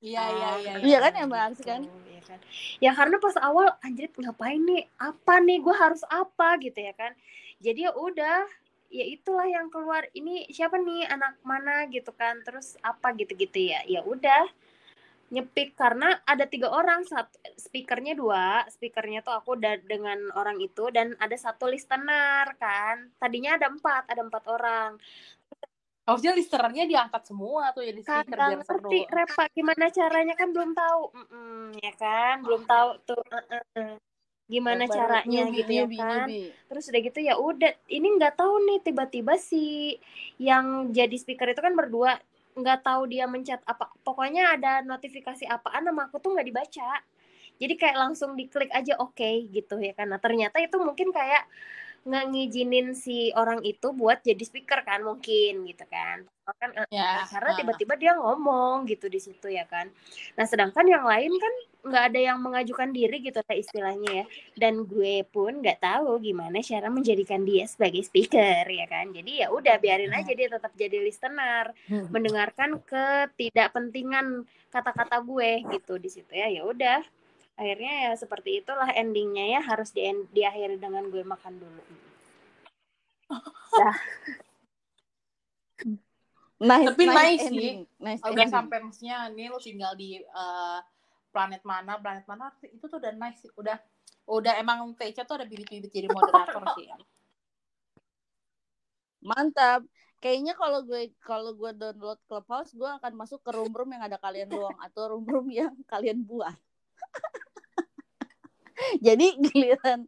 Iya 0.03 0.23
iya 0.27 0.49
iya. 0.59 0.73
Iya. 0.83 0.97
kan 0.99 1.13
ya 1.15 1.25
Bang 1.31 1.51
kan? 1.55 1.81
Iya 1.87 2.21
kan. 2.27 2.39
Ya 2.83 2.91
karena 2.91 3.15
pas 3.23 3.35
awal 3.39 3.71
anjir 3.79 4.11
ngapain 4.11 4.59
nih? 4.59 4.83
Apa 4.99 5.39
nih? 5.39 5.63
Gue 5.63 5.71
harus 5.71 6.03
apa? 6.11 6.59
Gitu 6.59 6.75
ya 6.75 6.91
kan. 6.91 7.15
Jadi 7.63 7.87
ya 7.87 7.95
udah 7.95 8.43
ya 8.91 9.05
itulah 9.07 9.47
yang 9.47 9.71
keluar. 9.71 10.03
Ini 10.11 10.51
siapa 10.51 10.75
nih? 10.75 11.07
Anak 11.07 11.39
mana? 11.47 11.87
Gitu 11.87 12.11
kan? 12.11 12.43
Terus 12.43 12.75
apa? 12.83 13.15
Gitu-gitu 13.15 13.71
ya. 13.71 13.79
Ya 13.87 14.03
udah 14.03 14.43
nyepik. 15.31 15.79
Karena 15.79 16.19
ada 16.27 16.51
tiga 16.51 16.67
orang. 16.67 17.07
Satu 17.07 17.39
speakernya 17.55 18.19
dua. 18.19 18.67
Speakernya 18.67 19.23
tuh 19.23 19.39
aku 19.39 19.55
da 19.55 19.79
dengan 19.79 20.19
orang 20.35 20.59
itu. 20.59 20.91
Dan 20.91 21.15
ada 21.15 21.39
satu 21.39 21.71
listener 21.71 22.59
kan. 22.59 23.07
Tadinya 23.15 23.55
ada 23.55 23.71
empat 23.71 24.11
ada 24.11 24.19
empat 24.19 24.43
orang 24.51 24.99
Harusnya 26.03 26.35
listenernya 26.35 26.83
diangkat 26.83 27.23
semua 27.23 27.71
tuh 27.71 27.87
jadi 27.87 27.99
speaker 28.03 28.37
biar 28.37 28.59
ngerti 28.59 28.99
Repa 29.07 29.43
gimana 29.55 29.85
caranya? 29.87 30.33
Kan 30.35 30.49
belum 30.51 30.71
tahu. 30.75 31.01
Mm 31.15 31.25
-mm, 31.31 31.63
ya 31.79 31.93
kan? 31.95 32.35
Belum 32.43 32.63
tahu 32.67 32.89
tuh 33.07 33.21
uh 33.23 33.39
-uh 33.39 33.95
gimana 34.43 34.83
Baru 34.85 34.95
caranya 34.99 35.41
nyubi, 35.47 35.57
gitu 35.63 35.71
ya 35.71 35.85
kan? 35.97 36.27
Nyubi. 36.27 36.41
terus 36.67 36.83
udah 36.91 37.01
gitu 37.01 37.19
ya 37.23 37.33
udah 37.39 37.71
ini 37.87 38.07
nggak 38.19 38.35
tahu 38.35 38.53
nih 38.67 38.79
tiba-tiba 38.83 39.33
si 39.39 39.95
yang 40.35 40.91
jadi 40.91 41.15
speaker 41.15 41.47
itu 41.49 41.61
kan 41.63 41.73
berdua 41.73 42.19
nggak 42.53 42.85
tahu 42.85 43.09
dia 43.09 43.25
mencet 43.25 43.63
apa 43.65 43.89
pokoknya 44.05 44.53
ada 44.59 44.85
notifikasi 44.85 45.47
apaan 45.49 45.89
nama 45.89 46.05
aku 46.05 46.19
tuh 46.19 46.35
nggak 46.35 46.47
dibaca. 46.47 46.91
Jadi 47.53 47.73
kayak 47.77 47.97
langsung 47.97 48.33
diklik 48.33 48.69
aja 48.73 48.97
oke 48.97 49.13
okay, 49.15 49.45
gitu 49.49 49.79
ya 49.79 49.93
kan? 49.95 50.09
Nah 50.09 50.19
ternyata 50.19 50.59
itu 50.59 50.75
mungkin 50.77 51.09
kayak 51.13 51.47
nggak 52.03 52.25
ngizinin 52.35 52.91
si 52.91 53.31
orang 53.31 53.63
itu 53.63 53.95
buat 53.95 54.19
jadi 54.19 54.43
speaker 54.43 54.83
kan 54.83 54.99
mungkin 55.07 55.63
gitu 55.63 55.87
kan. 55.87 56.27
Kan 56.59 56.75
eh, 56.75 56.87
ya, 56.91 57.23
karena 57.31 57.55
tiba-tiba 57.55 57.95
dia 57.95 58.11
ngomong 58.19 58.83
gitu 58.91 59.07
di 59.07 59.23
situ 59.23 59.47
ya 59.47 59.63
kan. 59.63 59.87
Nah 60.35 60.43
sedangkan 60.43 60.83
yang 60.83 61.07
lain 61.07 61.31
kan 61.39 61.53
nggak 61.83 62.03
ada 62.11 62.19
yang 62.19 62.39
mengajukan 62.43 62.91
diri 62.91 63.23
gitu 63.23 63.39
lah 63.39 63.55
istilahnya 63.55 64.11
ya. 64.23 64.25
Dan 64.59 64.83
gue 64.83 65.23
pun 65.31 65.63
nggak 65.63 65.79
tahu 65.79 66.19
gimana 66.19 66.59
cara 66.59 66.91
menjadikan 66.91 67.47
dia 67.47 67.63
sebagai 67.71 68.03
speaker 68.03 68.67
ya 68.67 68.85
kan. 68.91 69.15
Jadi 69.15 69.39
ya 69.39 69.47
udah 69.47 69.79
biarin 69.79 70.11
aja 70.11 70.31
dia 70.35 70.51
tetap 70.51 70.75
jadi 70.75 70.99
listener. 70.99 71.71
Hmm. 71.87 72.07
mendengarkan 72.11 72.79
ketidakpentingan 72.83 74.43
kata-kata 74.71 75.23
gue 75.23 75.63
gitu 75.71 75.95
di 75.95 76.09
situ 76.11 76.31
ya. 76.35 76.51
Ya 76.51 76.67
udah 76.67 76.99
akhirnya 77.53 78.09
ya 78.09 78.11
seperti 78.17 78.65
itulah 78.65 78.89
endingnya 78.97 79.59
ya 79.59 79.61
harus 79.61 79.93
di 79.93 80.01
diakhiri 80.33 80.81
dengan 80.81 81.05
gue 81.09 81.21
makan 81.21 81.53
dulu. 81.61 81.83
Dah. 83.77 83.97
Nice, 86.63 86.95
tapi 86.95 87.03
nice, 87.11 87.19
nice 87.19 87.43
sih. 87.51 87.83
nice 87.99 88.23
udah 88.23 88.47
sampai 88.47 88.79
maksudnya 88.79 89.27
ini 89.35 89.51
lo 89.51 89.59
tinggal 89.59 89.99
di 89.99 90.15
uh, 90.31 90.79
planet 91.35 91.59
mana 91.67 91.99
planet 91.99 92.23
mana 92.23 92.55
itu 92.63 92.87
tuh 92.87 93.03
udah 93.03 93.11
nice 93.19 93.43
udah 93.59 93.75
udah 94.31 94.55
emang 94.63 94.95
Teca 94.95 95.27
tuh 95.27 95.43
ada 95.43 95.45
bibit-bibit 95.49 95.91
jadi 95.91 96.07
moderator 96.07 96.63
sih. 96.79 96.87
Ya. 96.87 96.95
mantap. 99.23 99.83
Kayaknya 100.23 100.55
kalau 100.55 100.87
gue 100.87 101.11
kalau 101.19 101.51
gue 101.51 101.71
download 101.75 102.19
Clubhouse 102.31 102.71
gue 102.71 102.87
akan 102.87 103.11
masuk 103.11 103.43
ke 103.43 103.51
room 103.51 103.75
room 103.75 103.91
yang 103.91 104.07
ada 104.07 104.15
kalian 104.15 104.47
doang 104.47 104.79
atau 104.79 105.11
room 105.11 105.27
room 105.27 105.51
yang 105.51 105.75
kalian 105.83 106.23
buat 106.23 106.55
jadi 109.05 109.27
giliran 109.39 110.07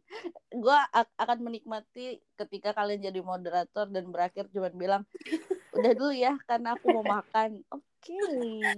gue 0.52 0.78
akan 0.94 1.38
menikmati 1.40 2.20
ketika 2.36 2.72
kalian 2.72 3.04
jadi 3.04 3.20
moderator 3.20 3.88
dan 3.88 4.08
berakhir 4.08 4.48
cuma 4.52 4.72
bilang 4.72 5.02
udah 5.76 5.92
dulu 5.92 6.12
ya 6.16 6.34
karena 6.48 6.74
aku 6.74 6.86
mau 6.96 7.04
makan. 7.04 7.60
Oke. 7.68 7.84
Okay. 8.00 8.72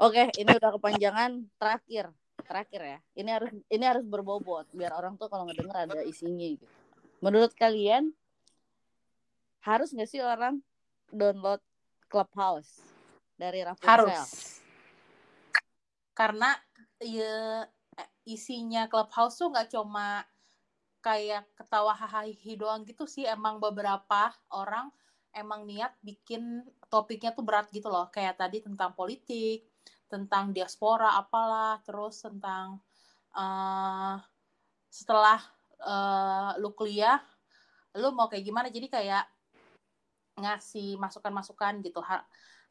oke 0.00 0.16
okay, 0.16 0.26
ini 0.40 0.50
udah 0.56 0.70
kepanjangan. 0.80 1.30
Terakhir 1.60 2.04
terakhir 2.42 2.80
ya. 2.80 2.98
Ini 3.14 3.30
harus 3.30 3.50
ini 3.68 3.84
harus 3.84 4.04
berbobot 4.04 4.66
biar 4.72 4.96
orang 4.96 5.20
tuh 5.20 5.28
kalau 5.28 5.46
ngedenger 5.46 5.76
ada 5.76 6.00
isinya 6.02 6.46
gitu. 6.48 6.66
Menurut 7.22 7.52
kalian 7.54 8.10
harus 9.62 9.94
nggak 9.94 10.10
sih 10.10 10.24
orang 10.24 10.58
download 11.12 11.62
Clubhouse 12.10 12.82
dari 13.38 13.62
Rapunzel? 13.62 13.86
Harus 13.86 14.61
karena 16.12 16.54
ya 17.02 17.66
isinya 18.22 18.86
clubhouse 18.86 19.40
tuh 19.40 19.50
nggak 19.50 19.74
cuma 19.74 20.22
kayak 21.02 21.42
ketawa 21.58 21.92
hahaha 21.92 22.30
doang 22.54 22.86
gitu 22.86 23.04
sih. 23.10 23.26
Emang 23.26 23.58
beberapa 23.58 24.30
orang 24.54 24.88
emang 25.34 25.66
niat 25.66 25.96
bikin 26.04 26.62
topiknya 26.86 27.34
tuh 27.34 27.42
berat 27.42 27.68
gitu 27.74 27.90
loh. 27.90 28.08
Kayak 28.14 28.38
tadi 28.38 28.62
tentang 28.62 28.94
politik 28.94 29.66
tentang 30.06 30.52
diaspora 30.52 31.16
apalah 31.16 31.80
terus 31.82 32.20
tentang 32.20 32.76
uh, 33.32 34.20
setelah 34.92 35.40
uh, 35.80 36.52
lu 36.60 36.76
kuliah 36.76 37.18
lu 37.98 38.12
mau 38.14 38.28
kayak 38.30 38.44
gimana? 38.46 38.68
Jadi 38.70 38.86
kayak 38.92 39.24
ngasih 40.38 40.96
masukan-masukan 40.96 41.84
gitu 41.84 42.00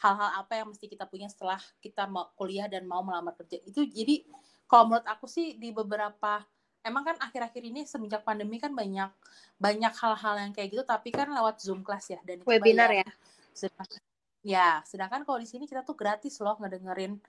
hal-hal 0.02 0.30
apa 0.42 0.54
yang 0.58 0.68
mesti 0.74 0.90
kita 0.90 1.06
punya 1.06 1.30
setelah 1.30 1.62
kita 1.78 2.10
mau 2.10 2.34
kuliah 2.34 2.66
dan 2.66 2.90
mau 2.90 3.06
melamar 3.06 3.38
kerja. 3.38 3.62
Itu 3.62 3.86
jadi 3.86 4.26
kalau 4.66 4.90
menurut 4.90 5.06
aku 5.06 5.30
sih 5.30 5.62
di 5.62 5.70
beberapa 5.70 6.42
emang 6.82 7.06
kan 7.06 7.18
akhir-akhir 7.22 7.62
ini 7.62 7.86
semenjak 7.86 8.26
pandemi 8.26 8.58
kan 8.58 8.74
banyak 8.74 9.14
banyak 9.62 9.94
hal-hal 9.94 10.36
yang 10.42 10.52
kayak 10.58 10.74
gitu 10.74 10.82
tapi 10.82 11.14
kan 11.14 11.30
lewat 11.30 11.62
zoom 11.62 11.86
class 11.86 12.10
ya 12.10 12.18
dan 12.26 12.42
webinar 12.42 12.90
ya? 12.90 13.06
Sedangkan, 13.54 14.02
ya 14.42 14.82
sedangkan 14.90 15.22
kalau 15.22 15.38
di 15.38 15.46
sini 15.46 15.70
kita 15.70 15.86
tuh 15.86 15.94
gratis 15.94 16.42
loh 16.42 16.58
ngedengerin 16.58 17.22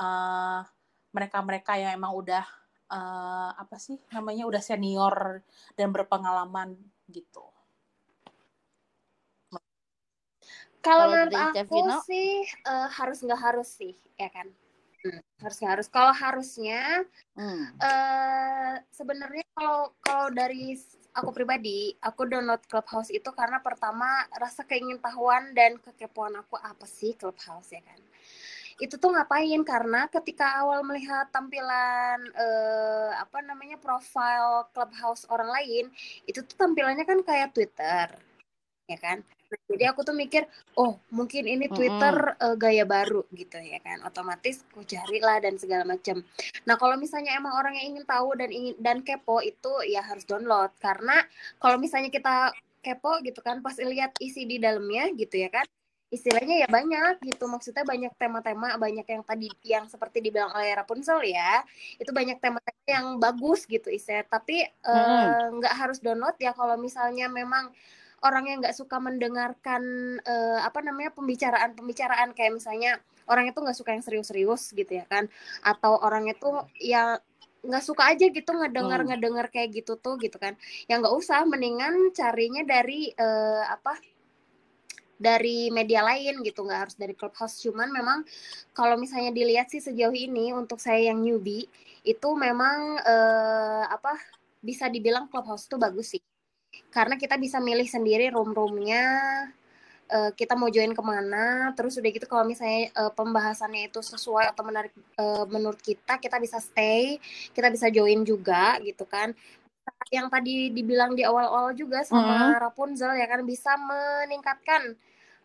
uh, 0.00 0.64
mereka-mereka 1.12 1.76
yang 1.76 1.92
emang 2.00 2.16
udah 2.16 2.44
uh, 2.88 3.52
apa 3.52 3.76
sih 3.76 4.00
namanya 4.08 4.48
udah 4.48 4.62
senior 4.64 5.44
dan 5.76 5.92
berpengalaman 5.92 6.72
gitu. 7.12 7.44
Kalau 10.84 11.08
menurut 11.08 11.32
aku 11.32 11.80
sih 12.04 12.44
uh, 12.68 12.88
harus 12.92 13.24
nggak 13.24 13.40
harus 13.40 13.68
sih, 13.72 13.96
ya 14.20 14.28
kan? 14.28 14.52
Hmm, 15.00 15.20
harus 15.40 15.56
nggak 15.56 15.72
harus. 15.80 15.88
Kalau 15.88 16.12
harusnya, 16.12 17.08
hmm. 17.32 17.64
uh, 17.80 18.74
sebenarnya 18.92 19.44
kalau 19.56 19.96
kalau 20.04 20.28
dari 20.28 20.76
aku 21.16 21.30
pribadi, 21.32 21.96
aku 22.04 22.28
download 22.28 22.60
Clubhouse 22.68 23.08
itu 23.08 23.32
karena 23.32 23.64
pertama 23.64 24.28
rasa 24.36 24.68
keingintahuan 24.68 25.56
dan 25.56 25.80
kekepoan 25.80 26.36
aku 26.36 26.60
apa 26.60 26.84
sih 26.84 27.16
Clubhouse 27.16 27.72
ya 27.72 27.80
kan? 27.80 28.00
itu 28.82 28.98
tuh 28.98 29.14
ngapain 29.14 29.62
karena 29.62 30.10
ketika 30.10 30.58
awal 30.58 30.82
melihat 30.82 31.30
tampilan 31.30 32.18
eh, 32.34 33.10
apa 33.14 33.38
namanya 33.46 33.78
profile 33.78 34.66
clubhouse 34.74 35.22
orang 35.30 35.46
lain 35.46 35.84
itu 36.26 36.42
tuh 36.42 36.56
tampilannya 36.58 37.06
kan 37.06 37.22
kayak 37.22 37.54
Twitter 37.54 38.10
ya 38.90 38.98
kan 38.98 39.22
jadi 39.70 39.90
aku 39.92 40.04
tuh 40.04 40.16
mikir 40.16 40.44
oh 40.78 40.98
mungkin 41.10 41.48
ini 41.48 41.66
Twitter 41.70 42.14
mm 42.14 42.34
-hmm. 42.36 42.46
uh, 42.52 42.56
gaya 42.58 42.84
baru 42.84 43.22
gitu 43.34 43.58
ya 43.58 43.78
kan. 43.80 44.02
Otomatis 44.04 44.62
aku 44.70 44.84
cari 44.84 45.18
lah 45.22 45.38
dan 45.40 45.56
segala 45.56 45.84
macam 45.86 46.20
nah 46.64 46.76
kalau 46.80 46.96
misalnya 46.96 47.36
emang 47.36 47.54
orang 47.56 47.74
yang 47.78 47.96
ingin 47.96 48.04
tahu 48.08 48.32
dan 48.38 48.50
ingin 48.52 48.74
dan 48.80 49.00
kepo 49.00 49.40
itu 49.40 49.72
ya 49.88 50.04
harus 50.04 50.24
download. 50.24 50.70
Karena 50.78 51.22
kalau 51.62 51.76
misalnya 51.80 52.10
kita 52.12 52.52
kepo 52.84 53.20
gitu 53.24 53.40
kan 53.40 53.64
pas 53.64 53.74
lihat 53.80 54.12
isi 54.20 54.44
di 54.44 54.60
dalamnya 54.60 55.08
gitu 55.16 55.40
ya 55.40 55.48
kan 55.48 55.64
istilahnya 56.12 56.62
ya 56.62 56.68
banyak 56.70 57.26
gitu. 57.26 57.50
Maksudnya 57.50 57.82
banyak 57.82 58.12
tema-tema 58.14 58.78
banyak 58.78 59.06
yang 59.08 59.22
tadi 59.26 59.48
yang 59.66 59.84
seperti 59.90 60.22
dibilang 60.22 60.54
oleh 60.54 60.70
Rapunzel 60.78 61.24
ya 61.26 61.64
itu 61.98 62.10
banyak 62.14 62.38
tema-tema 62.38 62.82
yang 62.86 63.06
bagus 63.16 63.64
gitu 63.64 63.88
istilah 63.88 64.28
tapi 64.28 64.60
eh, 64.62 64.92
hmm. 64.92 65.58
nggak 65.58 65.74
uh, 65.74 65.78
harus 65.78 65.98
download 66.04 66.36
ya 66.36 66.52
kalau 66.52 66.76
misalnya 66.76 67.32
memang 67.32 67.72
orang 68.24 68.44
yang 68.48 68.58
nggak 68.64 68.74
suka 68.74 68.96
mendengarkan 68.96 69.82
uh, 70.24 70.64
apa 70.64 70.80
namanya 70.80 71.12
pembicaraan-pembicaraan. 71.12 72.32
Kayak 72.32 72.52
misalnya 72.56 72.92
orang 73.28 73.52
itu 73.52 73.58
nggak 73.60 73.76
suka 73.76 73.92
yang 73.92 74.04
serius-serius 74.04 74.72
gitu 74.72 74.88
ya 74.88 75.04
kan. 75.04 75.28
Atau 75.60 76.00
orang 76.00 76.26
itu 76.32 76.48
ya 76.80 77.20
nggak 77.64 77.84
suka 77.84 78.12
aja 78.12 78.28
gitu 78.28 78.50
ngedengar 78.52 79.04
hmm. 79.04 79.08
ngedengar 79.12 79.46
kayak 79.52 79.84
gitu 79.84 80.00
tuh 80.00 80.16
gitu 80.18 80.40
kan. 80.40 80.56
Yang 80.88 80.98
nggak 81.04 81.16
usah 81.20 81.44
mendingan 81.44 82.10
carinya 82.16 82.64
dari 82.64 83.12
uh, 83.14 83.68
apa 83.68 84.00
dari 85.20 85.68
media 85.68 86.00
lain 86.00 86.40
gitu. 86.40 86.64
Nggak 86.64 86.80
harus 86.88 86.96
dari 86.96 87.12
clubhouse. 87.12 87.60
Cuman 87.60 87.92
memang 87.92 88.24
kalau 88.72 88.96
misalnya 88.96 89.30
dilihat 89.36 89.68
sih 89.68 89.84
sejauh 89.84 90.16
ini 90.16 90.56
untuk 90.56 90.80
saya 90.80 91.12
yang 91.12 91.20
newbie 91.20 91.68
itu 92.04 92.28
memang 92.36 93.00
eh, 93.00 93.84
apa 93.88 94.12
bisa 94.60 94.92
dibilang 94.92 95.24
clubhouse 95.32 95.64
itu 95.64 95.76
bagus 95.80 96.12
sih 96.12 96.20
karena 96.94 97.18
kita 97.18 97.34
bisa 97.34 97.58
milih 97.58 97.90
sendiri 97.90 98.30
room-roomnya 98.30 99.02
uh, 100.14 100.30
kita 100.30 100.54
mau 100.54 100.70
join 100.70 100.94
ke 100.94 101.02
mana 101.02 101.74
terus 101.74 101.98
udah 101.98 102.10
gitu 102.14 102.26
kalau 102.30 102.46
misalnya 102.46 102.94
uh, 102.94 103.12
pembahasannya 103.12 103.90
itu 103.90 103.98
sesuai 103.98 104.54
atau 104.54 104.62
menarik 104.62 104.94
uh, 105.18 105.42
menurut 105.50 105.82
kita 105.82 106.22
kita 106.22 106.38
bisa 106.38 106.62
stay 106.62 107.18
kita 107.50 107.68
bisa 107.72 107.90
join 107.90 108.22
juga 108.22 108.78
gitu 108.82 109.02
kan. 109.08 109.34
Yang 110.08 110.26
tadi 110.32 110.54
dibilang 110.72 111.12
di 111.16 111.24
awal-awal 111.24 111.76
juga 111.76 112.04
sama 112.04 112.54
hmm. 112.54 112.60
Rapunzel 112.60 113.20
ya 113.20 113.26
kan 113.28 113.44
bisa 113.44 113.76
meningkatkan 113.76 114.96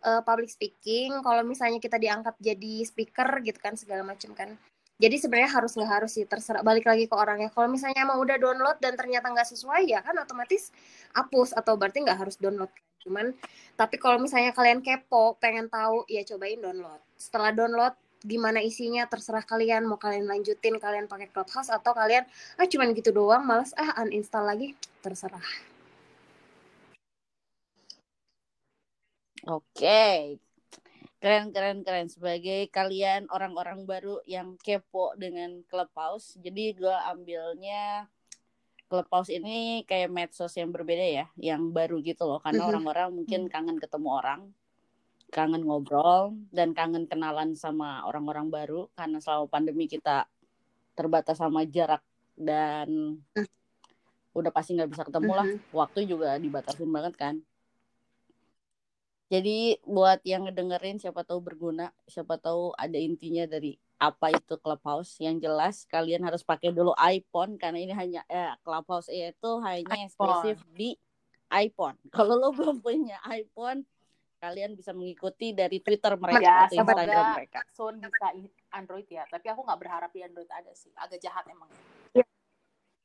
uh, 0.04 0.22
public 0.24 0.52
speaking. 0.52 1.12
Kalau 1.26 1.44
misalnya 1.44 1.80
kita 1.82 2.00
diangkat 2.00 2.36
jadi 2.40 2.88
speaker 2.88 3.44
gitu 3.44 3.60
kan 3.60 3.76
segala 3.76 4.06
macam 4.06 4.32
kan 4.36 4.56
jadi 5.00 5.16
sebenarnya 5.16 5.52
harus 5.56 5.72
nggak 5.80 5.92
harus 5.96 6.12
sih 6.12 6.28
terserah 6.28 6.60
balik 6.60 6.84
lagi 6.84 7.08
ke 7.08 7.16
orangnya. 7.16 7.48
Kalau 7.56 7.72
misalnya 7.72 8.04
emang 8.04 8.20
udah 8.20 8.36
download 8.36 8.78
dan 8.84 9.00
ternyata 9.00 9.32
nggak 9.32 9.48
sesuai 9.48 9.88
ya 9.88 10.04
kan 10.04 10.12
otomatis 10.20 10.76
hapus 11.16 11.56
atau 11.56 11.80
berarti 11.80 12.04
nggak 12.04 12.20
harus 12.20 12.36
download. 12.36 12.68
Cuman 13.00 13.32
tapi 13.80 13.96
kalau 13.96 14.20
misalnya 14.20 14.52
kalian 14.52 14.84
kepo 14.84 15.40
pengen 15.40 15.72
tahu 15.72 16.04
ya 16.12 16.28
cobain 16.28 16.60
download. 16.60 17.00
Setelah 17.16 17.56
download 17.56 17.96
gimana 18.28 18.60
isinya 18.60 19.08
terserah 19.08 19.48
kalian. 19.48 19.88
Mau 19.88 19.96
kalian 19.96 20.28
lanjutin 20.28 20.76
kalian 20.76 21.08
pakai 21.08 21.32
clubhouse 21.32 21.72
atau 21.72 21.96
kalian 21.96 22.28
ah 22.60 22.68
cuman 22.68 22.92
gitu 22.92 23.16
doang 23.16 23.48
males. 23.48 23.72
Ah 23.80 24.04
uninstall 24.04 24.44
lagi. 24.52 24.76
Terserah. 25.00 25.48
Oke, 29.48 30.36
keren 31.20 31.52
keren 31.52 31.84
keren 31.84 32.08
sebagai 32.08 32.72
kalian 32.72 33.28
orang-orang 33.28 33.84
baru 33.84 34.24
yang 34.24 34.56
kepo 34.56 35.12
dengan 35.20 35.60
clubhouse 35.68 36.40
jadi 36.40 36.72
gue 36.80 36.96
ambilnya 37.12 38.08
clubhouse 38.88 39.28
ini 39.28 39.84
kayak 39.84 40.10
medsos 40.10 40.56
yang 40.56 40.72
berbeda 40.72 41.04
ya 41.04 41.26
yang 41.36 41.76
baru 41.76 42.00
gitu 42.00 42.24
loh 42.24 42.40
karena 42.40 42.64
mm-hmm. 42.64 42.72
orang-orang 42.72 43.10
mungkin 43.12 43.42
mm. 43.46 43.52
kangen 43.52 43.78
ketemu 43.78 44.10
orang 44.10 44.42
kangen 45.30 45.62
ngobrol 45.62 46.34
dan 46.50 46.72
kangen 46.72 47.06
kenalan 47.06 47.54
sama 47.54 48.02
orang-orang 48.08 48.50
baru 48.50 48.88
karena 48.96 49.20
selama 49.22 49.46
pandemi 49.46 49.86
kita 49.86 50.26
terbatas 50.98 51.38
sama 51.38 51.68
jarak 51.68 52.02
dan 52.40 53.20
mm. 53.36 53.46
udah 54.40 54.56
pasti 54.56 54.74
nggak 54.74 54.90
bisa 54.90 55.04
ketemu 55.04 55.32
lah 55.36 55.48
mm-hmm. 55.52 55.76
waktu 55.76 56.00
juga 56.08 56.40
dibatasin 56.40 56.90
banget 56.90 57.14
kan 57.20 57.36
jadi 59.30 59.78
buat 59.86 60.20
yang 60.26 60.50
ngedengerin 60.50 60.98
siapa 60.98 61.22
tahu 61.22 61.40
berguna 61.40 61.94
siapa 62.10 62.42
tahu 62.42 62.74
ada 62.76 62.98
intinya 62.98 63.46
dari 63.46 63.78
apa 64.02 64.34
itu 64.34 64.58
clubhouse 64.58 65.22
yang 65.22 65.38
jelas 65.38 65.86
kalian 65.86 66.26
harus 66.26 66.42
pakai 66.42 66.74
dulu 66.74 66.92
iPhone 66.98 67.56
karena 67.62 67.80
ini 67.80 67.94
hanya 67.94 68.22
eh, 68.26 68.58
clubhouse 68.66 69.08
itu 69.14 69.52
hanya 69.62 70.10
eksklusif 70.10 70.60
di 70.74 70.98
iPhone 71.54 71.96
kalau 72.16 72.36
lo 72.36 72.50
belum 72.52 72.82
punya 72.82 73.22
iPhone 73.30 73.86
kalian 74.40 74.72
bisa 74.74 74.96
mengikuti 74.96 75.52
dari 75.52 75.84
Twitter 75.84 76.16
mereka 76.16 76.40
ya, 76.40 76.56
atau 76.72 76.80
Instagram 76.80 77.26
mereka. 77.36 77.60
Soon 77.76 78.00
bisa 78.00 78.28
Android 78.72 79.08
ya, 79.12 79.28
tapi 79.28 79.52
aku 79.52 79.68
nggak 79.68 79.80
berharap 79.84 80.10
di 80.16 80.24
Android 80.24 80.48
ada 80.48 80.72
sih, 80.72 80.96
agak 80.96 81.20
jahat 81.20 81.44
emang. 81.52 81.68
Ya. 82.16 82.24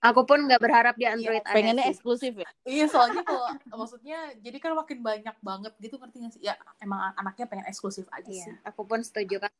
Aku 0.05 0.29
pun 0.29 0.45
nggak 0.45 0.61
berharap 0.61 0.95
di 1.01 1.09
Android 1.09 1.41
ya. 1.41 1.49
Pengennya 1.49 1.89
sih. 1.89 1.93
eksklusif 1.97 2.33
ya. 2.37 2.51
Iya, 2.69 2.85
soalnya 2.93 3.25
kalau 3.25 3.49
maksudnya 3.73 4.37
jadi 4.37 4.61
kan 4.61 4.77
makin 4.77 5.01
banyak 5.01 5.37
banget 5.41 5.73
gitu 5.81 5.97
ngerti 5.97 6.17
gak 6.21 6.33
sih? 6.37 6.43
Ya 6.45 6.61
emang 6.85 7.17
anaknya 7.17 7.49
pengen 7.49 7.65
eksklusif 7.65 8.05
aja 8.13 8.29
iya, 8.29 8.45
sih. 8.45 8.55
Aku 8.69 8.85
pun 8.85 9.01
setuju 9.01 9.41
kan. 9.41 9.51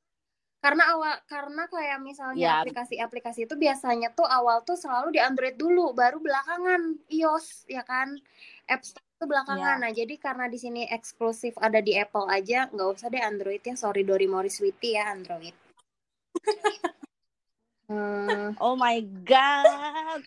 Karena 0.61 0.97
awal 0.97 1.17
karena 1.29 1.65
kayak 1.69 1.99
misalnya 2.01 2.41
ya. 2.41 2.53
aplikasi-aplikasi 2.61 3.45
itu 3.45 3.57
biasanya 3.57 4.13
tuh 4.17 4.25
awal 4.25 4.65
tuh 4.65 4.77
selalu 4.77 5.17
di 5.17 5.21
Android 5.21 5.57
dulu, 5.57 5.93
baru 5.97 6.21
belakangan 6.21 7.05
iOS 7.09 7.65
ya 7.69 7.85
kan. 7.85 8.17
App 8.69 8.85
Store 8.85 9.05
itu 9.05 9.25
belakangan. 9.29 9.77
Ya. 9.77 9.81
Nah, 9.81 9.91
jadi 9.93 10.15
karena 10.17 10.49
di 10.49 10.57
sini 10.61 10.89
eksklusif 10.89 11.57
ada 11.61 11.85
di 11.85 11.97
Apple 11.97 12.29
aja, 12.33 12.69
nggak 12.73 12.89
usah 12.97 13.09
deh 13.13 13.21
Android 13.21 13.61
ya. 13.61 13.77
Sorry 13.77 14.09
Dori 14.09 14.29
Morris 14.29 14.61
Sweetie 14.61 14.97
ya 14.97 15.13
Android. 15.13 15.57
hmm. 17.93 18.57
Oh 18.57 18.77
my 18.77 19.01
god. 19.25 20.25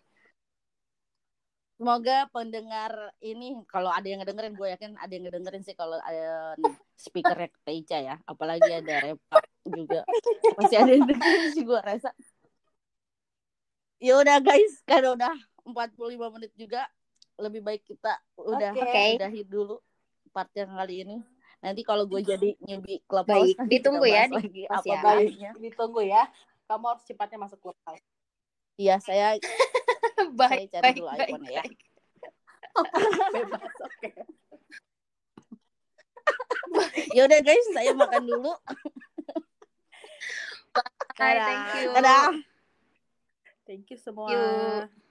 Semoga 1.77 2.25
pendengar 2.33 3.13
ini 3.21 3.53
kalau 3.69 3.93
ada 3.93 4.09
yang 4.09 4.17
ngedengerin 4.25 4.57
gue 4.57 4.67
yakin 4.73 4.97
ada 4.97 5.13
yang 5.13 5.29
ngedengerin 5.29 5.61
sih 5.61 5.77
kalau 5.77 6.01
ada 6.01 6.57
speaker 6.97 7.37
Ica 7.69 8.01
ya, 8.01 8.15
apalagi 8.25 8.81
ada 8.81 8.97
Repa 9.05 9.37
juga. 9.61 10.01
Masih 10.57 10.77
ada 10.81 10.91
yang 10.97 11.05
dengerin 11.05 11.53
sih 11.53 11.61
gue 11.61 11.77
rasa. 11.77 12.09
Ya 14.01 14.17
udah 14.17 14.41
guys, 14.41 14.81
kan 14.89 15.05
udah 15.05 15.37
45 15.69 16.33
menit 16.33 16.51
juga 16.57 16.89
lebih 17.37 17.61
baik 17.61 17.85
kita 17.85 18.17
udah 18.41 18.73
okay. 18.73 19.21
udahi 19.21 19.45
dulu 19.45 19.77
part 20.33 20.49
yang 20.57 20.73
kali 20.73 21.05
ini. 21.05 21.21
Nanti 21.61 21.85
kalau 21.85 22.09
gue 22.09 22.25
jadi 22.25 22.57
newbie 22.57 23.05
clubhouse, 23.05 23.53
baik, 23.53 23.69
ditunggu 23.69 24.05
ya, 24.09 24.25
lagi 24.33 24.65
apa 24.65 24.85
ya. 24.85 25.01
baiknya. 25.05 25.51
Ditunggu 25.61 26.01
ya. 26.01 26.25
Kamu 26.65 26.85
harus 26.89 27.05
cepatnya 27.05 27.37
masuk 27.37 27.61
clubhouse. 27.61 28.01
Iya, 28.77 28.97
saya 28.97 29.37
baik, 30.37 30.69
saya 30.69 30.79
cari 30.79 30.83
baik, 30.85 30.95
dulu 30.97 31.07
baik, 31.09 31.27
iPhone 31.27 31.45
ya. 31.49 31.63
Bebas, 33.33 33.75
oke. 33.81 33.97
Okay. 33.97 34.13
ya 37.15 37.21
udah 37.25 37.39
guys, 37.41 37.67
saya 37.73 37.91
makan 37.97 38.23
dulu. 38.29 38.53
Bye, 41.17 41.41
thank 41.41 41.65
you. 41.81 41.89
Dadah. 41.97 42.29
Thank 43.65 43.89
you 43.89 43.97
semua. 43.97 44.29
You. 44.29 45.06